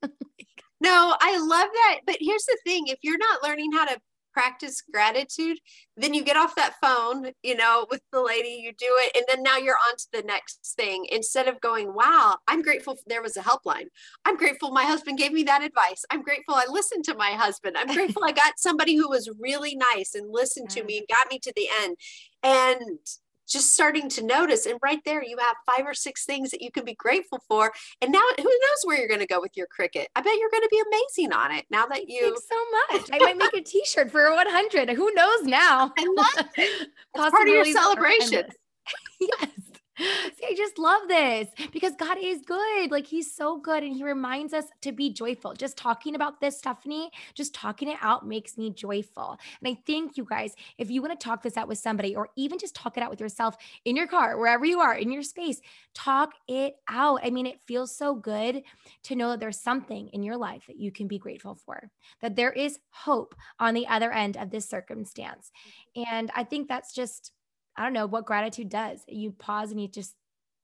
no, 0.81 1.17
I 1.19 1.39
love 1.39 1.69
that. 1.73 2.01
But 2.07 2.17
here's 2.21 2.45
the 2.45 2.59
thing 2.65 2.89
if 2.89 2.99
you're 3.03 3.19
not 3.19 3.43
learning 3.43 3.73
how 3.73 3.87
to 3.87 3.99
practice 4.37 4.83
gratitude, 4.93 5.57
then 5.97 6.13
you 6.13 6.23
get 6.23 6.37
off 6.37 6.55
that 6.57 6.75
phone, 6.83 7.31
you 7.43 7.57
know, 7.57 7.87
with 7.91 8.03
the 8.13 8.21
lady, 8.21 8.61
you 8.63 8.71
do 8.73 8.87
it, 8.87 9.17
and 9.17 9.25
then 9.29 9.43
now 9.43 9.57
you're 9.57 9.79
on 9.89 9.97
to 9.97 10.07
the 10.13 10.23
next 10.23 10.75
thing. 10.77 11.07
Instead 11.11 11.49
of 11.49 11.59
going, 11.63 11.95
wow, 11.95 12.37
I'm 12.47 12.61
grateful 12.61 12.99
there 13.07 13.23
was 13.23 13.39
a 13.39 13.43
helpline. 13.43 13.87
I'm 14.27 14.37
grateful 14.37 14.73
my 14.73 14.85
husband 14.85 15.17
gave 15.17 15.33
me 15.33 15.43
that 15.45 15.63
advice. 15.63 16.05
I'm 16.11 16.23
grateful 16.23 16.55
I 16.55 16.67
listened 16.69 17.05
to 17.07 17.15
my 17.15 17.31
husband. 17.31 17.79
I'm 17.79 17.95
grateful 17.95 18.25
I 18.25 18.33
got 18.45 18.59
somebody 18.59 18.95
who 18.95 19.09
was 19.09 19.31
really 19.41 19.75
nice 19.95 20.15
and 20.15 20.31
listened 20.31 20.69
to 20.71 20.85
me 20.85 20.99
and 20.99 21.09
got 21.09 21.29
me 21.31 21.39
to 21.39 21.53
the 21.57 21.69
end. 21.83 21.97
And 22.43 22.99
just 23.47 23.75
starting 23.75 24.09
to 24.11 24.25
notice. 24.25 24.67
And 24.67 24.79
right 24.83 25.01
there, 25.05 25.23
you 25.23 25.37
have 25.39 25.57
five 25.67 25.87
or 25.87 25.95
six 25.95 26.25
things 26.25 26.51
that 26.51 26.63
you 26.63 26.71
can 26.71 26.85
be 26.85 26.95
grateful 26.95 27.41
for. 27.49 27.73
And 28.01 28.13
now, 28.13 28.23
who 28.37 28.45
knows 28.45 28.83
where 28.85 28.99
you're 28.99 29.09
going 29.09 29.21
to 29.21 29.27
go 29.27 29.41
with 29.41 29.57
your 29.57 29.67
Cricut? 29.67 30.07
I 30.15 30.21
bet 30.21 30.35
you're 30.39 30.51
going 30.51 30.63
to 30.63 30.69
be 30.71 30.83
amazing 30.91 31.33
on 31.33 31.53
it 31.53 31.67
now 31.71 31.87
that 31.87 32.09
you. 32.09 32.23
Thanks 32.23 32.49
so 32.49 32.97
much. 32.97 33.09
I 33.13 33.19
might 33.19 33.37
make 33.37 33.55
a 33.55 33.61
T-shirt 33.67 34.11
for 34.11 34.33
100. 34.33 34.91
Who 34.91 35.13
knows 35.15 35.43
now? 35.43 35.93
I 35.99 36.07
love 36.17 36.49
it. 36.57 36.89
part 37.17 37.49
of 37.49 37.55
your 37.55 37.65
celebration. 37.65 38.47
yes. 39.21 39.49
See, 39.99 40.47
I 40.47 40.55
just 40.55 40.79
love 40.79 41.09
this 41.09 41.49
because 41.73 41.95
God 41.97 42.19
is 42.21 42.43
good. 42.43 42.91
Like 42.91 43.07
he's 43.07 43.33
so 43.33 43.59
good. 43.59 43.83
And 43.83 43.95
he 43.95 44.05
reminds 44.05 44.53
us 44.53 44.67
to 44.83 44.93
be 44.93 45.11
joyful. 45.11 45.55
Just 45.55 45.79
talking 45.79 46.15
about 46.15 46.41
this, 46.41 46.59
Stephanie, 46.59 47.11
just 47.35 47.55
talking 47.55 47.89
it 47.89 47.99
out 48.03 48.27
makes 48.27 48.59
me 48.59 48.71
joyful. 48.71 49.39
And 49.61 49.69
I 49.75 49.81
think 49.87 50.17
you 50.17 50.25
guys, 50.25 50.55
if 50.77 50.91
you 50.91 51.01
want 51.01 51.19
to 51.19 51.25
talk 51.25 51.43
this 51.43 51.57
out 51.57 51.69
with 51.69 51.79
somebody 51.79 52.15
or 52.15 52.29
even 52.37 52.59
just 52.59 52.75
talk 52.75 52.97
it 52.97 53.03
out 53.03 53.11
with 53.11 53.21
yourself 53.21 53.57
in 53.85 53.97
your 53.97 54.07
car, 54.07 54.39
wherever 54.39 54.67
you 54.67 54.81
are 54.81 54.95
in 54.95 55.11
your 55.11 55.23
space, 55.23 55.61
talk 55.95 56.33
it 56.47 56.77
out. 56.89 57.21
I 57.23 57.31
mean, 57.31 57.47
it 57.47 57.63
feels 57.63 57.97
so 57.97 58.15
good 58.15 58.63
to 59.05 59.17
know 59.17 59.31
that 59.31 59.41
there's 59.41 59.61
something 59.61 60.09
in 60.09 60.23
your 60.23 60.37
life 60.37 60.65
that 60.67 60.79
you 60.79 60.93
can 60.93 61.09
be 61.09 61.19
grateful 61.19 61.55
for, 61.55 61.91
that 62.21 62.37
there 62.37 62.53
is 62.53 62.79
hope 62.91 63.35
on 63.59 63.73
the 63.73 63.87
other 63.87 64.13
end 64.13 64.37
of 64.37 64.51
this 64.51 64.69
circumstance. 64.69 65.51
Mm-hmm. 65.97 66.15
And 66.15 66.31
I 66.35 66.45
think 66.45 66.69
that's 66.69 66.93
just, 66.93 67.33
I 67.77 67.83
don't 67.83 67.93
know 67.93 68.07
what 68.07 68.27
gratitude 68.27 68.69
does. 68.69 69.01
You 69.07 69.33
pause 69.33 69.71
and 69.71 69.81
you 69.81 69.89
just 69.89 70.15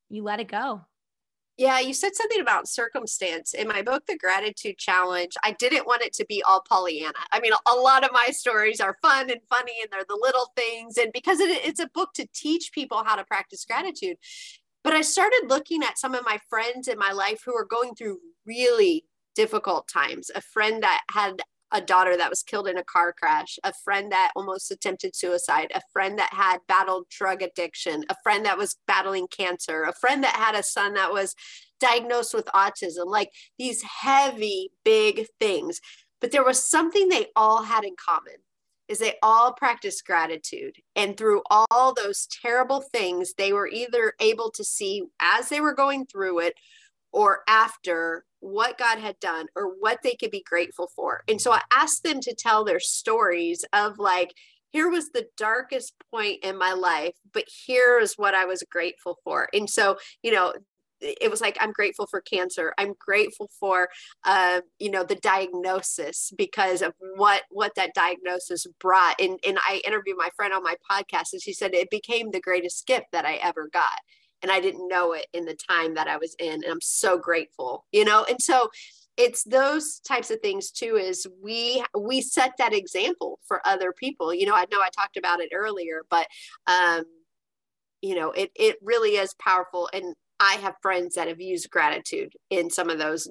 you 0.08 0.22
let 0.22 0.40
it 0.40 0.48
go. 0.48 0.82
Yeah, 1.58 1.80
you 1.80 1.92
said 1.92 2.14
something 2.14 2.40
about 2.40 2.66
circumstance 2.66 3.52
in 3.52 3.68
my 3.68 3.82
book, 3.82 4.06
The 4.06 4.16
Gratitude 4.16 4.78
Challenge. 4.78 5.32
I 5.44 5.52
didn't 5.52 5.86
want 5.86 6.02
it 6.02 6.14
to 6.14 6.24
be 6.26 6.42
all 6.42 6.62
Pollyanna. 6.66 7.12
I 7.30 7.40
mean, 7.40 7.52
a 7.52 7.74
lot 7.74 8.04
of 8.04 8.10
my 8.12 8.28
stories 8.30 8.80
are 8.80 8.96
fun 9.02 9.30
and 9.30 9.40
funny, 9.50 9.74
and 9.82 9.90
they're 9.92 10.06
the 10.08 10.18
little 10.20 10.50
things. 10.56 10.96
And 10.96 11.12
because 11.12 11.40
it, 11.40 11.50
it's 11.64 11.78
a 11.78 11.90
book 11.92 12.14
to 12.14 12.26
teach 12.34 12.72
people 12.72 13.04
how 13.04 13.16
to 13.16 13.24
practice 13.24 13.66
gratitude. 13.66 14.16
But 14.82 14.94
I 14.94 15.02
started 15.02 15.44
looking 15.48 15.82
at 15.82 15.98
some 15.98 16.14
of 16.14 16.24
my 16.24 16.38
friends 16.48 16.88
in 16.88 16.98
my 16.98 17.12
life 17.12 17.42
who 17.44 17.54
are 17.54 17.66
going 17.66 17.94
through 17.94 18.18
really 18.46 19.04
difficult 19.34 19.88
times. 19.88 20.30
A 20.34 20.40
friend 20.40 20.82
that 20.82 21.02
had 21.10 21.42
a 21.72 21.80
daughter 21.80 22.16
that 22.16 22.30
was 22.30 22.42
killed 22.42 22.68
in 22.68 22.78
a 22.78 22.84
car 22.84 23.12
crash, 23.12 23.58
a 23.64 23.72
friend 23.84 24.12
that 24.12 24.32
almost 24.36 24.70
attempted 24.70 25.16
suicide, 25.16 25.72
a 25.74 25.80
friend 25.92 26.18
that 26.18 26.32
had 26.32 26.58
battled 26.68 27.08
drug 27.08 27.42
addiction, 27.42 28.04
a 28.08 28.16
friend 28.22 28.44
that 28.44 28.58
was 28.58 28.76
battling 28.86 29.26
cancer, 29.28 29.84
a 29.84 29.92
friend 29.92 30.22
that 30.22 30.36
had 30.36 30.54
a 30.54 30.62
son 30.62 30.94
that 30.94 31.12
was 31.12 31.34
diagnosed 31.80 32.34
with 32.34 32.46
autism, 32.46 33.06
like 33.06 33.30
these 33.58 33.82
heavy, 33.82 34.70
big 34.84 35.26
things. 35.40 35.80
But 36.20 36.30
there 36.30 36.44
was 36.44 36.62
something 36.62 37.08
they 37.08 37.26
all 37.34 37.62
had 37.64 37.84
in 37.84 37.94
common 37.98 38.36
is 38.88 38.98
they 38.98 39.14
all 39.22 39.52
practiced 39.52 40.04
gratitude 40.04 40.76
and 40.94 41.16
through 41.16 41.42
all 41.50 41.94
those 41.94 42.28
terrible 42.42 42.82
things 42.92 43.32
they 43.34 43.52
were 43.52 43.68
either 43.68 44.12
able 44.20 44.50
to 44.50 44.64
see 44.64 45.04
as 45.20 45.48
they 45.48 45.60
were 45.60 45.74
going 45.74 46.04
through 46.04 46.40
it 46.40 46.54
or 47.12 47.40
after 47.48 48.24
what 48.42 48.76
God 48.76 48.98
had 48.98 49.18
done 49.20 49.46
or 49.54 49.68
what 49.78 50.00
they 50.02 50.14
could 50.14 50.32
be 50.32 50.42
grateful 50.42 50.90
for. 50.94 51.22
And 51.28 51.40
so 51.40 51.52
I 51.52 51.60
asked 51.72 52.02
them 52.02 52.20
to 52.20 52.34
tell 52.34 52.64
their 52.64 52.80
stories 52.80 53.64
of 53.72 53.98
like, 53.98 54.34
here 54.70 54.90
was 54.90 55.10
the 55.10 55.28
darkest 55.36 55.94
point 56.10 56.42
in 56.42 56.58
my 56.58 56.72
life, 56.72 57.14
but 57.32 57.44
here 57.66 58.00
is 58.00 58.14
what 58.16 58.34
I 58.34 58.44
was 58.44 58.64
grateful 58.68 59.18
for. 59.22 59.48
And 59.52 59.70
so, 59.70 59.98
you 60.22 60.32
know, 60.32 60.54
it 61.02 61.30
was 61.30 61.40
like 61.40 61.58
i'm 61.60 61.72
grateful 61.72 62.06
for 62.06 62.20
cancer 62.20 62.72
i'm 62.78 62.94
grateful 62.96 63.50
for 63.58 63.88
uh, 64.22 64.60
you 64.78 64.88
know 64.88 65.02
the 65.02 65.16
diagnosis 65.16 66.30
because 66.38 66.80
of 66.80 66.94
what 67.16 67.42
what 67.50 67.74
that 67.74 67.92
diagnosis 67.92 68.66
brought 68.78 69.20
and 69.20 69.36
and 69.44 69.58
i 69.68 69.82
interviewed 69.84 70.16
my 70.16 70.28
friend 70.36 70.54
on 70.54 70.62
my 70.62 70.76
podcast 70.88 71.32
and 71.32 71.42
she 71.42 71.52
said 71.52 71.74
it 71.74 71.90
became 71.90 72.30
the 72.30 72.40
greatest 72.40 72.86
gift 72.86 73.06
that 73.10 73.24
i 73.24 73.34
ever 73.42 73.68
got 73.72 73.98
and 74.42 74.50
I 74.50 74.60
didn't 74.60 74.88
know 74.88 75.12
it 75.12 75.26
in 75.32 75.44
the 75.44 75.56
time 75.68 75.94
that 75.94 76.08
I 76.08 76.16
was 76.16 76.34
in. 76.38 76.54
And 76.54 76.64
I'm 76.64 76.80
so 76.80 77.18
grateful, 77.18 77.86
you 77.92 78.04
know? 78.04 78.24
And 78.28 78.40
so 78.40 78.70
it's 79.16 79.44
those 79.44 80.00
types 80.00 80.30
of 80.30 80.40
things 80.40 80.70
too 80.70 80.96
is 80.96 81.26
we 81.42 81.84
we 81.98 82.20
set 82.20 82.52
that 82.58 82.72
example 82.72 83.38
for 83.46 83.60
other 83.66 83.92
people 83.92 84.32
you 84.32 84.46
know 84.46 84.54
i 84.54 84.64
know 84.72 84.80
i 84.80 84.88
talked 84.88 85.18
about 85.18 85.40
it 85.40 85.50
earlier 85.52 86.00
but 86.08 86.26
um 86.66 87.04
you 88.00 88.14
know 88.14 88.30
it 88.30 88.50
it 88.54 88.76
really 88.82 89.16
is 89.16 89.34
powerful 89.34 89.88
and 89.92 90.14
i 90.40 90.54
have 90.54 90.74
friends 90.80 91.14
that 91.14 91.28
have 91.28 91.42
used 91.42 91.68
gratitude 91.68 92.32
in 92.48 92.70
some 92.70 92.88
of 92.88 92.98
those 92.98 93.28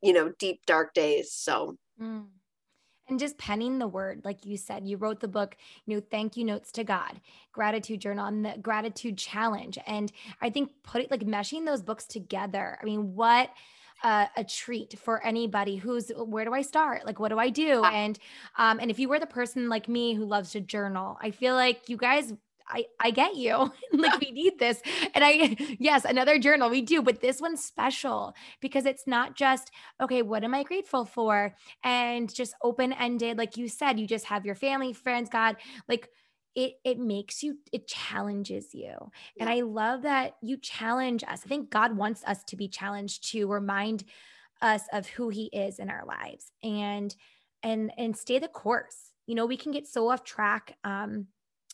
you 0.00 0.14
know 0.14 0.32
deep 0.38 0.60
dark 0.66 0.94
days 0.94 1.32
so 1.32 1.76
mm 2.00 2.24
and 3.08 3.18
just 3.18 3.38
penning 3.38 3.78
the 3.78 3.86
word 3.86 4.20
like 4.24 4.44
you 4.44 4.56
said 4.56 4.86
you 4.86 4.96
wrote 4.96 5.20
the 5.20 5.28
book 5.28 5.56
you 5.86 5.94
know 5.94 6.02
thank 6.10 6.36
you 6.36 6.44
notes 6.44 6.70
to 6.72 6.84
god 6.84 7.20
gratitude 7.52 8.00
journal 8.00 8.26
and 8.26 8.44
the 8.44 8.54
gratitude 8.60 9.16
challenge 9.16 9.78
and 9.86 10.12
i 10.40 10.50
think 10.50 10.70
putting 10.82 11.08
like 11.10 11.20
meshing 11.20 11.64
those 11.66 11.82
books 11.82 12.04
together 12.04 12.78
i 12.80 12.84
mean 12.84 13.14
what 13.14 13.50
uh, 14.02 14.26
a 14.36 14.44
treat 14.44 14.96
for 14.98 15.24
anybody 15.24 15.76
who's 15.76 16.10
where 16.10 16.44
do 16.44 16.54
I 16.54 16.62
start? 16.62 17.04
Like, 17.04 17.18
what 17.18 17.30
do 17.30 17.38
I 17.38 17.50
do? 17.50 17.82
And 17.84 18.18
um, 18.56 18.78
and 18.80 18.90
if 18.90 18.98
you 18.98 19.08
were 19.08 19.18
the 19.18 19.26
person 19.26 19.68
like 19.68 19.88
me 19.88 20.14
who 20.14 20.24
loves 20.24 20.52
to 20.52 20.60
journal, 20.60 21.18
I 21.20 21.30
feel 21.30 21.54
like 21.54 21.88
you 21.88 21.96
guys 21.96 22.32
I, 22.68 22.84
I 23.00 23.10
get 23.10 23.36
you. 23.36 23.72
like 23.92 24.20
we 24.20 24.30
need 24.30 24.58
this. 24.58 24.80
And 25.14 25.24
I, 25.24 25.56
yes, 25.78 26.04
another 26.04 26.38
journal 26.38 26.70
we 26.70 26.82
do, 26.82 27.02
but 27.02 27.20
this 27.20 27.40
one's 27.40 27.64
special 27.64 28.34
because 28.60 28.86
it's 28.86 29.06
not 29.06 29.36
just, 29.36 29.70
okay, 30.00 30.22
what 30.22 30.44
am 30.44 30.54
I 30.54 30.62
grateful 30.62 31.04
for? 31.04 31.54
And 31.82 32.32
just 32.32 32.54
open 32.62 32.92
ended. 32.92 33.38
Like 33.38 33.56
you 33.56 33.68
said, 33.68 33.98
you 33.98 34.06
just 34.06 34.26
have 34.26 34.44
your 34.44 34.54
family, 34.54 34.92
friends, 34.92 35.28
God, 35.30 35.56
like 35.88 36.08
it, 36.54 36.74
it 36.84 36.98
makes 36.98 37.42
you, 37.42 37.58
it 37.72 37.86
challenges 37.86 38.74
you. 38.74 38.94
And 39.38 39.48
I 39.48 39.60
love 39.60 40.02
that 40.02 40.34
you 40.42 40.56
challenge 40.56 41.22
us. 41.22 41.42
I 41.44 41.48
think 41.48 41.70
God 41.70 41.96
wants 41.96 42.24
us 42.24 42.42
to 42.44 42.56
be 42.56 42.68
challenged 42.68 43.30
to 43.32 43.46
remind 43.46 44.04
us 44.60 44.82
of 44.92 45.06
who 45.06 45.28
he 45.28 45.44
is 45.52 45.78
in 45.78 45.88
our 45.88 46.04
lives 46.04 46.50
and, 46.64 47.14
and, 47.62 47.92
and 47.96 48.16
stay 48.16 48.40
the 48.40 48.48
course. 48.48 49.12
You 49.26 49.36
know, 49.36 49.46
we 49.46 49.56
can 49.56 49.70
get 49.70 49.86
so 49.86 50.08
off 50.10 50.24
track. 50.24 50.76
Um, 50.82 51.28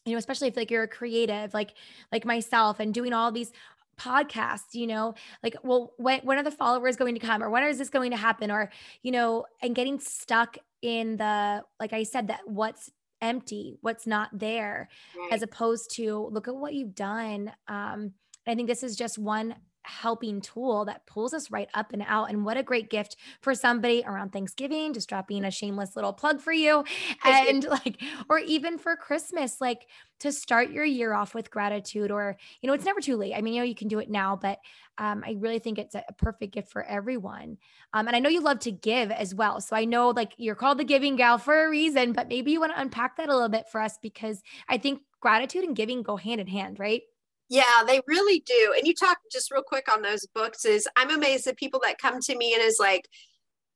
you 0.05 0.13
know 0.13 0.19
especially 0.19 0.49
if 0.49 0.57
like 0.57 0.71
you're 0.71 0.83
a 0.83 0.89
creative 0.89 1.55
like 1.55 1.75
like 2.13 2.25
myself 2.25 2.81
and 2.81 2.93
doing 2.93 3.13
all 3.13 3.33
these 3.33 3.53
podcasts 3.99 4.75
you 4.75 4.87
know 4.87 5.15
like 5.43 5.57
well 5.63 5.93
when, 5.99 6.21
when 6.21 6.39
are 6.39 6.43
the 6.43 6.51
followers 6.51 6.97
going 6.97 7.15
to 7.15 7.21
come 7.21 7.43
or 7.43 7.51
when 7.51 7.63
is 7.65 7.79
this 7.79 7.91
going 7.91 8.11
to 8.11 8.17
happen 8.17 8.51
or 8.51 8.71
you 9.03 9.13
know 9.13 9.45
and 9.63 9.75
getting 9.75 9.99
stuck 9.99 10.59
in 10.83 11.17
the 11.17 11.63
like 11.79 11.93
i 11.93 12.03
said 12.03 12.29
that 12.29 12.41
what's 12.47 12.91
empty 13.23 13.79
what's 13.81 14.07
not 14.07 14.29
there 14.33 14.89
right. 15.17 15.33
as 15.33 15.43
opposed 15.43 15.95
to 15.95 16.29
look 16.33 16.49
at 16.49 16.55
what 16.55 16.75
you've 16.75 16.95
done 16.95 17.53
um 17.69 18.13
i 18.47 18.55
think 18.55 18.69
this 18.69 18.83
is 18.83 18.97
just 18.97 19.17
one 19.17 19.55
helping 19.85 20.41
tool 20.41 20.85
that 20.87 21.07
pulls 21.07 21.35
us 21.35 21.51
right 21.51 21.69
up 21.75 21.93
and 21.93 22.03
out. 22.07 22.31
And 22.31 22.45
what 22.45 22.57
a 22.57 22.63
great 22.63 22.91
gift 22.91 23.17
for 23.41 23.55
somebody 23.55 24.03
around 24.07 24.33
Thanksgiving, 24.33 24.93
just 24.93 25.09
dropping 25.09 25.45
a 25.45 25.51
shameless 25.51 25.95
little 25.97 26.13
plug 26.13 26.41
for 26.41 26.53
you. 26.53 26.85
And 27.25 27.65
like, 27.65 28.03
or 28.29 28.39
even 28.39 28.77
for 28.77 28.97
Christmas, 28.97 29.61
like 29.61 29.87
to 30.21 30.31
start 30.31 30.71
your 30.71 30.85
year 30.85 31.15
off 31.15 31.35
with 31.35 31.51
gratitude, 31.51 32.11
or, 32.11 32.37
you 32.61 32.67
know, 32.67 32.75
it's 32.75 32.85
never 32.85 33.01
too 33.01 33.17
late. 33.17 33.35
I 33.35 33.41
mean, 33.41 33.55
you 33.55 33.61
know, 33.61 33.67
you 33.67 33.75
can 33.75 33.89
do 33.89 33.99
it 33.99 34.11
now, 34.11 34.37
but 34.37 34.59
um, 34.99 35.25
I 35.27 35.37
really 35.39 35.59
think 35.59 35.79
it's 35.79 35.95
a, 35.95 36.05
perfect 36.19 36.55
gift 36.55 36.71
for 36.71 36.83
everyone. 36.83 37.59
Um, 37.93 38.07
and 38.07 38.15
I 38.15 38.21
know 38.21 38.29
you 38.29 38.41
love 38.41 38.61
to 38.61 38.73
give 38.73 39.11
as 39.11 39.35
well. 39.35 39.61
So 39.61 39.75
I 39.75 39.85
know 39.85 40.11
like 40.11 40.33
you're 40.37 40.55
called 40.55 40.79
the 40.79 40.85
giving 40.85 41.17
gal 41.17 41.39
for 41.39 41.65
a 41.65 41.71
reason, 41.71 42.13
but 42.13 42.29
maybe 42.29 42.53
you 42.53 42.61
want 42.61 42.73
to 42.75 42.81
unpack 42.81 43.17
that 43.17 43.29
a 43.29 43.33
little 43.33 43.49
bit 43.49 43.69
for 43.71 43.81
us 43.81 43.99
because 44.01 44.43
I 44.69 44.79
think 44.79 45.01
gratitude 45.21 45.65
and 45.65 45.75
giving 45.75 46.03
go 46.03 46.17
hand 46.17 46.41
in 46.41 46.47
hand, 46.47 46.79
right? 46.79 47.03
Yeah, 47.51 47.83
they 47.87 48.01
really 48.07 48.41
do. 48.41 48.75
And 48.77 48.87
you 48.87 48.95
talk 48.95 49.19
just 49.31 49.51
real 49.51 49.63
quick 49.63 49.93
on 49.93 50.03
those 50.03 50.27
books 50.35 50.65
is 50.65 50.89
I'm 50.97 51.11
amazed 51.11 51.47
at 51.47 51.57
people 51.57 51.81
that 51.85 51.99
come 51.99 52.21
to 52.21 52.37
me 52.37 52.55
and 52.55 52.63
is 52.63 52.79
like, 52.81 53.09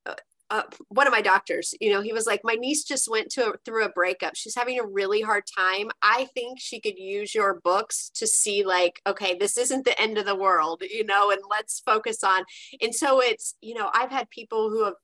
uh, 0.06 0.14
uh, 0.50 0.62
one 0.88 1.06
of 1.06 1.12
my 1.12 1.20
doctors, 1.20 1.74
you 1.78 1.92
know, 1.92 2.00
he 2.00 2.12
was 2.12 2.26
like, 2.26 2.40
my 2.42 2.54
niece 2.54 2.82
just 2.82 3.10
went 3.10 3.30
to 3.30 3.50
a, 3.50 3.52
through 3.64 3.84
a 3.84 3.90
breakup. 3.90 4.34
She's 4.34 4.54
having 4.54 4.78
a 4.80 4.86
really 4.86 5.20
hard 5.20 5.44
time. 5.58 5.90
I 6.02 6.26
think 6.34 6.58
she 6.58 6.80
could 6.80 6.98
use 6.98 7.34
your 7.34 7.60
books 7.62 8.10
to 8.14 8.26
see 8.26 8.64
like, 8.64 9.00
okay, 9.06 9.36
this 9.38 9.58
isn't 9.58 9.84
the 9.84 10.00
end 10.00 10.16
of 10.16 10.24
the 10.24 10.34
world, 10.34 10.82
you 10.88 11.04
know, 11.04 11.30
and 11.30 11.40
let's 11.50 11.80
focus 11.80 12.24
on. 12.24 12.44
And 12.80 12.94
so 12.94 13.20
it's, 13.20 13.56
you 13.60 13.74
know, 13.74 13.90
I've 13.92 14.10
had 14.10 14.30
people 14.30 14.70
who 14.70 14.84
have 14.84 14.94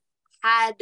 had 0.41 0.73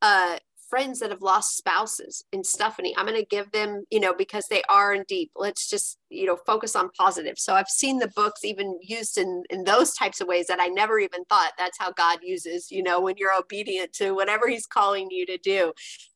uh, 0.00 0.38
friends 0.68 1.00
that 1.00 1.10
have 1.10 1.22
lost 1.22 1.56
spouses 1.56 2.24
in 2.32 2.44
Stephanie. 2.44 2.94
I'm 2.96 3.06
going 3.06 3.18
to 3.18 3.26
give 3.26 3.50
them, 3.52 3.84
you 3.90 4.00
know, 4.00 4.14
because 4.14 4.46
they 4.48 4.62
are 4.68 4.94
in 4.94 5.04
deep. 5.08 5.30
Let's 5.34 5.68
just, 5.68 5.98
you 6.10 6.26
know, 6.26 6.36
focus 6.46 6.76
on 6.76 6.90
positive. 6.90 7.38
So 7.38 7.54
I've 7.54 7.68
seen 7.68 7.98
the 7.98 8.12
books 8.14 8.44
even 8.44 8.78
used 8.82 9.18
in 9.18 9.44
in 9.50 9.64
those 9.64 9.94
types 9.94 10.20
of 10.20 10.28
ways 10.28 10.46
that 10.46 10.60
I 10.60 10.68
never 10.68 10.98
even 10.98 11.24
thought 11.26 11.52
that's 11.58 11.78
how 11.78 11.92
God 11.92 12.18
uses, 12.22 12.70
you 12.70 12.82
know, 12.82 13.00
when 13.00 13.16
you're 13.16 13.34
obedient 13.34 13.92
to 13.94 14.12
whatever 14.12 14.48
he's 14.48 14.66
calling 14.66 15.08
you 15.10 15.26
to 15.26 15.38
do. 15.38 15.72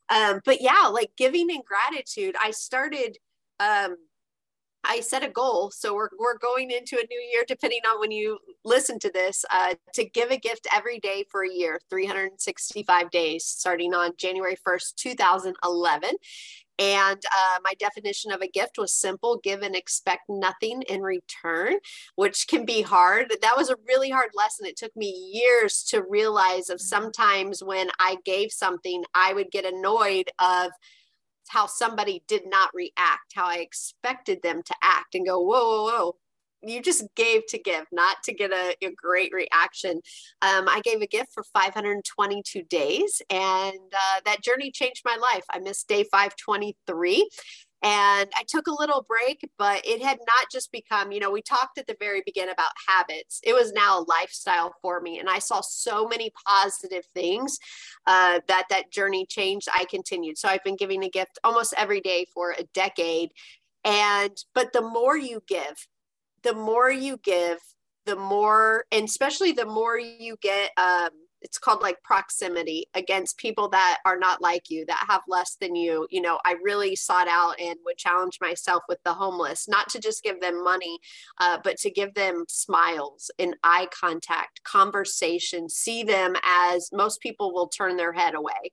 Um, 0.08 0.40
but 0.44 0.60
yeah, 0.60 0.88
like 0.92 1.10
giving 1.16 1.50
in 1.50 1.62
gratitude, 1.66 2.36
I 2.42 2.50
started 2.50 3.18
um 3.60 3.96
I 4.84 5.00
set 5.00 5.24
a 5.24 5.30
goal. 5.30 5.70
So 5.70 5.94
we're, 5.94 6.08
we're 6.18 6.38
going 6.38 6.70
into 6.70 6.96
a 6.96 7.06
new 7.08 7.20
year, 7.32 7.44
depending 7.46 7.80
on 7.88 8.00
when 8.00 8.10
you 8.10 8.38
listen 8.64 8.98
to 9.00 9.10
this, 9.10 9.44
uh, 9.50 9.74
to 9.94 10.04
give 10.04 10.30
a 10.30 10.36
gift 10.36 10.66
every 10.74 10.98
day 10.98 11.24
for 11.30 11.44
a 11.44 11.52
year, 11.52 11.80
365 11.90 13.10
days, 13.10 13.44
starting 13.44 13.94
on 13.94 14.12
January 14.16 14.56
1st, 14.66 14.94
2011. 14.96 16.10
And 16.78 17.22
uh, 17.24 17.58
my 17.62 17.74
definition 17.78 18.32
of 18.32 18.40
a 18.40 18.48
gift 18.48 18.78
was 18.78 18.92
simple 18.92 19.38
give 19.44 19.62
and 19.62 19.76
expect 19.76 20.22
nothing 20.28 20.82
in 20.88 21.02
return, 21.02 21.74
which 22.16 22.48
can 22.48 22.64
be 22.64 22.82
hard. 22.82 23.32
That 23.42 23.56
was 23.56 23.70
a 23.70 23.76
really 23.86 24.10
hard 24.10 24.30
lesson. 24.34 24.66
It 24.66 24.76
took 24.76 24.96
me 24.96 25.30
years 25.32 25.84
to 25.90 26.02
realize 26.02 26.70
of 26.70 26.78
mm-hmm. 26.78 26.86
sometimes 26.86 27.62
when 27.62 27.88
I 28.00 28.16
gave 28.24 28.50
something, 28.50 29.04
I 29.14 29.32
would 29.32 29.50
get 29.50 29.64
annoyed 29.64 30.30
of, 30.38 30.72
how 31.52 31.66
somebody 31.66 32.22
did 32.28 32.46
not 32.46 32.70
react, 32.72 33.34
how 33.34 33.44
I 33.44 33.56
expected 33.56 34.40
them 34.42 34.62
to 34.64 34.74
act 34.82 35.14
and 35.14 35.26
go, 35.26 35.38
whoa, 35.38 35.52
whoa, 35.52 35.84
whoa. 35.84 36.16
you 36.62 36.80
just 36.80 37.04
gave 37.14 37.46
to 37.48 37.58
give, 37.58 37.84
not 37.92 38.22
to 38.24 38.32
get 38.32 38.52
a, 38.52 38.74
a 38.82 38.90
great 38.92 39.32
reaction. 39.34 40.00
Um, 40.40 40.66
I 40.66 40.80
gave 40.82 41.02
a 41.02 41.06
gift 41.06 41.32
for 41.34 41.44
522 41.52 42.62
days, 42.62 43.20
and 43.28 43.74
uh, 43.74 44.20
that 44.24 44.42
journey 44.42 44.70
changed 44.70 45.02
my 45.04 45.16
life. 45.16 45.44
I 45.52 45.58
missed 45.58 45.88
day 45.88 46.04
523. 46.04 47.28
And 47.82 48.30
I 48.36 48.44
took 48.46 48.68
a 48.68 48.76
little 48.78 49.04
break, 49.08 49.48
but 49.58 49.84
it 49.84 50.00
had 50.02 50.18
not 50.18 50.46
just 50.52 50.70
become, 50.70 51.10
you 51.10 51.18
know, 51.18 51.32
we 51.32 51.42
talked 51.42 51.78
at 51.78 51.86
the 51.88 51.96
very 51.98 52.22
beginning 52.24 52.52
about 52.52 52.70
habits. 52.86 53.40
It 53.42 53.54
was 53.54 53.72
now 53.72 53.98
a 53.98 54.04
lifestyle 54.08 54.74
for 54.80 55.00
me. 55.00 55.18
And 55.18 55.28
I 55.28 55.40
saw 55.40 55.60
so 55.60 56.06
many 56.06 56.30
positive 56.46 57.04
things 57.12 57.58
uh, 58.06 58.38
that 58.46 58.66
that 58.70 58.92
journey 58.92 59.26
changed. 59.26 59.68
I 59.74 59.84
continued. 59.86 60.38
So 60.38 60.48
I've 60.48 60.62
been 60.62 60.76
giving 60.76 61.02
a 61.02 61.10
gift 61.10 61.40
almost 61.42 61.74
every 61.76 62.00
day 62.00 62.26
for 62.32 62.52
a 62.52 62.62
decade. 62.72 63.30
And, 63.84 64.36
but 64.54 64.72
the 64.72 64.82
more 64.82 65.16
you 65.16 65.42
give, 65.48 65.88
the 66.44 66.54
more 66.54 66.90
you 66.90 67.18
give, 67.24 67.58
the 68.06 68.16
more, 68.16 68.84
and 68.92 69.04
especially 69.04 69.52
the 69.52 69.66
more 69.66 69.98
you 69.98 70.36
get, 70.40 70.70
um, 70.76 71.10
it's 71.42 71.58
called 71.58 71.82
like 71.82 72.02
proximity 72.02 72.86
against 72.94 73.38
people 73.38 73.68
that 73.68 73.98
are 74.04 74.18
not 74.18 74.40
like 74.40 74.70
you 74.70 74.84
that 74.86 75.04
have 75.08 75.22
less 75.28 75.56
than 75.60 75.74
you 75.74 76.06
you 76.10 76.20
know 76.20 76.38
i 76.44 76.54
really 76.62 76.94
sought 76.96 77.28
out 77.28 77.58
and 77.60 77.76
would 77.84 77.96
challenge 77.96 78.38
myself 78.40 78.82
with 78.88 78.98
the 79.04 79.12
homeless 79.12 79.68
not 79.68 79.88
to 79.88 80.00
just 80.00 80.22
give 80.22 80.40
them 80.40 80.62
money 80.62 80.98
uh, 81.38 81.58
but 81.62 81.76
to 81.76 81.90
give 81.90 82.14
them 82.14 82.44
smiles 82.48 83.30
and 83.38 83.56
eye 83.62 83.88
contact 83.98 84.62
conversation 84.64 85.68
see 85.68 86.02
them 86.02 86.34
as 86.44 86.90
most 86.92 87.20
people 87.20 87.52
will 87.52 87.68
turn 87.68 87.96
their 87.96 88.12
head 88.12 88.34
away 88.34 88.72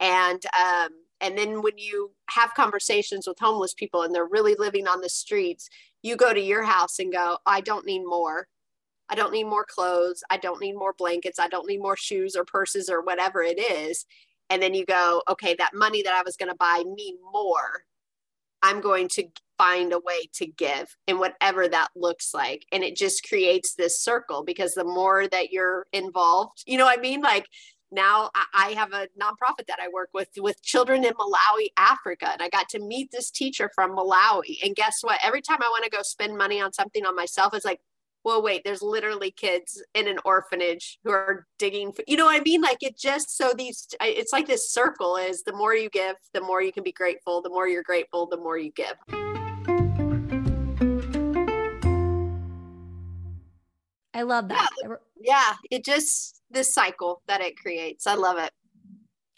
and 0.00 0.42
um, 0.58 0.88
and 1.20 1.38
then 1.38 1.62
when 1.62 1.78
you 1.78 2.10
have 2.30 2.52
conversations 2.54 3.28
with 3.28 3.38
homeless 3.38 3.74
people 3.74 4.02
and 4.02 4.12
they're 4.12 4.26
really 4.26 4.56
living 4.58 4.88
on 4.88 5.00
the 5.00 5.08
streets 5.08 5.68
you 6.02 6.16
go 6.16 6.34
to 6.34 6.40
your 6.40 6.64
house 6.64 6.98
and 6.98 7.12
go, 7.12 7.38
I 7.46 7.60
don't 7.60 7.86
need 7.86 8.04
more. 8.04 8.48
I 9.08 9.14
don't 9.14 9.32
need 9.32 9.44
more 9.44 9.64
clothes. 9.64 10.22
I 10.30 10.36
don't 10.38 10.60
need 10.60 10.74
more 10.74 10.94
blankets. 10.96 11.38
I 11.38 11.48
don't 11.48 11.68
need 11.68 11.80
more 11.80 11.96
shoes 11.96 12.34
or 12.36 12.44
purses 12.44 12.88
or 12.88 13.02
whatever 13.02 13.42
it 13.42 13.58
is. 13.58 14.06
And 14.48 14.62
then 14.62 14.74
you 14.74 14.84
go, 14.84 15.22
okay, 15.28 15.54
that 15.58 15.74
money 15.74 16.02
that 16.02 16.14
I 16.14 16.22
was 16.22 16.36
going 16.36 16.50
to 16.50 16.56
buy 16.56 16.84
me 16.96 17.16
more, 17.32 17.84
I'm 18.62 18.80
going 18.80 19.08
to 19.08 19.24
find 19.58 19.92
a 19.92 19.98
way 19.98 20.28
to 20.34 20.46
give 20.46 20.96
and 21.06 21.18
whatever 21.18 21.68
that 21.68 21.88
looks 21.94 22.34
like. 22.34 22.66
And 22.72 22.82
it 22.82 22.96
just 22.96 23.28
creates 23.28 23.74
this 23.74 24.00
circle 24.00 24.44
because 24.44 24.74
the 24.74 24.84
more 24.84 25.28
that 25.28 25.50
you're 25.50 25.86
involved, 25.92 26.62
you 26.66 26.78
know 26.78 26.84
what 26.84 26.98
I 26.98 27.02
mean? 27.02 27.20
Like 27.20 27.46
now 27.90 28.30
I 28.54 28.70
have 28.70 28.92
a 28.92 29.08
nonprofit 29.20 29.66
that 29.68 29.78
I 29.80 29.88
work 29.92 30.08
with 30.14 30.28
with 30.38 30.62
children 30.62 31.04
in 31.04 31.12
Malawi, 31.14 31.68
Africa. 31.76 32.30
And 32.32 32.42
I 32.42 32.48
got 32.48 32.68
to 32.70 32.80
meet 32.80 33.10
this 33.12 33.30
teacher 33.30 33.70
from 33.74 33.94
Malawi. 33.94 34.64
And 34.64 34.74
guess 34.74 34.98
what? 35.02 35.20
Every 35.22 35.42
time 35.42 35.58
I 35.62 35.68
want 35.68 35.84
to 35.84 35.90
go 35.90 36.02
spend 36.02 36.36
money 36.36 36.60
on 36.60 36.72
something 36.72 37.04
on 37.04 37.14
myself, 37.14 37.52
it's 37.54 37.64
like, 37.64 37.80
well, 38.24 38.42
wait, 38.42 38.62
there's 38.64 38.82
literally 38.82 39.32
kids 39.32 39.82
in 39.94 40.06
an 40.06 40.18
orphanage 40.24 40.98
who 41.02 41.10
are 41.10 41.46
digging. 41.58 41.92
For, 41.92 42.04
you 42.06 42.16
know 42.16 42.26
what 42.26 42.40
I 42.40 42.42
mean? 42.44 42.60
Like 42.60 42.78
it 42.80 42.96
just 42.96 43.36
so 43.36 43.52
these, 43.56 43.88
it's 44.00 44.32
like 44.32 44.46
this 44.46 44.70
circle 44.70 45.16
is 45.16 45.42
the 45.42 45.52
more 45.52 45.74
you 45.74 45.90
give, 45.90 46.14
the 46.32 46.40
more 46.40 46.62
you 46.62 46.72
can 46.72 46.84
be 46.84 46.92
grateful. 46.92 47.42
The 47.42 47.50
more 47.50 47.66
you're 47.66 47.82
grateful, 47.82 48.26
the 48.26 48.36
more 48.36 48.56
you 48.56 48.70
give. 48.72 48.94
I 54.14 54.22
love 54.22 54.48
that. 54.48 54.70
Yeah, 54.82 54.96
yeah 55.20 55.54
it 55.70 55.84
just, 55.84 56.40
this 56.50 56.72
cycle 56.72 57.22
that 57.26 57.40
it 57.40 57.56
creates. 57.56 58.06
I 58.06 58.14
love 58.14 58.38
it. 58.38 58.52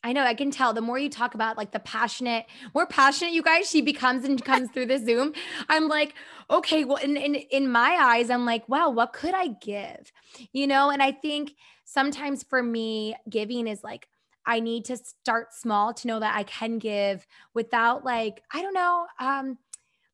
I 0.04 0.12
know 0.12 0.22
I 0.22 0.34
can 0.34 0.50
tell 0.50 0.74
the 0.74 0.82
more 0.82 0.98
you 0.98 1.08
talk 1.08 1.34
about 1.34 1.56
like 1.56 1.72
the 1.72 1.80
passionate, 1.80 2.44
more 2.74 2.86
passionate 2.86 3.32
you 3.32 3.42
guys 3.42 3.68
she 3.68 3.80
becomes 3.80 4.24
and 4.24 4.42
comes 4.44 4.70
through 4.70 4.86
the 4.86 4.98
Zoom. 4.98 5.32
I'm 5.68 5.88
like, 5.88 6.14
okay, 6.50 6.84
well, 6.84 6.98
in, 6.98 7.16
in 7.16 7.34
in 7.34 7.72
my 7.72 7.96
eyes, 7.98 8.28
I'm 8.28 8.44
like, 8.44 8.68
wow, 8.68 8.90
what 8.90 9.14
could 9.14 9.34
I 9.34 9.48
give? 9.48 10.12
You 10.52 10.66
know, 10.66 10.90
and 10.90 11.02
I 11.02 11.10
think 11.10 11.54
sometimes 11.86 12.42
for 12.42 12.62
me, 12.62 13.16
giving 13.28 13.66
is 13.66 13.82
like 13.82 14.06
I 14.46 14.60
need 14.60 14.84
to 14.86 14.98
start 14.98 15.54
small 15.54 15.94
to 15.94 16.06
know 16.06 16.20
that 16.20 16.36
I 16.36 16.42
can 16.42 16.78
give 16.78 17.26
without 17.54 18.04
like, 18.04 18.42
I 18.52 18.60
don't 18.60 18.74
know, 18.74 19.06
um, 19.18 19.56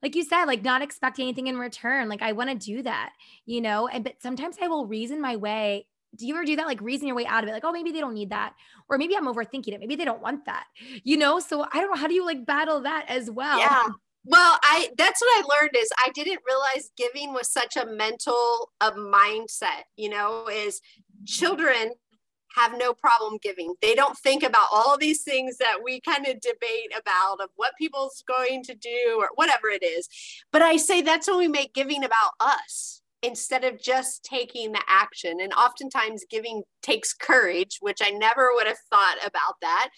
like 0.03 0.14
you 0.14 0.22
said, 0.22 0.45
like 0.45 0.62
not 0.62 0.82
expecting 0.82 1.24
anything 1.24 1.49
in 1.49 1.59
return. 1.59 2.09
Like 2.09 2.22
I 2.22 2.32
want 2.32 2.49
to 2.51 2.55
do 2.55 2.82
that, 2.82 3.12
you 3.45 3.61
know, 3.61 3.88
and 3.88 4.05
but 4.05 4.22
sometimes 4.22 4.57
I 4.62 4.68
will 4.68 4.86
reason 4.86 5.20
my 5.20 5.34
way 5.34 5.86
do 6.16 6.26
you 6.26 6.34
ever 6.34 6.44
do 6.44 6.56
that? 6.56 6.66
Like 6.66 6.80
reason 6.80 7.06
your 7.06 7.16
way 7.16 7.26
out 7.26 7.44
of 7.44 7.48
it? 7.48 7.52
Like, 7.52 7.64
oh, 7.64 7.72
maybe 7.72 7.92
they 7.92 8.00
don't 8.00 8.14
need 8.14 8.30
that. 8.30 8.54
Or 8.88 8.98
maybe 8.98 9.16
I'm 9.16 9.26
overthinking 9.26 9.68
it. 9.68 9.80
Maybe 9.80 9.96
they 9.96 10.04
don't 10.04 10.22
want 10.22 10.46
that, 10.46 10.64
you 11.04 11.16
know? 11.16 11.40
So 11.40 11.64
I 11.72 11.80
don't 11.80 11.90
know. 11.90 11.96
How 11.96 12.08
do 12.08 12.14
you 12.14 12.24
like 12.24 12.44
battle 12.44 12.80
that 12.82 13.06
as 13.08 13.30
well? 13.30 13.58
Yeah. 13.58 13.84
Well, 14.24 14.58
I 14.62 14.90
that's 14.98 15.20
what 15.20 15.44
I 15.44 15.61
learned 15.61 15.70
is 15.76 15.90
I 15.98 16.11
didn't 16.11 16.40
realize 16.46 16.90
giving 16.96 17.32
was 17.32 17.50
such 17.50 17.76
a 17.76 17.86
mental 17.86 18.70
a 18.80 18.92
mindset, 18.92 19.84
you 19.96 20.11
know, 20.11 20.46
is 20.48 20.80
children 21.24 21.92
have 22.56 22.76
no 22.76 22.92
problem 22.92 23.38
giving. 23.42 23.74
They 23.80 23.94
don't 23.94 24.18
think 24.18 24.42
about 24.42 24.66
all 24.72 24.98
these 24.98 25.22
things 25.22 25.56
that 25.58 25.78
we 25.84 26.00
kind 26.00 26.26
of 26.26 26.40
debate 26.40 26.92
about 26.98 27.40
of 27.40 27.48
what 27.56 27.76
people's 27.78 28.22
going 28.26 28.64
to 28.64 28.74
do 28.74 29.16
or 29.18 29.28
whatever 29.36 29.68
it 29.68 29.84
is. 29.84 30.08
But 30.52 30.62
I 30.62 30.76
say 30.76 31.00
that's 31.00 31.28
when 31.28 31.38
we 31.38 31.48
make 31.48 31.72
giving 31.72 32.04
about 32.04 32.32
us 32.40 33.00
instead 33.22 33.64
of 33.64 33.80
just 33.80 34.24
taking 34.24 34.72
the 34.72 34.82
action. 34.88 35.38
And 35.40 35.52
oftentimes 35.52 36.24
giving 36.30 36.62
takes 36.82 37.12
courage, 37.12 37.78
which 37.80 37.98
I 38.02 38.10
never 38.10 38.50
would 38.54 38.66
have 38.66 38.78
thought 38.90 39.16
about 39.24 39.56
that. 39.60 39.90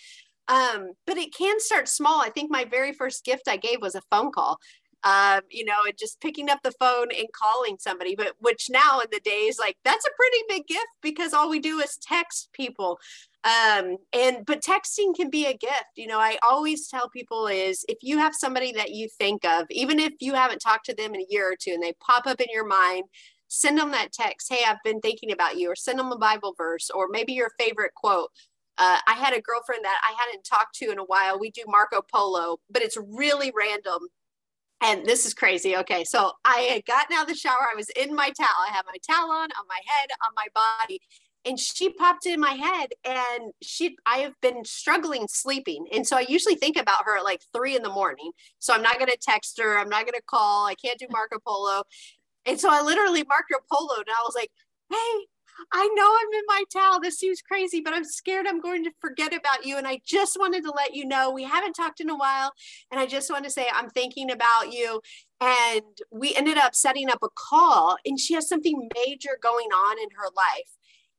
Um, 0.48 0.92
but 1.06 1.16
it 1.16 1.34
can 1.34 1.60
start 1.60 1.88
small. 1.88 2.20
I 2.20 2.30
think 2.30 2.50
my 2.50 2.64
very 2.64 2.92
first 2.92 3.24
gift 3.24 3.48
I 3.48 3.56
gave 3.56 3.80
was 3.80 3.94
a 3.94 4.02
phone 4.10 4.32
call. 4.32 4.58
Um, 5.04 5.40
you 5.50 5.64
know, 5.64 5.74
and 5.84 5.98
just 5.98 6.20
picking 6.20 6.48
up 6.48 6.60
the 6.62 6.74
phone 6.78 7.08
and 7.10 7.26
calling 7.32 7.76
somebody, 7.80 8.14
but 8.14 8.34
which 8.38 8.68
now 8.70 9.00
in 9.00 9.08
the 9.10 9.18
days, 9.24 9.58
like 9.58 9.76
that's 9.84 10.06
a 10.06 10.16
pretty 10.16 10.44
big 10.48 10.66
gift 10.68 10.86
because 11.02 11.32
all 11.32 11.50
we 11.50 11.58
do 11.58 11.80
is 11.80 11.98
text 12.00 12.50
people 12.52 13.00
um 13.44 13.96
and 14.12 14.46
but 14.46 14.62
texting 14.62 15.14
can 15.16 15.28
be 15.28 15.46
a 15.46 15.56
gift 15.56 15.90
you 15.96 16.06
know 16.06 16.18
i 16.18 16.38
always 16.42 16.86
tell 16.86 17.08
people 17.08 17.48
is 17.48 17.84
if 17.88 17.98
you 18.00 18.16
have 18.16 18.34
somebody 18.34 18.70
that 18.70 18.90
you 18.90 19.08
think 19.18 19.44
of 19.44 19.66
even 19.70 19.98
if 19.98 20.12
you 20.20 20.34
haven't 20.34 20.60
talked 20.60 20.86
to 20.86 20.94
them 20.94 21.14
in 21.14 21.20
a 21.20 21.26
year 21.28 21.50
or 21.50 21.56
two 21.58 21.72
and 21.72 21.82
they 21.82 21.92
pop 21.94 22.26
up 22.26 22.40
in 22.40 22.46
your 22.50 22.66
mind 22.66 23.02
send 23.48 23.76
them 23.76 23.90
that 23.90 24.12
text 24.12 24.52
hey 24.52 24.62
i've 24.66 24.82
been 24.84 25.00
thinking 25.00 25.32
about 25.32 25.56
you 25.56 25.68
or 25.68 25.74
send 25.74 25.98
them 25.98 26.12
a 26.12 26.18
bible 26.18 26.54
verse 26.56 26.88
or 26.90 27.08
maybe 27.10 27.32
your 27.32 27.50
favorite 27.58 27.92
quote 27.94 28.30
uh, 28.78 28.98
i 29.08 29.14
had 29.14 29.34
a 29.34 29.40
girlfriend 29.40 29.84
that 29.84 30.00
i 30.04 30.14
hadn't 30.24 30.44
talked 30.44 30.74
to 30.76 30.90
in 30.90 30.98
a 30.98 31.04
while 31.04 31.38
we 31.38 31.50
do 31.50 31.62
marco 31.66 32.00
polo 32.12 32.58
but 32.70 32.82
it's 32.82 32.96
really 32.96 33.52
random 33.56 34.06
and 34.84 35.06
this 35.06 35.24
is 35.26 35.32
crazy. 35.32 35.76
Okay. 35.76 36.02
So 36.02 36.32
I 36.44 36.62
had 36.62 36.84
gotten 36.86 37.16
out 37.16 37.22
of 37.22 37.28
the 37.28 37.36
shower. 37.36 37.68
I 37.72 37.76
was 37.76 37.88
in 37.90 38.12
my 38.16 38.30
towel. 38.30 38.66
I 38.68 38.72
had 38.72 38.82
my 38.84 38.96
towel 39.08 39.30
on, 39.30 39.44
on 39.44 39.68
my 39.68 39.78
head, 39.86 40.08
on 40.26 40.34
my 40.34 40.46
body 40.52 41.00
and 41.44 41.58
she 41.58 41.90
popped 41.90 42.26
in 42.26 42.40
my 42.40 42.52
head 42.52 42.88
and 43.04 43.52
she 43.62 43.96
i 44.06 44.18
have 44.18 44.34
been 44.40 44.64
struggling 44.64 45.26
sleeping 45.28 45.86
and 45.92 46.06
so 46.06 46.16
i 46.16 46.24
usually 46.28 46.54
think 46.54 46.76
about 46.76 47.04
her 47.04 47.16
at 47.16 47.24
like 47.24 47.42
three 47.54 47.76
in 47.76 47.82
the 47.82 47.90
morning 47.90 48.30
so 48.58 48.74
i'm 48.74 48.82
not 48.82 48.98
going 48.98 49.10
to 49.10 49.18
text 49.20 49.60
her 49.60 49.78
i'm 49.78 49.88
not 49.88 50.02
going 50.02 50.14
to 50.14 50.22
call 50.26 50.66
i 50.66 50.74
can't 50.74 50.98
do 50.98 51.06
marco 51.10 51.38
polo 51.46 51.82
and 52.46 52.60
so 52.60 52.68
i 52.70 52.80
literally 52.80 53.24
marco 53.28 53.62
polo 53.70 53.96
and 53.96 54.08
i 54.08 54.22
was 54.24 54.34
like 54.34 54.50
hey 54.90 55.26
I 55.72 55.88
know 55.94 56.18
I'm 56.18 56.32
in 56.32 56.44
my 56.46 56.64
towel. 56.72 57.00
This 57.00 57.18
seems 57.18 57.42
crazy, 57.42 57.80
but 57.80 57.94
I'm 57.94 58.04
scared 58.04 58.46
I'm 58.46 58.60
going 58.60 58.84
to 58.84 58.90
forget 59.00 59.34
about 59.34 59.64
you. 59.64 59.76
And 59.76 59.86
I 59.86 60.00
just 60.04 60.38
wanted 60.38 60.64
to 60.64 60.72
let 60.72 60.94
you 60.94 61.04
know 61.04 61.30
we 61.30 61.44
haven't 61.44 61.74
talked 61.74 62.00
in 62.00 62.10
a 62.10 62.16
while. 62.16 62.52
And 62.90 63.00
I 63.00 63.06
just 63.06 63.30
want 63.30 63.44
to 63.44 63.50
say 63.50 63.68
I'm 63.72 63.90
thinking 63.90 64.30
about 64.30 64.72
you. 64.72 65.00
And 65.40 65.82
we 66.10 66.34
ended 66.34 66.56
up 66.56 66.74
setting 66.74 67.10
up 67.10 67.18
a 67.22 67.28
call, 67.34 67.96
and 68.04 68.18
she 68.18 68.34
has 68.34 68.48
something 68.48 68.88
major 68.94 69.38
going 69.42 69.68
on 69.68 69.98
in 69.98 70.08
her 70.16 70.28
life. 70.34 70.70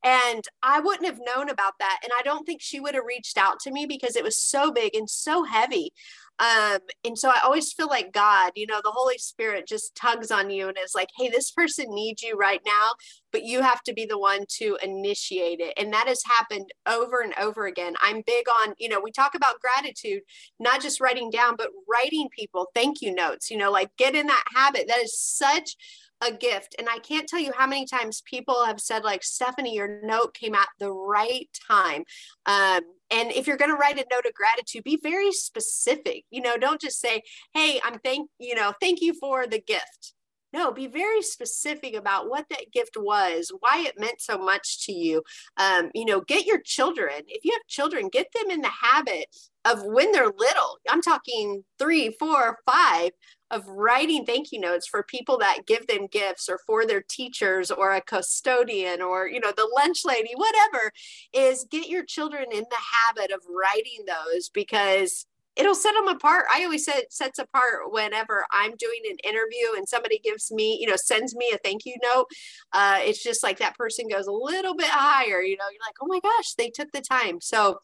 And 0.04 0.44
I 0.62 0.80
wouldn't 0.80 1.06
have 1.06 1.20
known 1.26 1.50
about 1.50 1.74
that. 1.80 2.00
And 2.04 2.12
I 2.18 2.24
don't 2.24 2.46
think 2.46 2.62
she 2.62 2.80
would 2.80 2.96
have 2.96 3.06
reached 3.08 3.38
out 3.38 3.60
to 3.62 3.72
me 3.72 3.86
because 3.86 4.16
it 4.16 4.24
was 4.24 4.38
so 4.38 4.72
big 4.72 4.96
and 4.96 5.10
so 5.10 5.44
heavy. 5.44 5.94
Um, 6.40 6.80
and 7.06 7.18
so 7.18 7.30
I 7.30 7.40
always 7.44 7.72
feel 7.72 7.88
like 7.88 8.12
God, 8.12 8.54
you 8.56 8.66
know, 8.66 8.82
the 8.84 8.92
Holy 8.92 9.18
Spirit 9.18 9.68
just 9.68 9.96
tugs 9.96 10.32
on 10.32 10.50
you 10.50 10.68
and 10.68 10.78
is 10.84 10.96
like, 10.96 11.10
hey, 11.18 11.30
this 11.30 11.52
person 11.52 11.86
needs 11.90 12.24
you 12.24 12.36
right 12.36 12.60
now, 12.66 12.94
but 13.32 13.44
you 13.44 13.62
have 13.62 13.84
to 13.84 13.94
be 13.94 14.06
the 14.06 14.18
one 14.18 14.46
to 14.58 14.78
initiate 14.82 15.60
it. 15.60 15.74
And 15.78 15.94
that 15.94 16.08
has 16.08 16.24
happened 16.26 16.72
over 16.88 17.22
and 17.22 17.34
over 17.40 17.68
again. 17.68 17.94
I'm 18.02 18.24
big 18.26 18.46
on, 18.62 18.74
you 18.80 18.90
know, 18.90 19.00
we 19.00 19.12
talk 19.12 19.36
about 19.36 19.62
gratitude, 19.62 20.24
not 20.60 20.82
just 20.82 21.00
writing 21.00 21.30
down, 21.30 21.56
but 21.56 21.70
writing 21.88 22.30
people 22.36 22.68
thank 22.74 23.02
you 23.02 23.14
notes, 23.14 23.52
you 23.52 23.58
know, 23.58 23.72
like 23.72 23.96
get 23.98 24.16
in 24.16 24.26
that 24.28 24.44
habit. 24.56 24.88
That 24.88 25.04
is 25.04 25.18
such 25.18 25.76
a 26.22 26.32
gift. 26.32 26.76
And 26.80 26.88
I 26.90 27.00
can't 27.00 27.28
tell 27.28 27.40
you 27.40 27.52
how 27.56 27.68
many 27.68 27.86
times 27.86 28.22
people 28.26 28.66
have 28.66 28.80
said, 28.80 29.04
like, 29.04 29.24
Stephanie, 29.24 29.76
your 29.76 30.02
note 30.04 30.34
came 30.34 30.56
at 30.56 30.70
the 30.80 30.92
right 30.92 31.50
time. 31.70 32.04
Um, 32.46 32.82
and 33.12 33.32
if 33.32 33.48
you're 33.48 33.58
going 33.58 33.72
to 33.72 33.78
write 33.78 34.00
a 34.00 34.06
note 34.12 34.26
of 34.26 34.34
gratitude, 34.34 34.84
be 34.84 35.00
very 35.02 35.32
specific. 35.32 36.24
You 36.32 36.42
know, 36.42 36.58
don't 36.58 36.82
just 36.82 37.00
say, 37.00 37.22
hey, 37.54 37.80
I'm 37.84 38.00
thank, 38.00 38.30
you 38.40 38.56
know, 38.56 38.74
thank 38.82 39.02
you 39.02 39.14
for 39.20 39.46
the 39.48 39.60
gift. 39.60 40.14
No, 40.54 40.72
be 40.72 40.86
very 40.86 41.24
specific 41.24 41.96
about 41.96 42.30
what 42.30 42.46
that 42.52 42.72
gift 42.72 42.96
was, 42.96 43.52
why 43.60 43.86
it 43.88 44.00
meant 44.00 44.22
so 44.22 44.38
much 44.38 44.86
to 44.86 44.94
you. 44.94 45.24
Um, 45.58 45.90
you 45.96 46.06
know, 46.06 46.22
get 46.22 46.46
your 46.46 46.62
children, 46.62 47.24
if 47.28 47.44
you 47.44 47.52
have 47.54 47.68
children, 47.68 48.08
get 48.08 48.28
them 48.34 48.52
in 48.52 48.62
the 48.62 48.70
habit 48.70 49.26
of 49.66 49.84
when 49.84 50.12
they're 50.12 50.26
little. 50.26 50.78
I'm 50.88 51.02
talking 51.02 51.64
three, 51.80 52.16
four, 52.20 52.60
five, 52.70 53.12
of 53.52 53.68
writing 53.68 54.26
thank 54.26 54.52
you 54.52 54.60
notes 54.60 54.88
for 54.88 55.04
people 55.04 55.38
that 55.38 55.66
give 55.68 55.86
them 55.88 56.08
gifts 56.08 56.50
or 56.50 56.60
for 56.66 56.86
their 56.86 57.04
teachers 57.08 57.70
or 57.70 57.92
a 57.92 58.02
custodian 58.02 59.02
or 59.02 59.28
you 59.28 59.40
know 59.40 59.52
the 59.56 59.70
lunch 59.76 60.06
lady 60.06 60.32
whatever 60.36 60.92
is 61.34 61.66
get 61.70 61.88
your 61.88 62.04
children 62.04 62.46
in 62.52 62.64
the 62.70 62.78
habit 63.06 63.32
of 63.32 63.42
writing 63.50 64.06
those 64.08 64.50
because 64.50 65.26
it'll 65.56 65.76
set 65.76 65.94
them 65.94 66.08
apart. 66.08 66.46
I 66.54 66.64
always 66.64 66.86
say 66.86 66.94
it 66.94 67.14
sets 67.14 67.40
apart 67.40 67.92
whenever 67.92 68.46
I'm 68.52 68.76
doing 68.78 69.02
an 69.10 69.18
interview 69.24 69.78
and 69.78 69.88
somebody 69.88 70.20
gives 70.20 70.52
me, 70.52 70.78
you 70.82 70.88
know, 70.88 70.96
sends 70.96 71.36
me 71.36 71.52
a 71.54 71.58
thank 71.58 71.86
you 71.86 71.96
note. 72.02 72.26
Uh, 72.72 73.00
it's 73.02 73.24
just 73.24 73.44
like 73.44 73.60
that 73.60 73.78
person 73.78 74.08
goes 74.08 74.28
a 74.28 74.32
little 74.32 74.76
bit 74.76 74.88
higher, 74.90 75.42
you 75.42 75.58
know, 75.58 75.66
you're 75.72 75.86
like, 75.86 75.96
oh 76.02 76.08
my 76.08 76.20
gosh, 76.20 76.54
they 76.56 76.70
took 76.70 76.92
the 76.92 77.02
time. 77.02 77.40
So 77.40 77.80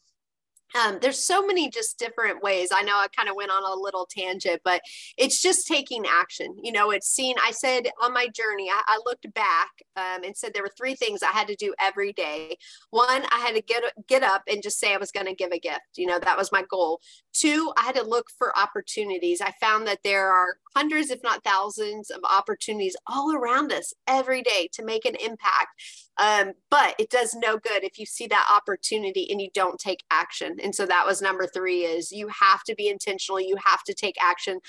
um, 0.75 0.99
there's 1.01 1.25
so 1.25 1.45
many 1.45 1.69
just 1.69 1.97
different 1.97 2.43
ways. 2.43 2.69
I 2.73 2.83
know 2.83 2.95
I 2.95 3.07
kind 3.15 3.29
of 3.29 3.35
went 3.35 3.51
on 3.51 3.63
a 3.63 3.81
little 3.81 4.07
tangent, 4.09 4.61
but 4.63 4.81
it's 5.17 5.41
just 5.41 5.67
taking 5.67 6.05
action. 6.05 6.55
You 6.61 6.71
know, 6.71 6.91
it's 6.91 7.07
seen. 7.07 7.35
I 7.43 7.51
said 7.51 7.89
on 8.01 8.13
my 8.13 8.27
journey, 8.27 8.69
I, 8.69 8.81
I 8.87 8.99
looked 9.05 9.31
back 9.33 9.69
um, 9.95 10.23
and 10.23 10.35
said 10.35 10.53
there 10.53 10.63
were 10.63 10.71
three 10.77 10.95
things 10.95 11.23
I 11.23 11.31
had 11.31 11.47
to 11.47 11.55
do 11.55 11.73
every 11.79 12.13
day. 12.13 12.57
One, 12.91 13.23
I 13.31 13.39
had 13.39 13.55
to 13.55 13.61
get 13.61 13.83
get 14.07 14.23
up 14.23 14.43
and 14.47 14.61
just 14.61 14.79
say 14.79 14.93
I 14.93 14.97
was 14.97 15.11
going 15.11 15.25
to 15.25 15.35
give 15.35 15.51
a 15.51 15.59
gift. 15.59 15.79
You 15.97 16.07
know, 16.07 16.19
that 16.19 16.37
was 16.37 16.51
my 16.51 16.63
goal. 16.69 17.01
Two, 17.33 17.71
I 17.77 17.83
had 17.83 17.95
to 17.95 18.03
look 18.03 18.27
for 18.37 18.57
opportunities. 18.57 19.41
I 19.41 19.53
found 19.61 19.87
that 19.87 19.99
there 20.03 20.31
are 20.31 20.57
hundreds, 20.75 21.09
if 21.09 21.23
not 21.23 21.43
thousands, 21.43 22.09
of 22.09 22.21
opportunities 22.29 22.95
all 23.07 23.33
around 23.33 23.71
us 23.71 23.93
every 24.07 24.41
day 24.41 24.69
to 24.73 24.83
make 24.83 25.05
an 25.05 25.15
impact. 25.15 25.69
Um, 26.21 26.53
but 26.69 26.95
it 26.99 27.09
does 27.09 27.33
no 27.35 27.57
good 27.57 27.83
if 27.83 27.99
you 27.99 28.05
see 28.05 28.27
that 28.27 28.49
opportunity 28.55 29.27
and 29.31 29.41
you 29.41 29.49
don't 29.53 29.79
take 29.79 30.03
action. 30.11 30.57
And 30.61 30.75
so 30.75 30.85
that 30.85 31.05
was 31.05 31.21
number 31.21 31.47
three 31.47 31.81
is 31.85 32.11
you 32.11 32.29
have 32.29 32.63
to 32.65 32.75
be 32.75 32.89
intentional. 32.89 33.39
You 33.39 33.57
have 33.65 33.83
to 33.85 33.93
take 33.93 34.15
action. 34.21 34.59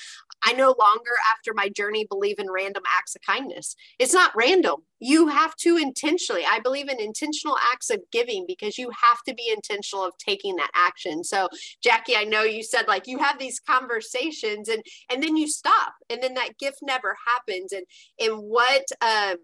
I 0.44 0.52
no 0.52 0.74
longer 0.78 1.12
after 1.32 1.52
my 1.54 1.68
journey 1.68 2.06
believe 2.08 2.38
in 2.38 2.50
random 2.50 2.84
acts 2.96 3.16
of 3.16 3.22
kindness. 3.22 3.76
It's 3.98 4.14
not 4.14 4.32
random. 4.36 4.76
You 5.00 5.28
have 5.28 5.56
to 5.56 5.76
intentionally. 5.76 6.44
I 6.50 6.60
believe 6.60 6.88
in 6.88 7.00
intentional 7.00 7.56
acts 7.72 7.90
of 7.90 8.00
giving 8.12 8.44
because 8.46 8.78
you 8.78 8.90
have 8.90 9.22
to 9.28 9.34
be 9.34 9.52
intentional 9.54 10.04
of 10.04 10.16
taking 10.18 10.56
that 10.56 10.70
action. 10.74 11.24
So 11.24 11.48
Jackie, 11.82 12.16
I 12.16 12.24
know 12.24 12.42
you 12.42 12.62
said 12.62 12.88
like 12.88 13.06
you 13.06 13.18
have 13.18 13.38
these 13.38 13.60
conversations 13.60 14.68
and 14.68 14.82
and 15.10 15.22
then 15.22 15.36
you 15.36 15.48
stop 15.48 15.94
and 16.10 16.22
then 16.22 16.34
that 16.34 16.58
gift 16.58 16.78
never 16.82 17.16
happens. 17.26 17.72
And 17.72 17.84
and 18.18 18.38
what 18.38 18.84
um 19.02 19.36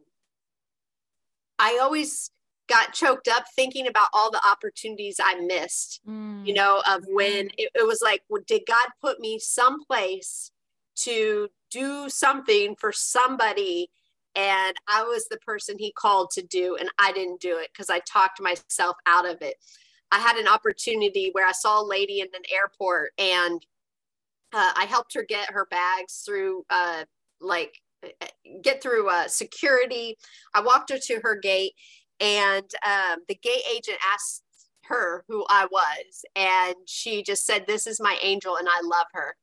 I 1.58 1.78
always 1.80 2.30
got 2.68 2.92
choked 2.92 3.28
up 3.28 3.44
thinking 3.54 3.86
about 3.86 4.08
all 4.12 4.30
the 4.30 4.40
opportunities 4.50 5.16
I 5.22 5.40
missed, 5.40 6.00
mm. 6.06 6.46
you 6.46 6.54
know, 6.54 6.82
of 6.88 7.04
when 7.08 7.50
it, 7.56 7.70
it, 7.74 7.86
was 7.86 8.00
like, 8.02 8.22
did 8.46 8.62
God 8.66 8.88
put 9.00 9.20
me 9.20 9.38
someplace 9.38 10.50
to 10.96 11.48
do 11.70 12.08
something 12.08 12.74
for 12.76 12.92
somebody? 12.92 13.88
And 14.34 14.76
I 14.88 15.04
was 15.04 15.28
the 15.28 15.38
person 15.38 15.76
he 15.78 15.92
called 15.92 16.30
to 16.32 16.42
do, 16.42 16.76
and 16.78 16.90
I 16.98 17.12
didn't 17.12 17.40
do 17.40 17.56
it 17.58 17.68
because 17.72 17.88
I 17.88 18.00
talked 18.00 18.40
myself 18.40 18.96
out 19.06 19.26
of 19.26 19.40
it. 19.40 19.56
I 20.10 20.18
had 20.18 20.36
an 20.36 20.48
opportunity 20.48 21.30
where 21.32 21.46
I 21.46 21.52
saw 21.52 21.80
a 21.80 21.86
lady 21.86 22.20
in 22.20 22.28
an 22.28 22.42
airport 22.52 23.12
and 23.18 23.64
uh, 24.52 24.72
I 24.76 24.84
helped 24.84 25.14
her 25.14 25.24
get 25.28 25.50
her 25.50 25.66
bags 25.66 26.22
through 26.24 26.64
uh, 26.70 27.04
like 27.40 27.74
get 28.62 28.82
through 28.82 29.08
uh, 29.08 29.28
security. 29.28 30.16
I 30.54 30.60
walked 30.60 30.90
her 30.90 30.98
to 30.98 31.20
her 31.22 31.36
gate, 31.36 31.72
and 32.20 32.68
um, 32.84 33.20
the 33.28 33.34
gate 33.34 33.62
agent 33.70 33.98
asked 34.12 34.42
her 34.84 35.24
who 35.28 35.44
I 35.48 35.66
was, 35.70 36.24
and 36.34 36.74
she 36.86 37.22
just 37.22 37.44
said, 37.44 37.66
"This 37.66 37.86
is 37.86 38.00
my 38.00 38.18
angel, 38.22 38.56
and 38.56 38.68
I 38.68 38.80
love 38.82 39.06
her." 39.12 39.36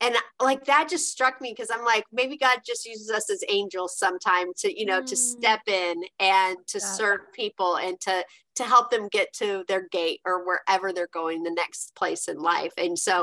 And 0.00 0.14
like 0.40 0.64
that 0.64 0.88
just 0.88 1.10
struck 1.10 1.40
me 1.40 1.52
because 1.54 1.70
I'm 1.70 1.84
like, 1.84 2.04
maybe 2.12 2.36
God 2.36 2.60
just 2.64 2.86
uses 2.86 3.10
us 3.10 3.28
as 3.28 3.44
angels 3.48 3.98
sometime 3.98 4.48
to, 4.58 4.78
you 4.78 4.86
know, 4.86 5.02
mm. 5.02 5.06
to 5.06 5.16
step 5.16 5.60
in 5.66 6.02
and 6.18 6.56
to 6.68 6.78
yeah. 6.78 6.86
serve 6.86 7.20
people 7.34 7.76
and 7.76 8.00
to 8.00 8.24
to 8.56 8.64
help 8.64 8.90
them 8.90 9.08
get 9.08 9.32
to 9.32 9.64
their 9.68 9.88
gate 9.90 10.20
or 10.26 10.44
wherever 10.44 10.92
they're 10.92 11.08
going 11.12 11.42
the 11.42 11.50
next 11.50 11.94
place 11.94 12.28
in 12.28 12.38
life 12.38 12.72
and 12.76 12.98
so 12.98 13.20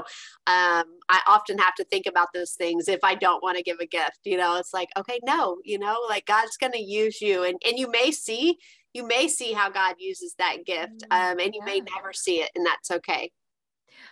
um, 0.48 0.86
i 1.10 1.20
often 1.28 1.58
have 1.58 1.76
to 1.76 1.84
think 1.86 2.06
about 2.06 2.30
those 2.34 2.54
things 2.54 2.88
if 2.88 3.04
i 3.04 3.14
don't 3.14 3.44
want 3.44 3.58
to 3.58 3.64
give 3.64 3.78
a 3.80 3.86
gift 3.86 4.20
you 4.24 4.38
know 4.38 4.58
it's 4.58 4.74
like 4.74 4.90
okay 4.98 5.20
no 5.26 5.58
you 5.64 5.78
know 5.78 5.98
like 6.10 6.26
god's 6.26 6.58
going 6.58 6.72
to 6.72 6.82
use 6.82 7.22
you 7.22 7.44
and 7.44 7.62
and 7.68 7.78
you 7.78 7.90
may 7.92 8.12
see 8.12 8.58
you 8.94 9.06
may 9.06 9.28
see 9.28 9.54
how 9.54 9.70
god 9.70 9.96
uses 10.00 10.34
that 10.40 10.66
gift 10.66 11.04
mm, 11.12 11.32
um, 11.32 11.40
and 11.40 11.54
you 11.54 11.62
yeah. 11.66 11.74
may 11.74 11.82
never 11.96 12.14
see 12.14 12.38
it 12.38 12.50
and 12.56 12.66
that's 12.66 12.90
okay 12.90 13.30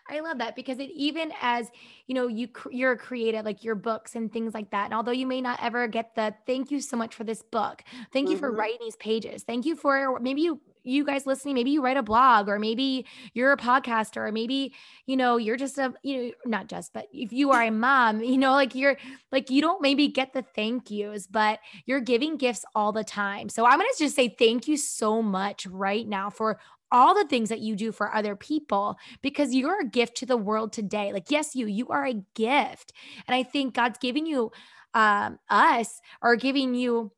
I 0.10 0.20
love 0.20 0.38
that 0.40 0.56
because 0.56 0.80
it 0.80 0.90
even 0.94 1.32
as 1.42 1.70
you 2.08 2.16
know 2.16 2.28
you 2.28 2.48
you're 2.72 2.94
a 2.94 2.98
creative 2.98 3.46
like 3.46 3.64
your 3.64 3.76
books 3.76 4.16
and 4.16 4.32
things 4.32 4.54
like 4.54 4.72
that 4.72 4.86
and 4.86 4.94
although 4.94 5.12
you 5.12 5.28
may 5.28 5.42
not 5.42 5.60
ever 5.62 5.88
get 5.88 6.16
the 6.16 6.34
thank 6.46 6.72
you 6.72 6.82
so 6.82 6.98
much 6.98 7.16
for 7.16 7.24
this 7.24 7.42
book 7.42 7.84
thank 8.14 8.30
you 8.30 8.36
mm-hmm. 8.36 8.42
for 8.42 8.52
writing 8.52 8.78
these 8.82 8.96
pages 8.98 9.44
thank 9.44 9.66
you 9.66 9.76
for 9.76 10.20
maybe 10.20 10.42
you 10.42 10.60
you 10.86 11.04
guys 11.04 11.26
listening, 11.26 11.56
maybe 11.56 11.72
you 11.72 11.82
write 11.82 11.98
a 11.98 12.04
blog 12.04 12.48
or 12.48 12.60
maybe 12.60 13.06
you're 13.34 13.52
a 13.52 13.58
podcaster 13.58 14.18
or 14.18 14.32
maybe, 14.32 14.74
you 15.08 15.18
know, 15.18 15.38
you're 15.38 15.58
just 15.58 15.78
a, 15.78 15.94
you 16.04 16.18
know, 16.18 16.32
not 16.46 16.68
just, 16.68 16.94
but 16.94 17.08
if 17.12 17.34
you 17.34 17.52
are 17.52 17.64
a 17.64 17.72
mom, 17.72 18.22
you 18.24 18.38
know, 18.38 18.54
like 18.54 18.76
you're 18.76 18.98
like, 19.32 19.50
you 19.50 19.62
don't 19.62 19.82
maybe 19.82 20.08
get 20.08 20.34
the 20.34 20.44
thank 20.56 20.92
yous, 20.92 21.28
but 21.28 21.60
you're 21.86 22.00
giving 22.00 22.38
gifts 22.38 22.64
all 22.76 22.92
the 22.92 23.04
time. 23.04 23.50
So 23.50 23.66
I'm 23.66 23.80
going 23.80 23.90
to 23.92 24.04
just 24.04 24.16
say 24.16 24.30
thank 24.30 24.68
you 24.68 24.78
so 24.78 25.22
much 25.22 25.66
right 25.68 26.08
now 26.08 26.30
for 26.30 26.60
all 26.92 27.14
the 27.14 27.28
things 27.28 27.50
that 27.50 27.60
you 27.60 27.76
do 27.76 27.92
for 27.92 28.14
other 28.14 28.36
people 28.36 28.98
because 29.22 29.54
you're 29.54 29.82
a 29.82 29.90
gift 29.90 30.18
to 30.18 30.26
the 30.26 30.38
world 30.38 30.72
today. 30.72 31.12
Like, 31.12 31.30
yes, 31.30 31.56
you, 31.56 31.68
you 31.68 31.88
are 31.90 32.06
a 32.06 32.24
gift. 32.36 32.94
And 33.28 33.36
I 33.36 33.44
think 33.44 33.74
God's 33.74 33.98
giving 34.00 34.26
you 34.26 34.52
um, 34.94 35.40
us 35.50 36.00
or 36.22 36.36
giving 36.36 36.74
you 36.74 37.12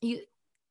you 0.00 0.20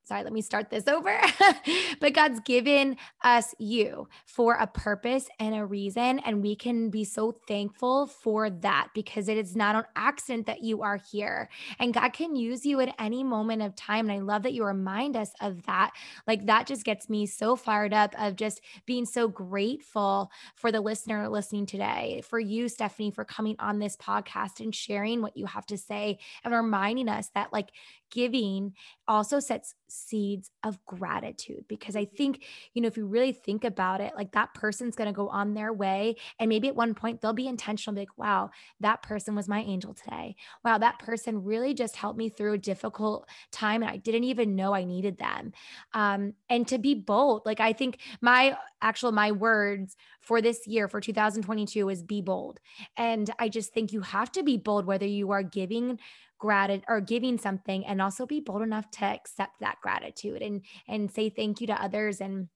sorry, 0.04 0.24
let 0.24 0.34
me 0.34 0.41
start 0.41 0.70
this 0.70 0.88
over. 0.88 1.20
but 1.99 2.14
God's 2.14 2.39
given 2.41 2.97
us 3.24 3.56
you 3.58 4.08
for 4.26 4.56
a 4.56 4.68
purpose 4.68 5.28
and 5.39 5.56
a 5.56 5.66
reason. 5.66 6.20
And 6.20 6.41
we 6.41 6.56
can 6.56 6.89
be 6.89 7.06
so 7.06 7.38
thankful 7.47 8.08
for 8.08 8.49
that 8.49 8.89
because 8.93 9.30
it 9.30 9.38
is 9.38 9.56
not 9.56 9.76
an 9.76 9.84
accident 9.95 10.45
that 10.47 10.62
you 10.62 10.82
are 10.82 10.99
here. 11.12 11.49
And 11.80 11.93
God 11.93 12.10
can 12.14 12.36
use 12.36 12.66
you 12.66 12.82
at 12.82 12.93
any 12.99 13.24
moment 13.24 13.62
of 13.62 13.76
time. 13.76 14.10
And 14.10 14.20
I 14.20 14.22
love 14.22 14.43
that 14.43 14.54
you 14.54 14.66
remind 14.66 15.16
us 15.16 15.32
of 15.41 15.64
that. 15.64 15.91
Like 16.28 16.45
that 16.47 16.68
just 16.68 16.84
gets 16.84 17.10
me 17.10 17.26
so 17.26 17.56
fired 17.56 17.93
up 17.93 18.14
of 18.20 18.36
just 18.36 18.62
being 18.86 19.06
so 19.06 19.28
grateful 19.28 20.32
for 20.56 20.72
the 20.72 20.82
listener 20.82 21.30
listening 21.30 21.66
today, 21.66 22.22
for 22.28 22.39
you, 22.39 22.68
Stephanie, 22.68 23.12
for 23.12 23.24
coming 23.24 23.56
on 23.60 23.80
this 23.80 23.95
podcast 23.95 24.60
and 24.60 24.76
sharing 24.76 25.22
what 25.22 25.38
you 25.38 25.45
have 25.45 25.66
to 25.68 25.78
say 25.78 26.20
and 26.43 26.54
reminding 26.54 27.08
us 27.08 27.30
that 27.36 27.54
like 27.54 27.72
giving 28.12 28.74
also 29.08 29.39
sets 29.39 29.76
seeds 29.94 30.50
of 30.64 30.84
gratitude 30.86 31.66
because 31.68 31.96
I 31.96 32.06
think, 32.06 32.44
you 32.74 32.82
know, 32.82 32.88
if 32.88 32.98
you 32.98 33.06
really 33.06 33.32
think 33.32 33.64
about 33.64 34.02
it, 34.02 34.14
like 34.16 34.32
that 34.32 34.54
person's 34.54 34.96
going 34.96 35.08
to 35.08 35.14
go 35.14 35.30
on 35.30 35.54
their 35.54 35.72
way. 35.72 36.16
And 36.39 36.50
maybe 36.50 36.68
at 36.68 36.76
one 36.76 36.96
point 36.96 37.22
they'll 37.22 37.34
be 37.34 37.48
intentional, 37.48 37.96
be 37.96 38.02
like, 38.02 38.18
wow, 38.18 38.50
that 38.80 39.04
person 39.04 39.36
was 39.36 39.48
my 39.48 39.62
angel 39.62 39.94
today. 39.94 40.36
Wow, 40.66 40.80
that 40.80 41.00
person 41.00 41.44
really 41.44 41.74
just 41.74 41.96
helped 41.96 42.18
me 42.18 42.30
through 42.30 42.54
a 42.54 42.58
difficult 42.58 43.30
time 43.52 43.84
and 43.84 43.91
I 43.91 43.98
didn't 43.98 44.24
even 44.26 44.56
know 44.56 44.74
I 44.74 44.84
needed 44.84 45.18
them. 45.18 45.54
Um, 45.94 46.34
and 46.50 46.68
to 46.68 46.78
be 46.78 46.96
bold, 46.96 47.44
like 47.46 47.60
I 47.60 47.74
think 47.74 48.00
my 48.22 48.58
actual, 48.82 49.12
my 49.12 49.32
words 49.32 49.96
for 50.22 50.41
this 50.41 50.66
year, 50.68 50.88
for 50.88 51.02
2022, 51.02 51.89
is 51.89 52.02
be 52.02 52.22
bold. 52.22 52.60
And 52.98 53.30
I 53.39 53.50
just 53.50 53.74
think 53.74 53.91
you 53.91 54.02
have 54.02 54.32
to 54.34 54.44
be 54.44 54.58
bold, 54.58 54.86
whether 54.86 55.06
you 55.06 55.32
are 55.32 55.44
giving 55.44 56.00
gratitude 56.44 56.84
or 56.89 57.00
giving 57.00 57.38
something 57.38 57.86
and 57.86 58.02
also 58.02 58.26
be 58.26 58.41
bold 58.41 58.62
enough 58.62 58.91
to 58.91 59.06
accept 59.06 59.62
that 59.62 59.78
gratitude 59.82 60.41
and 60.41 60.62
and 60.89 61.10
say 61.10 61.30
thank 61.30 61.62
you 61.62 61.68
to 61.68 61.82
others 61.82 62.20
and 62.20 62.50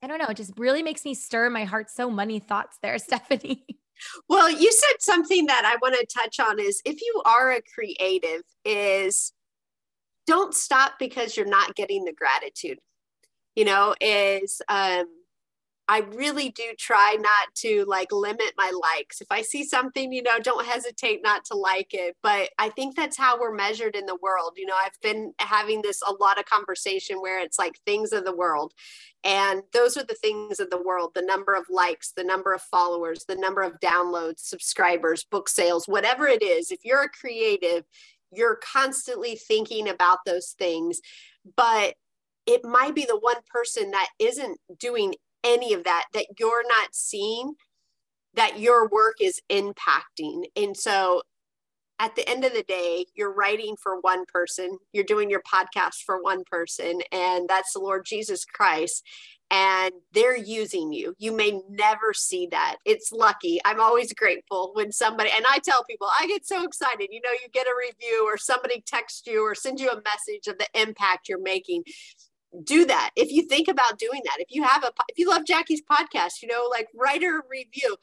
I 0.00 0.06
don't 0.06 0.18
know, 0.18 0.28
it 0.28 0.36
just 0.36 0.56
really 0.56 0.84
makes 0.84 1.04
me 1.04 1.14
stir 1.14 1.50
my 1.50 1.64
heart 1.64 1.90
so 1.90 2.08
many 2.08 2.38
thoughts 2.38 2.78
there, 2.80 2.96
Stephanie. 3.00 3.66
Well, 4.28 4.48
you 4.48 4.70
said 4.70 5.00
something 5.00 5.46
that 5.46 5.64
I 5.64 5.74
want 5.82 5.96
to 5.98 6.06
touch 6.06 6.38
on 6.38 6.60
is 6.60 6.80
if 6.84 7.00
you 7.00 7.20
are 7.26 7.50
a 7.50 7.60
creative 7.74 8.42
is 8.64 9.32
don't 10.28 10.54
stop 10.54 10.92
because 11.00 11.36
you're 11.36 11.46
not 11.46 11.74
getting 11.74 12.04
the 12.04 12.12
gratitude. 12.12 12.78
You 13.56 13.64
know, 13.64 13.96
is 14.00 14.62
um 14.68 15.06
I 15.90 16.00
really 16.00 16.50
do 16.50 16.74
try 16.78 17.16
not 17.18 17.54
to 17.56 17.84
like 17.86 18.12
limit 18.12 18.52
my 18.58 18.70
likes. 18.70 19.22
If 19.22 19.28
I 19.30 19.40
see 19.40 19.64
something, 19.64 20.12
you 20.12 20.22
know, 20.22 20.38
don't 20.38 20.66
hesitate 20.66 21.22
not 21.22 21.46
to 21.46 21.54
like 21.54 21.94
it. 21.94 22.14
But 22.22 22.50
I 22.58 22.68
think 22.68 22.94
that's 22.94 23.16
how 23.16 23.40
we're 23.40 23.54
measured 23.54 23.96
in 23.96 24.04
the 24.04 24.18
world. 24.20 24.52
You 24.56 24.66
know, 24.66 24.76
I've 24.76 25.00
been 25.02 25.32
having 25.38 25.80
this 25.80 26.02
a 26.06 26.12
lot 26.12 26.38
of 26.38 26.44
conversation 26.44 27.22
where 27.22 27.40
it's 27.40 27.58
like 27.58 27.78
things 27.86 28.12
of 28.12 28.26
the 28.26 28.36
world. 28.36 28.74
And 29.24 29.62
those 29.72 29.96
are 29.96 30.04
the 30.04 30.14
things 30.14 30.60
of 30.60 30.68
the 30.68 30.82
world 30.82 31.12
the 31.14 31.22
number 31.22 31.54
of 31.54 31.64
likes, 31.70 32.12
the 32.12 32.22
number 32.22 32.52
of 32.52 32.60
followers, 32.60 33.24
the 33.26 33.36
number 33.36 33.62
of 33.62 33.80
downloads, 33.80 34.40
subscribers, 34.40 35.24
book 35.24 35.48
sales, 35.48 35.86
whatever 35.86 36.26
it 36.26 36.42
is. 36.42 36.70
If 36.70 36.80
you're 36.84 37.04
a 37.04 37.08
creative, 37.08 37.84
you're 38.30 38.56
constantly 38.56 39.36
thinking 39.36 39.88
about 39.88 40.18
those 40.26 40.54
things. 40.58 41.00
But 41.56 41.94
it 42.46 42.64
might 42.64 42.94
be 42.94 43.04
the 43.04 43.18
one 43.18 43.36
person 43.50 43.90
that 43.90 44.08
isn't 44.18 44.58
doing 44.78 45.14
any 45.44 45.72
of 45.72 45.84
that 45.84 46.04
that 46.14 46.26
you're 46.38 46.66
not 46.66 46.94
seeing 46.94 47.54
that 48.34 48.58
your 48.60 48.88
work 48.88 49.16
is 49.20 49.40
impacting 49.50 50.44
and 50.56 50.76
so 50.76 51.22
at 52.00 52.14
the 52.14 52.28
end 52.28 52.44
of 52.44 52.52
the 52.52 52.62
day, 52.62 53.06
you're 53.14 53.32
writing 53.32 53.76
for 53.76 54.00
one 54.00 54.24
person, 54.26 54.78
you're 54.92 55.04
doing 55.04 55.30
your 55.30 55.42
podcast 55.42 56.02
for 56.06 56.22
one 56.22 56.44
person, 56.44 57.00
and 57.10 57.48
that's 57.48 57.72
the 57.72 57.80
Lord 57.80 58.04
Jesus 58.04 58.44
Christ. 58.44 59.04
And 59.50 59.92
they're 60.12 60.36
using 60.36 60.92
you. 60.92 61.14
You 61.18 61.32
may 61.32 61.62
never 61.70 62.12
see 62.12 62.48
that. 62.50 62.76
It's 62.84 63.10
lucky. 63.10 63.58
I'm 63.64 63.80
always 63.80 64.12
grateful 64.12 64.72
when 64.74 64.92
somebody, 64.92 65.30
and 65.34 65.44
I 65.50 65.58
tell 65.58 65.84
people, 65.84 66.08
I 66.20 66.26
get 66.26 66.46
so 66.46 66.64
excited. 66.64 67.08
You 67.10 67.22
know, 67.24 67.32
you 67.32 67.48
get 67.52 67.66
a 67.66 67.74
review 67.74 68.26
or 68.26 68.36
somebody 68.36 68.82
texts 68.86 69.26
you 69.26 69.42
or 69.42 69.54
sends 69.54 69.80
you 69.80 69.88
a 69.88 70.02
message 70.02 70.48
of 70.48 70.58
the 70.58 70.68
impact 70.78 71.30
you're 71.30 71.40
making 71.40 71.82
do 72.64 72.84
that 72.86 73.10
if 73.16 73.30
you 73.30 73.42
think 73.42 73.68
about 73.68 73.98
doing 73.98 74.20
that 74.24 74.36
if 74.38 74.48
you 74.50 74.62
have 74.62 74.82
a 74.82 74.90
if 75.08 75.18
you 75.18 75.28
love 75.28 75.44
jackie's 75.46 75.82
podcast 75.82 76.42
you 76.42 76.48
know 76.48 76.66
like 76.70 76.88
write 76.94 77.22
a 77.22 77.40
review 77.50 77.96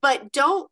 but 0.00 0.32
don't 0.32 0.70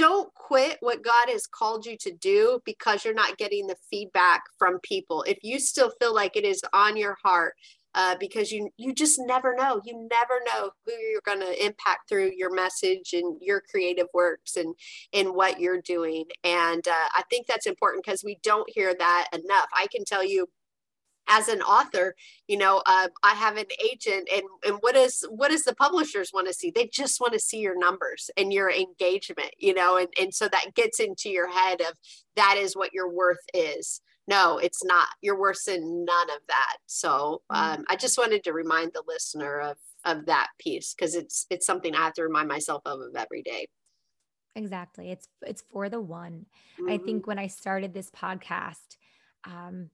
don't 0.00 0.32
quit 0.32 0.78
what 0.80 1.04
God 1.04 1.28
has 1.28 1.46
called 1.46 1.84
you 1.84 1.94
to 1.98 2.10
do 2.10 2.58
because 2.64 3.04
you're 3.04 3.12
not 3.12 3.36
getting 3.36 3.66
the 3.66 3.76
feedback 3.90 4.44
from 4.58 4.80
people. 4.80 5.22
If 5.28 5.36
you 5.42 5.60
still 5.60 5.92
feel 6.00 6.14
like 6.14 6.36
it 6.36 6.44
is 6.46 6.62
on 6.72 6.96
your 6.96 7.18
heart, 7.22 7.52
uh, 7.94 8.14
because 8.18 8.52
you 8.52 8.70
you 8.76 8.94
just 8.94 9.20
never 9.20 9.54
know. 9.54 9.80
You 9.84 10.08
never 10.10 10.40
know 10.46 10.70
who 10.86 10.92
you're 10.92 11.20
going 11.26 11.40
to 11.40 11.64
impact 11.64 12.08
through 12.08 12.30
your 12.34 12.54
message 12.54 13.12
and 13.12 13.36
your 13.42 13.62
creative 13.68 14.06
works 14.14 14.56
and 14.56 14.74
and 15.12 15.34
what 15.34 15.60
you're 15.60 15.82
doing. 15.82 16.24
And 16.44 16.86
uh, 16.86 17.08
I 17.14 17.22
think 17.28 17.46
that's 17.46 17.66
important 17.66 18.04
because 18.04 18.22
we 18.24 18.38
don't 18.42 18.70
hear 18.72 18.94
that 18.98 19.28
enough. 19.34 19.66
I 19.76 19.86
can 19.92 20.04
tell 20.04 20.24
you 20.24 20.46
as 21.30 21.48
an 21.48 21.62
author 21.62 22.14
you 22.48 22.58
know 22.58 22.82
uh, 22.86 23.08
i 23.22 23.32
have 23.32 23.56
an 23.56 23.66
agent 23.90 24.28
and 24.32 24.42
and 24.66 24.76
what 24.80 24.96
is 24.96 25.24
what 25.30 25.50
does 25.50 25.62
the 25.62 25.74
publishers 25.74 26.30
want 26.34 26.46
to 26.46 26.52
see? 26.52 26.70
They 26.70 26.86
just 26.92 27.20
want 27.20 27.32
to 27.32 27.38
see 27.40 27.58
your 27.58 27.78
numbers 27.78 28.30
and 28.36 28.52
your 28.52 28.70
engagement 28.70 29.50
you 29.58 29.74
know 29.74 29.96
and, 29.96 30.08
and 30.20 30.34
so 30.34 30.48
that 30.48 30.74
gets 30.74 31.00
into 31.00 31.30
your 31.30 31.50
head 31.50 31.80
of 31.80 31.94
that 32.36 32.56
is 32.58 32.76
what 32.76 32.92
your 32.92 33.08
worth 33.08 33.44
is. 33.54 34.00
No 34.26 34.58
it's 34.58 34.84
not 34.84 35.08
you're 35.22 35.38
worse 35.38 35.64
than 35.64 36.04
none 36.04 36.30
of 36.30 36.42
that. 36.48 36.76
So 36.86 37.42
mm-hmm. 37.50 37.80
um, 37.80 37.84
i 37.88 37.96
just 37.96 38.18
wanted 38.18 38.44
to 38.44 38.52
remind 38.52 38.92
the 38.92 39.04
listener 39.06 39.60
of 39.60 39.76
of 40.04 40.26
that 40.26 40.48
piece 40.58 40.94
because 40.94 41.14
it's 41.14 41.46
it's 41.50 41.66
something 41.66 41.94
i 41.94 42.04
have 42.04 42.14
to 42.14 42.22
remind 42.22 42.48
myself 42.48 42.82
of, 42.84 43.00
of 43.00 43.14
every 43.16 43.42
day. 43.42 43.66
Exactly. 44.56 45.10
It's 45.10 45.28
it's 45.42 45.62
for 45.70 45.88
the 45.88 46.00
one. 46.00 46.46
Mm-hmm. 46.78 46.90
i 46.90 46.98
think 46.98 47.26
when 47.26 47.38
i 47.38 47.46
started 47.46 47.94
this 47.94 48.10
podcast 48.10 48.96
um 49.44 49.90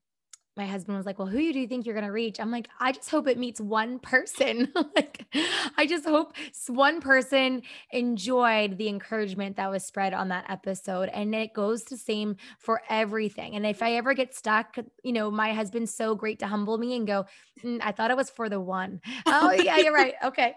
my 0.56 0.66
husband 0.66 0.96
was 0.96 1.06
like, 1.06 1.18
Well, 1.18 1.28
who 1.28 1.52
do 1.52 1.58
you 1.58 1.66
think 1.66 1.86
you're 1.86 1.94
going 1.94 2.06
to 2.06 2.12
reach? 2.12 2.40
I'm 2.40 2.50
like, 2.50 2.68
I 2.80 2.92
just 2.92 3.10
hope 3.10 3.28
it 3.28 3.38
meets 3.38 3.60
one 3.60 3.98
person. 3.98 4.72
like, 4.96 5.24
I 5.76 5.86
just 5.86 6.04
hope 6.04 6.34
one 6.68 7.00
person 7.00 7.62
enjoyed 7.90 8.78
the 8.78 8.88
encouragement 8.88 9.56
that 9.56 9.70
was 9.70 9.84
spread 9.84 10.14
on 10.14 10.28
that 10.28 10.46
episode. 10.48 11.10
And 11.10 11.34
it 11.34 11.52
goes 11.52 11.84
the 11.84 11.96
same 11.96 12.36
for 12.58 12.80
everything. 12.88 13.54
And 13.54 13.66
if 13.66 13.82
I 13.82 13.92
ever 13.94 14.14
get 14.14 14.34
stuck, 14.34 14.76
you 15.02 15.12
know, 15.12 15.30
my 15.30 15.52
husband's 15.52 15.94
so 15.94 16.14
great 16.14 16.38
to 16.40 16.46
humble 16.46 16.78
me 16.78 16.96
and 16.96 17.06
go, 17.06 17.26
mm, 17.62 17.80
I 17.82 17.92
thought 17.92 18.10
it 18.10 18.16
was 18.16 18.30
for 18.30 18.48
the 18.48 18.60
one. 18.60 19.00
oh, 19.26 19.50
yeah, 19.62 19.78
you're 19.78 19.94
right. 19.94 20.14
Okay. 20.24 20.54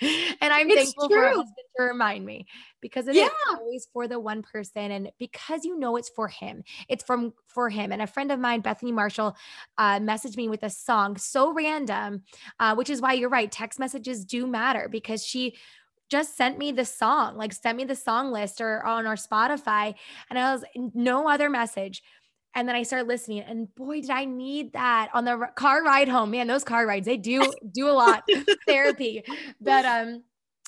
and 0.40 0.52
I'm 0.52 0.68
it's 0.70 0.76
thankful 0.76 1.08
true. 1.08 1.18
for 1.18 1.24
a 1.24 1.28
husband 1.28 1.66
to 1.76 1.82
remind 1.84 2.24
me 2.24 2.46
because 2.80 3.08
it 3.08 3.14
yeah. 3.14 3.26
is 3.26 3.30
always 3.50 3.88
for 3.92 4.08
the 4.08 4.18
one 4.18 4.42
person 4.42 4.90
and 4.90 5.10
because 5.18 5.64
you 5.64 5.78
know 5.78 5.96
it's 5.96 6.08
for 6.08 6.28
him. 6.28 6.64
It's 6.88 7.04
from 7.04 7.32
for 7.48 7.68
him. 7.68 7.92
And 7.92 8.02
a 8.02 8.06
friend 8.06 8.32
of 8.32 8.38
mine, 8.38 8.60
Bethany 8.60 8.92
Marshall, 8.92 9.36
uh, 9.78 9.98
messaged 9.98 10.36
me 10.36 10.48
with 10.48 10.62
a 10.62 10.70
song 10.70 11.16
so 11.16 11.52
random, 11.52 12.22
uh, 12.58 12.74
which 12.74 12.90
is 12.90 13.00
why 13.00 13.12
you're 13.12 13.28
right. 13.28 13.50
Text 13.50 13.78
messages 13.78 14.24
do 14.24 14.46
matter 14.46 14.88
because 14.90 15.24
she 15.24 15.56
just 16.10 16.36
sent 16.36 16.58
me 16.58 16.72
the 16.72 16.84
song, 16.84 17.36
like 17.36 17.52
sent 17.52 17.76
me 17.76 17.84
the 17.84 17.94
song 17.94 18.32
list 18.32 18.60
or 18.60 18.84
on 18.84 19.06
our 19.06 19.14
Spotify. 19.14 19.94
And 20.28 20.38
I 20.38 20.52
was 20.52 20.64
no 20.74 21.28
other 21.28 21.48
message 21.48 22.02
and 22.54 22.68
then 22.68 22.74
I 22.74 22.82
started 22.82 23.06
listening, 23.06 23.40
and 23.40 23.72
boy, 23.74 24.00
did 24.00 24.10
I 24.10 24.24
need 24.24 24.72
that 24.72 25.10
on 25.14 25.24
the 25.24 25.48
car 25.54 25.84
ride 25.84 26.08
home. 26.08 26.32
Man, 26.32 26.46
those 26.46 26.64
car 26.64 26.86
rides, 26.86 27.06
they 27.06 27.16
do 27.16 27.52
do 27.72 27.88
a 27.88 27.92
lot 27.92 28.28
therapy. 28.66 29.22
But 29.60 29.84
um, 29.84 30.24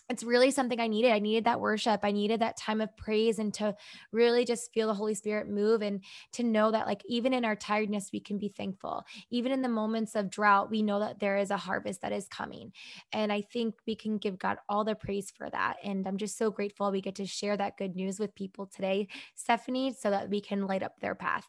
it's 0.09 0.23
really 0.23 0.51
something 0.51 0.79
I 0.79 0.87
needed. 0.87 1.11
I 1.11 1.19
needed 1.19 1.45
that 1.45 1.61
worship. 1.61 2.01
I 2.03 2.13
needed 2.13 2.41
that 2.41 2.57
time 2.57 2.81
of 2.81 2.97
praise 2.97 3.39
and 3.39 3.53
to 3.55 3.75
really 4.13 4.45
just 4.45 4.73
feel 4.73 4.87
the 4.87 4.95
Holy 4.95 5.15
Spirit 5.15 5.49
move 5.49 5.83
and 5.83 6.05
to 6.33 6.43
know 6.43 6.71
that, 6.71 6.87
like, 6.87 7.03
even 7.07 7.33
in 7.33 7.45
our 7.45 7.57
tiredness, 7.57 8.11
we 8.13 8.21
can 8.21 8.39
be 8.39 8.49
thankful. 8.49 9.05
Even 9.31 9.51
in 9.51 9.63
the 9.63 9.69
moments 9.69 10.15
of 10.15 10.31
drought, 10.31 10.71
we 10.71 10.83
know 10.83 11.01
that 11.01 11.19
there 11.19 11.37
is 11.39 11.51
a 11.51 11.57
harvest 11.57 12.03
that 12.03 12.13
is 12.13 12.29
coming. 12.29 12.73
And 13.13 13.33
I 13.33 13.41
think 13.41 13.75
we 13.87 13.97
can 13.97 14.19
give 14.19 14.39
God 14.39 14.59
all 14.69 14.85
the 14.85 14.95
praise 14.95 15.31
for 15.31 15.49
that. 15.51 15.77
And 15.83 16.07
I'm 16.07 16.19
just 16.19 16.37
so 16.37 16.51
grateful 16.51 16.93
we 16.93 17.01
get 17.01 17.15
to 17.17 17.27
share 17.27 17.57
that 17.57 17.79
good 17.79 17.97
news 17.97 18.21
with 18.21 18.35
people 18.35 18.67
today, 18.67 19.09
Stephanie, 19.35 19.97
so 19.99 20.11
that 20.11 20.29
we 20.29 20.41
can 20.41 20.67
light 20.67 20.83
up 20.83 21.01
their 21.01 21.15
path. 21.15 21.49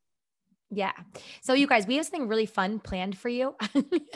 Yeah. 0.73 0.93
So 1.41 1.53
you 1.53 1.67
guys, 1.67 1.85
we 1.85 1.97
have 1.97 2.05
something 2.05 2.29
really 2.29 2.45
fun 2.45 2.79
planned 2.79 3.17
for 3.17 3.27
you. 3.27 3.55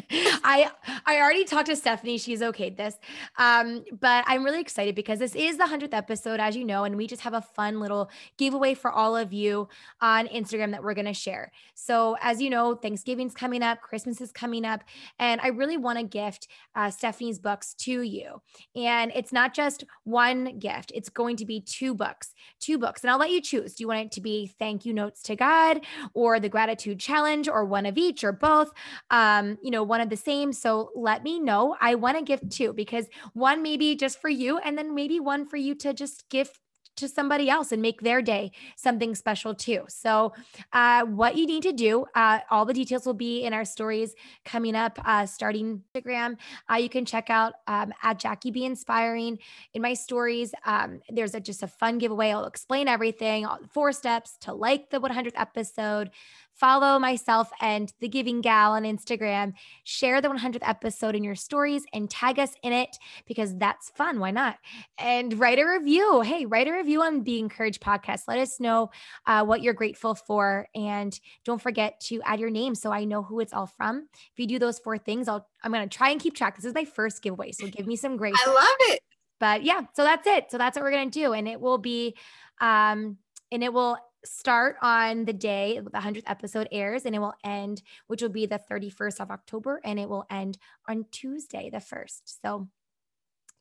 I 0.12 0.72
I 1.06 1.20
already 1.20 1.44
talked 1.44 1.68
to 1.68 1.76
Stephanie. 1.76 2.18
She's 2.18 2.42
okayed 2.42 2.78
this. 2.78 2.98
Um, 3.38 3.84
but 4.00 4.24
I'm 4.28 4.44
really 4.44 4.62
excited 4.62 4.96
because 4.96 5.20
this 5.20 5.36
is 5.36 5.58
the 5.58 5.66
100th 5.66 5.94
episode, 5.94 6.40
as 6.40 6.56
you 6.56 6.64
know, 6.64 6.86
and 6.86 6.96
we 6.96 7.08
just 7.08 7.24
have 7.24 7.34
a 7.34 7.42
fun 7.42 7.80
little 7.80 8.10
giveaway 8.38 8.74
for 8.74 8.92
all 8.92 9.18
of 9.18 9.34
you 9.34 9.68
on 10.02 10.28
Instagram 10.28 10.72
that 10.72 10.82
we're 10.82 10.94
going 10.94 11.06
to 11.06 11.14
share. 11.14 11.52
So 11.74 12.16
as 12.22 12.42
you 12.42 12.50
know, 12.50 12.76
Thanksgiving's 12.76 13.34
coming 13.34 13.62
up, 13.62 13.82
Christmas 13.82 14.22
is 14.22 14.32
coming 14.32 14.64
up, 14.64 14.84
and 15.20 15.42
I 15.42 15.48
really 15.48 15.78
want 15.78 16.00
to 16.00 16.06
gift 16.06 16.48
uh, 16.76 16.90
Stephanie's 16.90 17.40
books 17.40 17.74
to 17.80 18.02
you. 18.02 18.42
And 18.76 19.12
it's 19.14 19.34
not 19.34 19.54
just 19.54 19.84
one 20.04 20.60
gift, 20.60 20.92
it's 20.96 21.10
going 21.10 21.36
to 21.38 21.46
be 21.46 21.60
two 21.60 21.94
books, 21.94 22.34
two 22.60 22.78
books. 22.78 23.04
And 23.04 23.12
I'll 23.12 23.20
let 23.20 23.32
you 23.32 23.42
choose. 23.42 23.76
Do 23.76 23.84
you 23.84 23.88
want 23.88 24.00
it 24.00 24.12
to 24.14 24.22
be 24.22 24.52
thank 24.60 24.86
you 24.86 24.94
notes 24.94 25.22
to 25.24 25.36
God 25.36 25.82
or 26.14 26.40
the 26.46 26.50
gratitude 26.50 27.00
challenge 27.00 27.50
or 27.50 27.66
one 27.66 27.86
of 27.88 27.98
each 27.98 28.24
or 28.24 28.32
both, 28.32 28.70
um, 29.10 29.58
you 29.64 29.72
know, 29.72 29.84
one 29.84 30.00
of 30.00 30.10
the 30.10 30.18
same. 30.18 30.54
So 30.54 30.92
let 30.96 31.24
me 31.24 31.40
know. 31.40 31.76
I 31.82 31.96
want 31.96 32.18
to 32.18 32.24
gift 32.24 32.52
two 32.52 32.72
because 32.72 33.08
one 33.34 33.64
maybe 33.64 33.96
just 33.96 34.22
for 34.22 34.30
you, 34.30 34.60
and 34.60 34.78
then 34.78 34.94
maybe 34.94 35.20
one 35.20 35.48
for 35.48 35.58
you 35.58 35.74
to 35.76 35.94
just 35.94 36.30
gift 36.30 36.60
to 36.96 37.08
somebody 37.08 37.50
else 37.50 37.72
and 37.72 37.82
make 37.82 38.02
their 38.02 38.22
day 38.22 38.52
something 38.76 39.16
special 39.16 39.54
too. 39.54 39.84
So, 39.88 40.34
uh, 40.74 41.06
what 41.06 41.36
you 41.36 41.46
need 41.46 41.64
to 41.64 41.72
do, 41.72 42.06
uh, 42.16 42.40
all 42.50 42.66
the 42.66 42.74
details 42.74 43.06
will 43.06 43.14
be 43.14 43.44
in 43.44 43.54
our 43.54 43.66
stories 43.66 44.16
coming 44.44 44.76
up 44.76 45.00
uh, 45.06 45.26
starting 45.26 45.84
Instagram. 45.94 46.38
Uh, 46.70 46.76
you 46.76 46.90
can 46.90 47.06
check 47.06 47.30
out 47.30 47.54
um, 47.68 47.94
at 48.04 48.20
Jackie 48.20 48.52
Be 48.52 48.66
Inspiring 48.66 49.40
in 49.74 49.82
my 49.82 49.94
stories. 49.94 50.54
Um, 50.66 51.02
there's 51.10 51.36
a, 51.36 51.40
just 51.40 51.64
a 51.64 51.68
fun 51.68 51.98
giveaway. 51.98 52.32
I'll 52.32 52.46
explain 52.46 52.88
everything, 52.88 53.48
four 53.72 53.92
steps 53.92 54.38
to 54.42 54.54
like 54.54 54.90
the 54.90 55.00
100th 55.00 55.34
episode 55.36 56.12
follow 56.56 56.98
myself 57.00 57.50
and 57.62 57.92
the 58.00 58.08
Giving 58.08 58.42
Gal 58.42 58.72
on 58.72 58.84
Instagram. 58.84 59.54
Share 59.84 60.22
the 60.22 60.30
100th 60.30 60.60
episode 60.62 61.16
in 61.16 61.24
your 61.24 61.36
stories 61.36 61.84
and 61.94 62.10
tag 62.10 62.40
us 62.40 62.52
in 62.64 62.74
it 62.74 62.96
because 63.28 63.56
that's 63.58 63.90
fun. 63.92 64.20
Why 64.20 64.32
not? 64.32 64.58
And 64.98 65.38
write 65.38 65.60
a 65.60 65.66
review. 65.66 66.22
Hey, 66.22 66.46
write 66.46 66.68
a 66.68 66.74
review 66.74 67.04
on 67.04 67.22
Be 67.22 67.40
Encouraged 67.40 67.82
podcast. 67.82 68.24
Let 68.28 68.40
us 68.40 68.60
know 68.60 68.90
uh, 69.28 69.44
what 69.44 69.62
you're 69.62 69.74
grateful 69.74 70.16
for, 70.16 70.68
and 70.74 71.18
don't 71.44 71.62
forget 71.62 72.00
to 72.02 72.22
add 72.24 72.40
your 72.40 72.50
name 72.50 72.76
so 72.76 72.92
I 72.92 73.04
know 73.04 73.22
who 73.22 73.40
it's 73.40 73.54
all 73.54 73.68
from. 73.68 74.08
If 74.14 74.40
you 74.40 74.48
do 74.48 74.60
those 74.60 74.80
four 74.80 74.98
things, 74.98 75.28
I'll 75.28 75.48
I'm 75.64 75.72
gonna 75.72 75.88
try 75.88 76.12
and 76.12 76.22
keep 76.22 76.36
track. 76.36 76.56
This 76.56 76.66
is 76.66 76.74
my 76.74 76.86
first 76.86 77.22
giveaway, 77.22 77.52
so 77.52 77.68
give 77.68 77.88
me 77.88 77.96
some 77.96 78.18
grace. 78.18 78.36
I 78.46 78.50
love 78.50 78.78
it. 78.92 79.00
But 79.40 79.64
yeah, 79.64 79.82
so 79.94 80.04
that's 80.04 80.26
it. 80.28 80.50
So 80.50 80.58
that's 80.58 80.78
what 80.78 80.84
we're 80.84 80.92
gonna 80.92 81.10
do, 81.10 81.34
and 81.34 81.48
it 81.48 81.60
will 81.60 81.78
be, 81.78 82.16
um, 82.62 83.18
and 83.52 83.64
it 83.64 83.74
will 83.74 83.98
start 84.26 84.76
on 84.82 85.26
the 85.26 85.34
day 85.34 85.80
the 85.80 85.90
100th 85.90 86.24
episode 86.28 86.68
airs 86.72 87.06
and 87.06 87.16
it 87.16 87.20
will 87.20 87.36
end 87.44 87.82
which 88.08 88.22
will 88.22 88.30
be 88.30 88.46
the 88.46 88.60
31st 88.70 89.20
of 89.20 89.32
october 89.32 89.80
and 89.84 90.00
it 90.00 90.10
will 90.10 90.26
end 90.30 90.58
on 90.88 91.06
tuesday 91.12 91.70
the 91.70 91.78
1st 91.78 92.22
so 92.42 92.68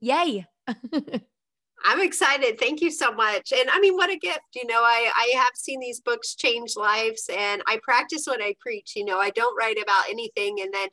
yay 0.01 0.47
I'm 1.85 2.01
excited. 2.01 2.59
Thank 2.59 2.81
you 2.81 2.91
so 2.91 3.13
much. 3.13 3.53
And 3.53 3.69
I 3.71 3.79
mean, 3.79 3.95
what 3.95 4.09
a 4.09 4.17
gift. 4.17 4.41
You 4.55 4.67
know, 4.67 4.81
I, 4.83 5.11
I 5.15 5.37
have 5.37 5.53
seen 5.55 5.81
these 5.81 6.01
books 6.01 6.35
change 6.35 6.77
lives 6.77 7.29
and 7.31 7.63
I 7.67 7.79
practice 7.83 8.25
what 8.27 8.43
I 8.43 8.55
preach. 8.59 8.93
You 8.97 9.05
know, 9.05 9.19
I 9.19 9.29
don't 9.31 9.57
write 9.59 9.77
about 9.81 10.09
anything 10.09 10.61
and 10.63 10.73
then, 10.73 10.89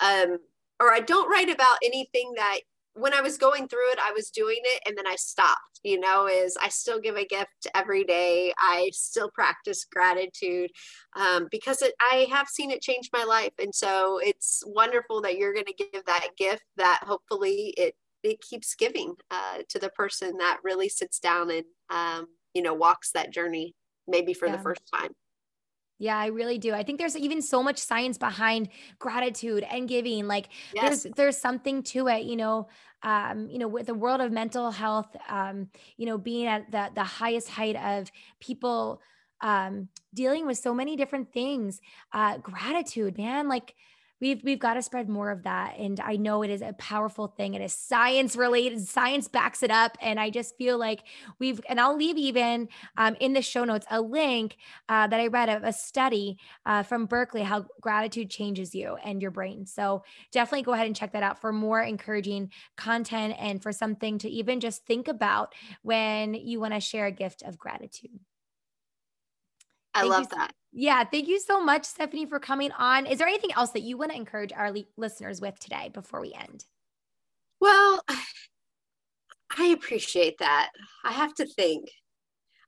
um, 0.00 0.38
or 0.78 0.92
I 0.92 1.00
don't 1.00 1.28
write 1.28 1.50
about 1.50 1.78
anything 1.82 2.32
that 2.36 2.60
when 2.96 3.12
I 3.12 3.20
was 3.20 3.36
going 3.36 3.68
through 3.68 3.90
it, 3.92 3.98
I 4.02 4.12
was 4.12 4.30
doing 4.30 4.60
it 4.62 4.82
and 4.86 4.96
then 4.96 5.06
I 5.06 5.16
stopped, 5.16 5.80
you 5.84 6.00
know, 6.00 6.26
is 6.26 6.56
I 6.60 6.70
still 6.70 6.98
give 6.98 7.16
a 7.16 7.26
gift 7.26 7.66
every 7.74 8.04
day. 8.04 8.54
I 8.58 8.90
still 8.92 9.30
practice 9.30 9.84
gratitude 9.84 10.70
um, 11.14 11.48
because 11.50 11.82
it, 11.82 11.92
I 12.00 12.26
have 12.30 12.48
seen 12.48 12.70
it 12.70 12.80
change 12.80 13.10
my 13.12 13.24
life. 13.24 13.52
And 13.58 13.74
so 13.74 14.18
it's 14.22 14.62
wonderful 14.66 15.20
that 15.22 15.36
you're 15.36 15.52
going 15.52 15.66
to 15.66 15.88
give 15.92 16.04
that 16.06 16.28
gift 16.38 16.62
that 16.78 17.00
hopefully 17.02 17.74
it, 17.76 17.94
it 18.22 18.40
keeps 18.40 18.74
giving 18.74 19.14
uh, 19.30 19.58
to 19.68 19.78
the 19.78 19.90
person 19.90 20.38
that 20.38 20.60
really 20.64 20.88
sits 20.88 21.18
down 21.18 21.50
and, 21.50 21.64
um, 21.90 22.26
you 22.54 22.62
know, 22.62 22.74
walks 22.74 23.12
that 23.12 23.32
journey 23.32 23.74
maybe 24.08 24.32
for 24.32 24.46
yeah. 24.46 24.56
the 24.56 24.62
first 24.62 24.82
time. 24.94 25.10
Yeah, 25.98 26.18
I 26.18 26.26
really 26.26 26.58
do. 26.58 26.74
I 26.74 26.82
think 26.82 26.98
there's 26.98 27.16
even 27.16 27.40
so 27.40 27.62
much 27.62 27.78
science 27.78 28.18
behind 28.18 28.68
gratitude 28.98 29.64
and 29.70 29.88
giving. 29.88 30.26
Like 30.26 30.48
yes. 30.74 31.02
there's 31.02 31.14
there's 31.14 31.38
something 31.38 31.82
to 31.84 32.08
it, 32.08 32.24
you 32.24 32.36
know. 32.36 32.68
Um, 33.02 33.48
you 33.50 33.58
know, 33.58 33.68
with 33.68 33.86
the 33.86 33.94
world 33.94 34.20
of 34.20 34.32
mental 34.32 34.70
health, 34.70 35.14
um, 35.28 35.68
you 35.96 36.06
know, 36.06 36.18
being 36.18 36.46
at 36.46 36.70
the 36.70 36.90
the 36.94 37.04
highest 37.04 37.48
height 37.48 37.76
of 37.76 38.10
people 38.40 39.00
um 39.42 39.88
dealing 40.14 40.46
with 40.46 40.58
so 40.58 40.74
many 40.74 40.96
different 40.96 41.32
things. 41.32 41.80
Uh 42.12 42.38
gratitude, 42.38 43.16
man. 43.16 43.48
Like 43.48 43.74
we've 44.20 44.42
we've 44.44 44.58
got 44.58 44.74
to 44.74 44.82
spread 44.82 45.08
more 45.08 45.30
of 45.30 45.42
that 45.44 45.76
and 45.78 46.00
i 46.00 46.16
know 46.16 46.42
it 46.42 46.50
is 46.50 46.62
a 46.62 46.72
powerful 46.74 47.26
thing 47.26 47.54
it 47.54 47.62
is 47.62 47.74
science 47.74 48.36
related 48.36 48.86
science 48.86 49.28
backs 49.28 49.62
it 49.62 49.70
up 49.70 49.96
and 50.00 50.20
i 50.20 50.30
just 50.30 50.56
feel 50.56 50.78
like 50.78 51.02
we've 51.38 51.60
and 51.68 51.80
i'll 51.80 51.96
leave 51.96 52.16
even 52.16 52.68
um, 52.96 53.16
in 53.20 53.32
the 53.32 53.42
show 53.42 53.64
notes 53.64 53.86
a 53.90 54.00
link 54.00 54.56
uh, 54.88 55.06
that 55.06 55.20
i 55.20 55.26
read 55.26 55.48
of 55.48 55.64
a 55.64 55.72
study 55.72 56.38
uh, 56.66 56.82
from 56.82 57.06
berkeley 57.06 57.42
how 57.42 57.66
gratitude 57.80 58.30
changes 58.30 58.74
you 58.74 58.96
and 59.04 59.22
your 59.22 59.30
brain. 59.30 59.66
So 59.66 60.02
definitely 60.32 60.62
go 60.62 60.72
ahead 60.72 60.86
and 60.86 60.96
check 60.96 61.12
that 61.12 61.22
out 61.22 61.40
for 61.40 61.52
more 61.52 61.80
encouraging 61.80 62.50
content 62.76 63.34
and 63.38 63.62
for 63.62 63.72
something 63.72 64.18
to 64.18 64.28
even 64.28 64.60
just 64.60 64.84
think 64.84 65.08
about 65.08 65.54
when 65.82 66.34
you 66.34 66.60
want 66.60 66.74
to 66.74 66.80
share 66.80 67.06
a 67.06 67.12
gift 67.12 67.42
of 67.42 67.58
gratitude 67.58 68.20
I 69.96 70.00
Thank 70.00 70.10
love 70.10 70.22
you, 70.30 70.38
that. 70.38 70.52
Yeah. 70.72 71.04
Thank 71.04 71.26
you 71.26 71.40
so 71.40 71.64
much, 71.64 71.86
Stephanie, 71.86 72.26
for 72.26 72.38
coming 72.38 72.70
on. 72.72 73.06
Is 73.06 73.18
there 73.18 73.26
anything 73.26 73.52
else 73.52 73.70
that 73.70 73.80
you 73.80 73.96
want 73.96 74.10
to 74.10 74.16
encourage 74.16 74.52
our 74.52 74.70
li- 74.70 74.88
listeners 74.98 75.40
with 75.40 75.58
today 75.58 75.90
before 75.92 76.20
we 76.20 76.34
end? 76.34 76.64
Well, 77.60 78.02
I 79.58 79.66
appreciate 79.68 80.38
that. 80.38 80.70
I 81.02 81.12
have 81.12 81.34
to 81.36 81.46
think. 81.46 81.88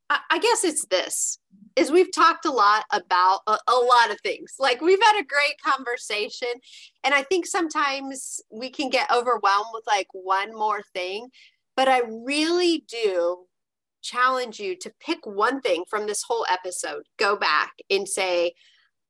I, 0.09 0.21
I 0.31 0.39
guess 0.39 0.65
it's 0.65 0.87
this 0.87 1.39
is 1.77 1.91
we've 1.91 2.13
talked 2.15 2.47
a 2.47 2.51
lot 2.51 2.85
about 2.93 3.41
a, 3.47 3.59
a, 3.69 3.75
lot 3.75 4.11
of 4.11 4.19
things. 4.23 4.55
Like 4.59 4.81
we've 4.81 5.03
had 5.03 5.21
a 5.21 5.27
great 5.27 5.61
conversation. 5.63 6.49
And 7.05 7.13
I 7.15 7.25
think 7.25 7.45
sometimes 7.47 8.41
we 8.51 8.71
can 8.71 8.89
get 8.89 9.13
overwhelmed 9.13 9.69
with 9.75 9.85
like 9.87 10.09
one 10.13 10.57
more 10.57 10.81
thing. 10.95 11.29
But 11.77 11.89
I 11.89 12.01
really 12.07 12.85
do 12.89 13.45
challenge 14.03 14.61
you 14.61 14.77
to 14.77 14.93
pick 15.01 15.27
one 15.27 15.61
thing 15.61 15.85
from 15.89 16.07
this 16.07 16.23
whole 16.23 16.47
episode, 16.51 17.03
go 17.19 17.37
back 17.37 17.73
and 17.91 18.09
say, 18.09 18.53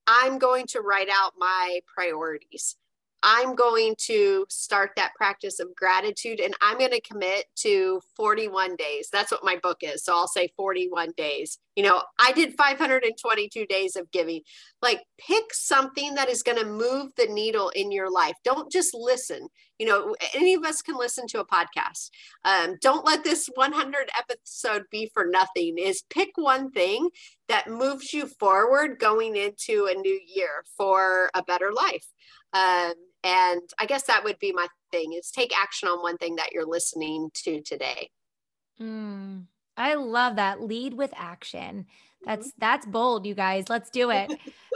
I'm 0.06 0.38
going 0.38 0.66
to 0.68 0.80
write 0.80 1.10
out 1.12 1.34
my 1.38 1.80
priorities. 1.94 2.76
I'm 3.22 3.56
going 3.56 3.96
to 4.06 4.46
start 4.48 4.92
that 4.96 5.14
practice 5.16 5.58
of 5.58 5.74
gratitude 5.74 6.40
and 6.40 6.54
I'm 6.60 6.78
going 6.78 6.92
to 6.92 7.00
commit 7.00 7.46
to 7.56 8.00
41 8.16 8.76
days. 8.76 9.08
That's 9.12 9.32
what 9.32 9.44
my 9.44 9.56
book 9.62 9.78
is. 9.82 10.04
So 10.04 10.14
I'll 10.14 10.28
say 10.28 10.52
41 10.56 11.12
days. 11.16 11.58
You 11.74 11.84
know, 11.84 12.02
I 12.18 12.32
did 12.32 12.54
522 12.54 13.66
days 13.66 13.96
of 13.96 14.10
giving. 14.10 14.42
Like, 14.82 15.00
pick 15.18 15.52
something 15.52 16.14
that 16.14 16.28
is 16.28 16.42
going 16.42 16.58
to 16.58 16.64
move 16.64 17.10
the 17.16 17.26
needle 17.26 17.70
in 17.70 17.92
your 17.92 18.10
life. 18.10 18.34
Don't 18.44 18.70
just 18.70 18.94
listen. 18.94 19.48
You 19.78 19.86
know, 19.86 20.16
any 20.34 20.54
of 20.54 20.64
us 20.64 20.82
can 20.82 20.96
listen 20.96 21.26
to 21.28 21.40
a 21.40 21.46
podcast. 21.46 22.10
Um, 22.44 22.76
don't 22.80 23.04
let 23.04 23.22
this 23.22 23.48
100 23.54 24.08
episode 24.18 24.84
be 24.90 25.10
for 25.14 25.26
nothing. 25.26 25.78
Is 25.78 26.02
pick 26.10 26.30
one 26.34 26.70
thing 26.72 27.10
that 27.48 27.68
moves 27.68 28.12
you 28.12 28.26
forward 28.26 28.98
going 28.98 29.36
into 29.36 29.88
a 29.90 29.94
new 29.94 30.20
year 30.26 30.64
for 30.76 31.30
a 31.34 31.42
better 31.42 31.72
life. 31.72 32.06
Um, 32.52 32.94
and 33.24 33.62
I 33.78 33.86
guess 33.86 34.04
that 34.04 34.24
would 34.24 34.38
be 34.38 34.52
my 34.52 34.68
thing 34.92 35.12
is 35.12 35.30
take 35.30 35.58
action 35.58 35.88
on 35.88 36.02
one 36.02 36.16
thing 36.16 36.36
that 36.36 36.52
you're 36.52 36.66
listening 36.66 37.30
to 37.34 37.60
today. 37.62 38.10
Mm, 38.80 39.46
I 39.76 39.94
love 39.94 40.36
that. 40.36 40.62
Lead 40.62 40.94
with 40.94 41.12
action. 41.16 41.86
That's 42.24 42.48
mm-hmm. 42.48 42.58
that's 42.58 42.86
bold, 42.86 43.26
you 43.26 43.34
guys. 43.34 43.68
Let's 43.68 43.90
do 43.90 44.10
it. 44.10 44.32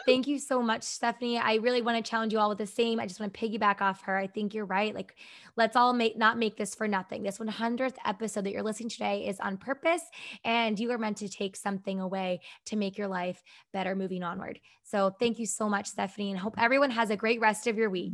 Thank 0.06 0.26
you 0.26 0.38
so 0.38 0.62
much, 0.62 0.82
Stephanie. 0.82 1.38
I 1.38 1.56
really 1.56 1.82
want 1.82 2.02
to 2.02 2.08
challenge 2.08 2.32
you 2.32 2.38
all 2.38 2.48
with 2.48 2.58
the 2.58 2.66
same. 2.66 2.98
I 2.98 3.06
just 3.06 3.20
want 3.20 3.32
to 3.32 3.38
piggyback 3.38 3.80
off 3.80 4.02
her. 4.02 4.16
I 4.16 4.26
think 4.26 4.54
you're 4.54 4.64
right. 4.64 4.94
Like, 4.94 5.16
let's 5.56 5.76
all 5.76 5.92
make 5.92 6.16
not 6.16 6.38
make 6.38 6.56
this 6.56 6.74
for 6.74 6.88
nothing. 6.88 7.22
This 7.22 7.38
100th 7.38 7.96
episode 8.04 8.44
that 8.44 8.52
you're 8.52 8.62
listening 8.62 8.88
today 8.88 9.26
is 9.26 9.38
on 9.40 9.56
purpose, 9.56 10.02
and 10.44 10.78
you 10.78 10.90
are 10.92 10.98
meant 10.98 11.18
to 11.18 11.28
take 11.28 11.56
something 11.56 12.00
away 12.00 12.40
to 12.66 12.76
make 12.76 12.98
your 12.98 13.08
life 13.08 13.42
better 13.72 13.94
moving 13.94 14.22
onward. 14.22 14.60
So, 14.84 15.14
thank 15.18 15.38
you 15.38 15.46
so 15.46 15.68
much, 15.68 15.86
Stephanie, 15.86 16.30
and 16.30 16.38
hope 16.38 16.54
everyone 16.58 16.90
has 16.90 17.10
a 17.10 17.16
great 17.16 17.40
rest 17.40 17.66
of 17.66 17.76
your 17.76 17.90
week. 17.90 18.12